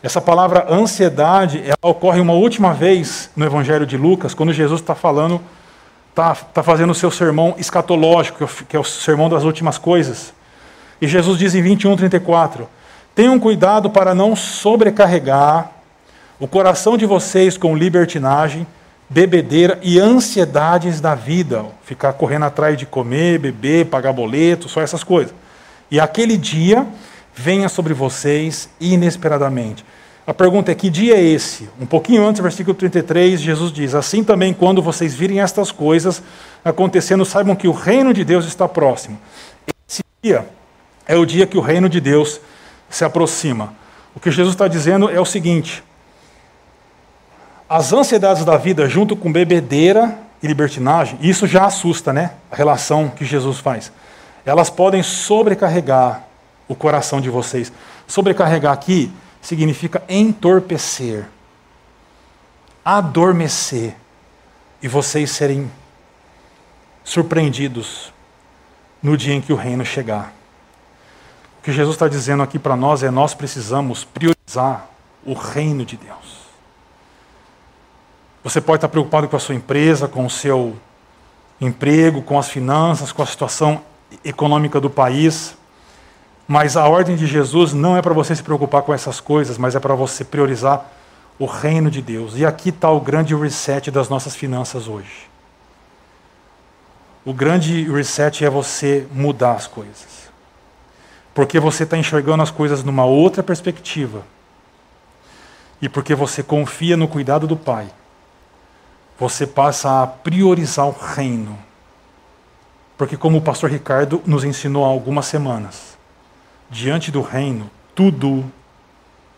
essa 0.03 0.21
palavra 0.21 0.67
ansiedade 0.69 1.62
ela 1.65 1.91
ocorre 1.91 2.21
uma 2.21 2.35
última 2.35 2.75
vez 2.75 3.31
no 3.35 3.45
Evangelho 3.45 3.87
de 3.87 3.97
Lucas, 3.97 4.35
quando 4.35 4.53
Jesus 4.53 4.81
está 4.81 4.95
falando, 4.95 5.41
está 6.11 6.35
tá 6.35 6.62
fazendo 6.62 6.91
o 6.91 6.95
seu 6.95 7.11
sermão 7.11 7.55
escatológico, 7.57 8.47
que 8.69 8.77
é 8.77 8.79
o 8.79 8.85
sermão 8.85 9.31
das 9.31 9.45
últimas 9.45 9.79
coisas. 9.79 10.35
E 11.01 11.09
Jesus 11.09 11.39
diz 11.39 11.55
em 11.55 11.62
21, 11.62 11.97
34: 11.97 12.69
Tenham 13.15 13.39
cuidado 13.41 13.89
para 13.89 14.15
não 14.15 14.37
sobrecarregar 14.37 15.71
o 16.39 16.47
coração 16.47 16.99
de 16.99 17.07
vocês 17.07 17.57
com 17.57 17.77
libertinagem 17.77 18.67
bebedeira 19.09 19.79
e 19.83 19.99
ansiedades 19.99 21.01
da 21.01 21.15
vida, 21.15 21.65
ficar 21.85 22.13
correndo 22.15 22.45
atrás 22.45 22.77
de 22.77 22.87
comer, 22.87 23.39
beber, 23.39 23.87
pagar 23.87 24.13
boleto, 24.13 24.69
só 24.69 24.81
essas 24.81 25.05
coisas. 25.05 25.35
E 25.91 26.01
aquele 26.01 26.37
dia 26.37 26.87
venha 27.35 27.69
sobre 27.69 27.93
vocês 27.93 28.69
inesperadamente. 28.81 29.85
A 30.27 30.33
pergunta 30.33 30.73
é: 30.73 30.75
que 30.75 30.89
dia 30.89 31.17
é 31.17 31.23
esse? 31.23 31.69
Um 31.81 31.87
pouquinho 31.87 32.27
antes, 32.27 32.41
versículo 32.41 32.75
33, 32.75 33.41
Jesus 33.41 33.71
diz: 33.71 33.95
Assim 33.95 34.25
também, 34.25 34.55
quando 34.55 34.81
vocês 34.81 35.15
virem 35.15 35.41
estas 35.41 35.71
coisas 35.71 36.23
acontecendo, 36.65 37.25
saibam 37.25 37.55
que 37.55 37.69
o 37.69 37.73
reino 37.73 38.15
de 38.15 38.25
Deus 38.25 38.47
está 38.47 38.67
próximo. 38.67 39.19
Esse 39.87 40.03
dia 40.23 40.49
é 41.07 41.17
o 41.17 41.27
dia 41.27 41.47
que 41.47 41.59
o 41.59 41.61
reino 41.61 41.89
de 41.89 42.01
Deus 42.01 42.41
se 42.89 43.05
aproxima. 43.05 43.75
O 44.15 44.21
que 44.21 44.31
Jesus 44.31 44.55
está 44.55 44.67
dizendo 44.67 45.11
é 45.11 45.21
o 45.21 45.27
seguinte: 45.27 45.85
as 47.69 47.93
ansiedades 47.93 48.45
da 48.45 48.57
vida 48.57 48.89
junto 48.89 49.17
com 49.17 49.33
bebedeira 49.33 50.19
e 50.43 50.47
libertinagem, 50.47 51.19
isso 51.23 51.47
já 51.47 51.65
assusta, 51.65 52.12
né? 52.12 52.33
A 52.51 52.57
relação 52.57 53.09
que 53.09 53.25
Jesus 53.25 53.59
faz. 53.59 53.91
Elas 54.45 54.69
podem 54.69 55.03
sobrecarregar 55.03 56.25
o 56.69 56.75
coração 56.75 57.21
de 57.21 57.31
vocês. 57.31 57.73
Sobrecarregar 58.07 58.73
aqui 58.73 59.11
significa 59.41 60.03
entorpecer, 60.09 61.27
adormecer 62.85 63.97
e 64.83 64.89
vocês 64.89 65.31
serem 65.31 65.71
surpreendidos 67.03 68.12
no 69.03 69.17
dia 69.17 69.35
em 69.35 69.41
que 69.41 69.53
o 69.53 69.57
reino 69.57 69.85
chegar. 69.85 70.33
O 71.59 71.62
que 71.62 71.73
Jesus 71.73 71.95
está 71.95 72.09
dizendo 72.09 72.43
aqui 72.43 72.59
para 72.59 72.77
nós 72.77 73.03
é: 73.03 73.11
nós 73.11 73.33
precisamos 73.33 74.05
priorizar 74.05 74.87
o 75.25 75.33
reino 75.33 75.87
de 75.87 75.97
Deus. 75.97 76.44
Você 78.45 78.61
pode 78.61 78.77
estar 78.77 78.89
preocupado 78.89 79.27
com 79.27 79.37
a 79.37 79.41
sua 79.41 79.55
empresa, 79.55 80.07
com 80.07 80.27
o 80.27 80.31
seu 80.31 80.77
emprego, 81.59 82.21
com 82.21 82.39
as 82.39 82.47
finanças, 82.47 83.11
com 83.11 83.23
a 83.23 83.27
situação 83.27 83.81
econômica 84.23 84.79
do 84.79 84.91
país. 84.91 85.57
Mas 86.47 86.77
a 86.77 86.87
ordem 86.87 87.17
de 87.17 87.27
Jesus 87.27 87.73
não 87.73 87.97
é 87.97 88.03
para 88.03 88.13
você 88.13 88.37
se 88.37 88.43
preocupar 88.43 88.83
com 88.83 88.93
essas 88.93 89.19
coisas, 89.19 89.57
mas 89.57 89.75
é 89.75 89.81
para 89.81 89.95
você 89.95 90.23
priorizar 90.23 90.85
o 91.39 91.47
reino 91.47 91.91
de 91.91 92.03
Deus. 92.03 92.37
E 92.37 92.45
aqui 92.45 92.69
está 92.69 92.91
o 92.91 93.01
grande 93.01 93.35
reset 93.35 93.91
das 93.91 94.11
nossas 94.11 94.37
finanças 94.37 94.89
hoje. 94.89 95.31
O 97.25 97.33
grande 97.33 97.91
reset 97.91 98.45
é 98.45 98.51
você 98.51 99.07
mudar 99.11 99.53
as 99.53 99.67
coisas. 99.67 100.29
Porque 101.33 101.59
você 101.59 101.85
está 101.85 101.97
enxergando 101.97 102.43
as 102.43 102.51
coisas 102.51 102.85
numa 102.85 103.07
outra 103.07 103.43
perspectiva. 103.43 104.23
E 105.81 105.89
porque 105.89 106.15
você 106.15 106.43
confia 106.43 106.95
no 106.95 107.09
cuidado 107.09 107.47
do 107.47 107.57
Pai 107.57 107.89
você 109.19 109.47
passa 109.47 110.03
a 110.03 110.07
priorizar 110.07 110.87
o 110.87 110.93
reino. 110.93 111.59
Porque, 112.97 113.17
como 113.17 113.39
o 113.39 113.43
pastor 113.43 113.71
Ricardo 113.71 114.23
nos 114.25 114.45
ensinou 114.45 114.85
há 114.85 114.89
algumas 114.89 115.27
semanas, 115.27 115.97
diante 116.71 117.11
do 117.11 117.23
reino, 117.23 117.71
tudo, 117.95 118.45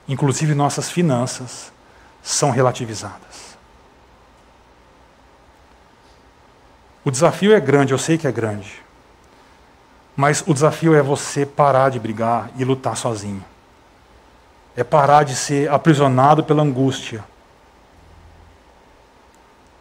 inclusive 0.08 0.54
nossas 0.54 0.90
finanças, 0.90 1.72
são 2.22 2.50
relativizadas. 2.50 3.56
O 7.04 7.10
desafio 7.10 7.54
é 7.54 7.60
grande, 7.60 7.92
eu 7.92 7.98
sei 7.98 8.18
que 8.18 8.26
é 8.26 8.32
grande. 8.32 8.82
Mas 10.16 10.42
o 10.46 10.52
desafio 10.52 10.94
é 10.94 11.02
você 11.02 11.46
parar 11.46 11.90
de 11.90 12.00
brigar 12.00 12.50
e 12.56 12.64
lutar 12.64 12.96
sozinho. 12.96 13.44
É 14.74 14.82
parar 14.82 15.22
de 15.22 15.36
ser 15.36 15.70
aprisionado 15.70 16.42
pela 16.42 16.62
angústia 16.62 17.24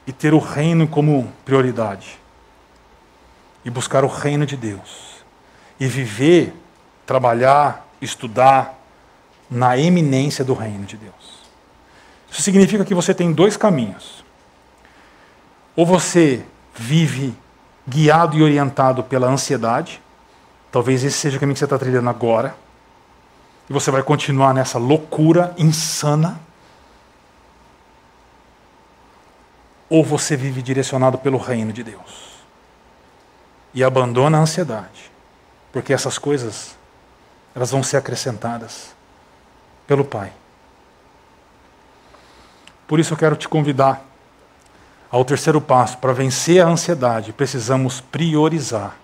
e 0.07 0.13
ter 0.13 0.33
o 0.33 0.39
reino 0.39 0.87
como 0.87 1.31
prioridade. 1.43 2.19
E 3.63 3.69
buscar 3.69 4.03
o 4.03 4.07
reino 4.07 4.45
de 4.45 4.55
Deus. 4.55 5.23
E 5.79 5.87
viver, 5.87 6.53
trabalhar, 7.05 7.87
estudar 8.01 8.79
na 9.49 9.77
eminência 9.77 10.43
do 10.43 10.53
reino 10.53 10.85
de 10.85 10.97
Deus. 10.97 11.13
Isso 12.31 12.41
significa 12.41 12.83
que 12.83 12.93
você 12.93 13.13
tem 13.13 13.31
dois 13.31 13.55
caminhos. 13.57 14.23
Ou 15.75 15.85
você 15.85 16.45
vive 16.73 17.35
guiado 17.87 18.37
e 18.37 18.43
orientado 18.43 19.03
pela 19.03 19.27
ansiedade. 19.27 20.01
Talvez 20.71 21.03
esse 21.03 21.17
seja 21.17 21.37
o 21.37 21.39
caminho 21.39 21.53
que 21.53 21.59
você 21.59 21.65
está 21.65 21.77
trilhando 21.77 22.09
agora. 22.09 22.55
E 23.69 23.73
você 23.73 23.89
vai 23.89 24.03
continuar 24.03 24.53
nessa 24.53 24.77
loucura 24.77 25.53
insana. 25.57 26.39
Ou 29.89 30.03
você 30.03 30.35
vive 30.35 30.61
direcionado 30.61 31.17
pelo 31.17 31.37
reino 31.37 31.71
de 31.71 31.83
Deus 31.83 32.35
e 33.73 33.83
abandona 33.83 34.37
a 34.37 34.41
ansiedade, 34.41 35.11
porque 35.71 35.93
essas 35.93 36.17
coisas 36.17 36.75
elas 37.53 37.71
vão 37.71 37.83
ser 37.83 37.97
acrescentadas 37.97 38.95
pelo 39.85 40.03
Pai. 40.03 40.31
Por 42.87 42.99
isso 42.99 43.13
eu 43.13 43.17
quero 43.17 43.35
te 43.35 43.47
convidar 43.47 44.05
ao 45.09 45.23
terceiro 45.23 45.61
passo. 45.61 45.97
Para 45.97 46.13
vencer 46.13 46.61
a 46.61 46.67
ansiedade, 46.67 47.33
precisamos 47.33 48.01
priorizar 48.01 48.95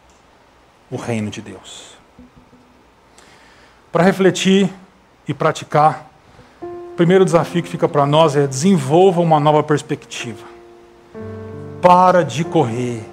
o 0.90 0.98
reino 0.98 1.30
de 1.30 1.42
Deus. 1.42 1.92
Para 3.92 4.04
refletir 4.04 4.72
e 5.28 5.34
praticar, 5.34 6.10
o 6.62 6.96
primeiro 6.96 7.26
desafio 7.26 7.64
que 7.64 7.70
fica 7.70 7.88
para 7.88 8.06
nós 8.06 8.36
é 8.36 8.46
desenvolva 8.46 9.22
uma 9.22 9.40
nova 9.40 9.64
perspectiva. 9.64 10.51
Para 11.82 12.24
de 12.24 12.44
correr. 12.44 13.04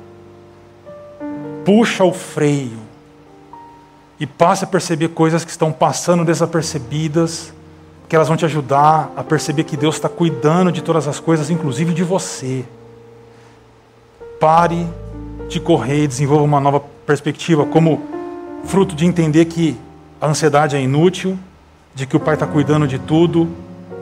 Puxa 1.65 2.05
o 2.05 2.13
freio. 2.13 2.79
E 4.21 4.27
passe 4.27 4.65
a 4.65 4.67
perceber 4.67 5.09
coisas 5.09 5.45
que 5.45 5.51
estão 5.51 5.73
passando 5.73 6.25
desapercebidas 6.25 7.53
que 8.09 8.17
elas 8.17 8.27
vão 8.27 8.37
te 8.37 8.45
ajudar 8.47 9.13
a 9.15 9.23
perceber 9.23 9.65
que 9.65 9.77
Deus 9.77 9.97
está 9.97 10.09
cuidando 10.09 10.73
de 10.73 10.83
todas 10.83 11.07
as 11.07 11.21
coisas, 11.21 11.51
inclusive 11.51 11.93
de 11.93 12.03
você. 12.03 12.65
Pare 14.41 14.87
de 15.49 15.61
correr 15.61 16.05
e 16.05 16.07
desenvolva 16.07 16.45
uma 16.45 16.61
nova 16.61 16.81
perspectiva, 17.07 17.67
como 17.67 18.03
fruto 18.65 18.95
de 18.95 19.05
entender 19.05 19.45
que 19.45 19.77
a 20.21 20.27
ansiedade 20.27 20.75
é 20.75 20.81
inútil, 20.81 21.39
de 21.95 22.07
que 22.07 22.17
o 22.17 22.21
Pai 22.21 22.35
está 22.35 22.47
cuidando 22.47 22.87
de 22.87 22.99
tudo 22.99 23.49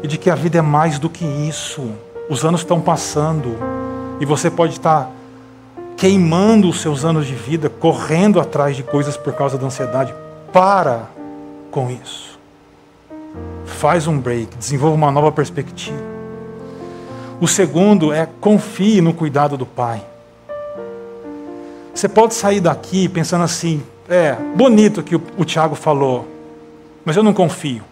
e 0.02 0.06
de 0.06 0.16
que 0.16 0.30
a 0.30 0.34
vida 0.36 0.58
é 0.58 0.62
mais 0.62 0.98
do 0.98 1.10
que 1.10 1.24
isso. 1.24 1.90
Os 2.30 2.44
anos 2.44 2.60
estão 2.60 2.80
passando 2.80 3.56
e 4.20 4.24
você 4.24 4.50
pode 4.50 4.72
estar 4.72 5.10
queimando 5.96 6.68
os 6.68 6.80
seus 6.80 7.04
anos 7.04 7.26
de 7.26 7.34
vida, 7.34 7.68
correndo 7.68 8.40
atrás 8.40 8.76
de 8.76 8.82
coisas 8.82 9.16
por 9.16 9.32
causa 9.32 9.56
da 9.56 9.66
ansiedade. 9.66 10.14
Para 10.52 11.08
com 11.70 11.90
isso 11.90 12.36
faz 13.76 14.06
um 14.06 14.18
break, 14.18 14.56
desenvolva 14.56 14.96
uma 14.96 15.10
nova 15.10 15.30
perspectiva. 15.30 15.98
O 17.40 17.46
segundo 17.46 18.12
é 18.12 18.26
confie 18.40 19.00
no 19.00 19.12
cuidado 19.12 19.56
do 19.56 19.66
Pai. 19.66 20.02
Você 21.94 22.08
pode 22.08 22.34
sair 22.34 22.60
daqui 22.60 23.08
pensando 23.08 23.44
assim: 23.44 23.82
é 24.08 24.34
bonito 24.54 25.02
que 25.02 25.16
o, 25.16 25.22
o 25.36 25.44
Tiago 25.44 25.74
falou, 25.74 26.26
mas 27.04 27.16
eu 27.16 27.22
não 27.22 27.34
confio. 27.34 27.82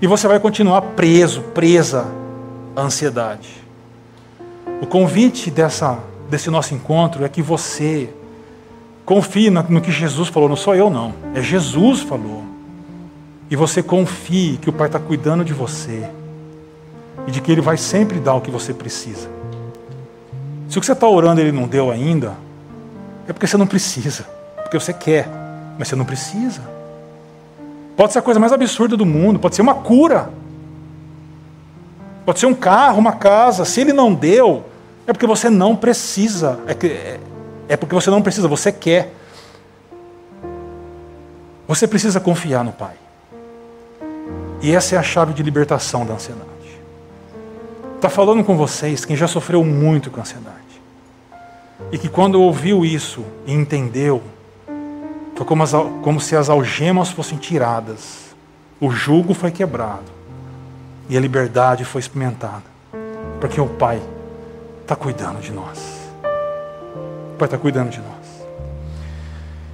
E 0.00 0.06
você 0.06 0.28
vai 0.28 0.38
continuar 0.38 0.82
preso, 0.82 1.40
presa 1.54 2.06
à 2.76 2.82
ansiedade. 2.82 3.63
O 4.84 4.86
convite 4.86 5.50
dessa, 5.50 5.98
desse 6.28 6.50
nosso 6.50 6.74
encontro 6.74 7.24
é 7.24 7.28
que 7.30 7.40
você 7.40 8.10
confie 9.06 9.48
no 9.48 9.80
que 9.80 9.90
Jesus 9.90 10.28
falou, 10.28 10.46
não 10.46 10.56
sou 10.56 10.74
eu, 10.74 10.90
não, 10.90 11.14
é 11.34 11.40
Jesus 11.40 12.02
falou 12.02 12.44
e 13.50 13.56
você 13.56 13.82
confie 13.82 14.58
que 14.60 14.68
o 14.68 14.72
Pai 14.74 14.88
está 14.88 14.98
cuidando 14.98 15.42
de 15.42 15.54
você 15.54 16.06
e 17.26 17.30
de 17.30 17.40
que 17.40 17.50
Ele 17.50 17.62
vai 17.62 17.78
sempre 17.78 18.20
dar 18.20 18.34
o 18.34 18.42
que 18.42 18.50
você 18.50 18.74
precisa. 18.74 19.26
Se 20.68 20.76
o 20.76 20.80
que 20.82 20.86
você 20.86 20.92
está 20.92 21.08
orando 21.08 21.40
Ele 21.40 21.50
não 21.50 21.66
deu 21.66 21.90
ainda, 21.90 22.34
é 23.26 23.32
porque 23.32 23.46
você 23.46 23.56
não 23.56 23.66
precisa, 23.66 24.26
porque 24.64 24.78
você 24.78 24.92
quer, 24.92 25.26
mas 25.78 25.88
você 25.88 25.96
não 25.96 26.04
precisa. 26.04 26.60
Pode 27.96 28.12
ser 28.12 28.18
a 28.18 28.22
coisa 28.22 28.38
mais 28.38 28.52
absurda 28.52 28.98
do 28.98 29.06
mundo, 29.06 29.38
pode 29.38 29.56
ser 29.56 29.62
uma 29.62 29.76
cura, 29.76 30.28
pode 32.26 32.38
ser 32.38 32.44
um 32.44 32.54
carro, 32.54 32.98
uma 32.98 33.12
casa. 33.12 33.64
Se 33.64 33.80
Ele 33.80 33.94
não 33.94 34.12
deu, 34.12 34.73
é 35.06 35.12
porque 35.12 35.26
você 35.26 35.50
não 35.50 35.76
precisa, 35.76 36.58
é, 36.66 36.74
que, 36.74 36.86
é, 36.86 37.20
é 37.68 37.76
porque 37.76 37.94
você 37.94 38.10
não 38.10 38.22
precisa, 38.22 38.48
você 38.48 38.72
quer. 38.72 39.12
Você 41.68 41.86
precisa 41.86 42.20
confiar 42.20 42.64
no 42.64 42.72
Pai. 42.72 42.94
E 44.62 44.74
essa 44.74 44.94
é 44.94 44.98
a 44.98 45.02
chave 45.02 45.34
de 45.34 45.42
libertação 45.42 46.06
da 46.06 46.14
ansiedade. 46.14 46.48
Está 47.96 48.08
falando 48.08 48.44
com 48.44 48.56
vocês 48.56 49.04
quem 49.04 49.16
já 49.16 49.26
sofreu 49.26 49.64
muito 49.64 50.10
com 50.10 50.20
ansiedade. 50.20 50.54
E 51.90 51.98
que 51.98 52.08
quando 52.08 52.40
ouviu 52.40 52.84
isso 52.84 53.24
e 53.46 53.52
entendeu, 53.52 54.22
foi 55.34 55.46
como, 55.46 55.62
as, 55.62 55.72
como 56.02 56.20
se 56.20 56.36
as 56.36 56.48
algemas 56.48 57.10
fossem 57.10 57.36
tiradas, 57.36 58.34
o 58.80 58.90
jugo 58.90 59.34
foi 59.34 59.50
quebrado 59.50 60.12
e 61.08 61.16
a 61.16 61.20
liberdade 61.20 61.84
foi 61.84 62.00
experimentada. 62.00 62.62
Porque 63.40 63.60
o 63.60 63.66
Pai 63.66 64.00
está 64.84 64.94
cuidando 64.94 65.40
de 65.40 65.52
nós. 65.52 65.78
O 67.34 67.36
Pai 67.36 67.46
está 67.46 67.58
cuidando 67.58 67.90
de 67.90 67.98
nós. 67.98 68.46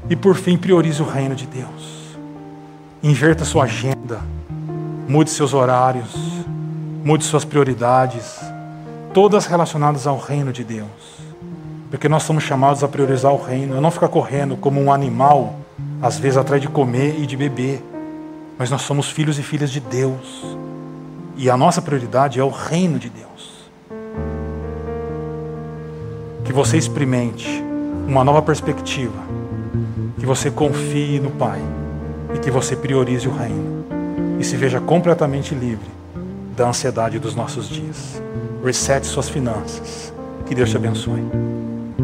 E 0.08 0.16
por 0.16 0.34
fim, 0.36 0.56
priorize 0.56 1.02
o 1.02 1.06
reino 1.06 1.34
de 1.34 1.46
Deus. 1.46 2.16
Inverta 3.02 3.44
sua 3.44 3.64
agenda 3.64 4.20
mude 5.10 5.28
seus 5.28 5.52
horários, 5.52 6.14
mude 7.04 7.24
suas 7.24 7.44
prioridades, 7.44 8.38
todas 9.12 9.44
relacionadas 9.44 10.06
ao 10.06 10.16
reino 10.16 10.52
de 10.52 10.62
Deus. 10.62 10.88
Porque 11.90 12.08
nós 12.08 12.22
somos 12.22 12.44
chamados 12.44 12.84
a 12.84 12.88
priorizar 12.88 13.32
o 13.32 13.42
reino, 13.42 13.76
a 13.76 13.80
não 13.80 13.90
ficar 13.90 14.06
correndo 14.06 14.56
como 14.56 14.80
um 14.80 14.92
animal, 14.92 15.56
às 16.00 16.16
vezes 16.16 16.36
atrás 16.36 16.62
de 16.62 16.68
comer 16.68 17.18
e 17.18 17.26
de 17.26 17.36
beber. 17.36 17.84
Mas 18.56 18.70
nós 18.70 18.82
somos 18.82 19.10
filhos 19.10 19.36
e 19.36 19.42
filhas 19.42 19.72
de 19.72 19.80
Deus. 19.80 20.44
E 21.36 21.50
a 21.50 21.56
nossa 21.56 21.82
prioridade 21.82 22.38
é 22.38 22.44
o 22.44 22.48
reino 22.48 22.96
de 22.96 23.10
Deus. 23.10 23.29
Que 26.50 26.56
você 26.56 26.76
experimente 26.76 27.62
uma 28.08 28.24
nova 28.24 28.42
perspectiva. 28.42 29.22
Que 30.18 30.26
você 30.26 30.50
confie 30.50 31.20
no 31.20 31.30
Pai. 31.30 31.60
E 32.34 32.40
que 32.40 32.50
você 32.50 32.74
priorize 32.74 33.28
o 33.28 33.30
reino 33.30 33.84
e 34.36 34.42
se 34.42 34.56
veja 34.56 34.80
completamente 34.80 35.54
livre 35.54 35.86
da 36.56 36.66
ansiedade 36.66 37.20
dos 37.20 37.36
nossos 37.36 37.68
dias. 37.68 38.20
Resete 38.64 39.06
suas 39.06 39.28
finanças. 39.28 40.12
Que 40.44 40.52
Deus 40.52 40.70
te 40.70 40.76
abençoe. 40.76 41.22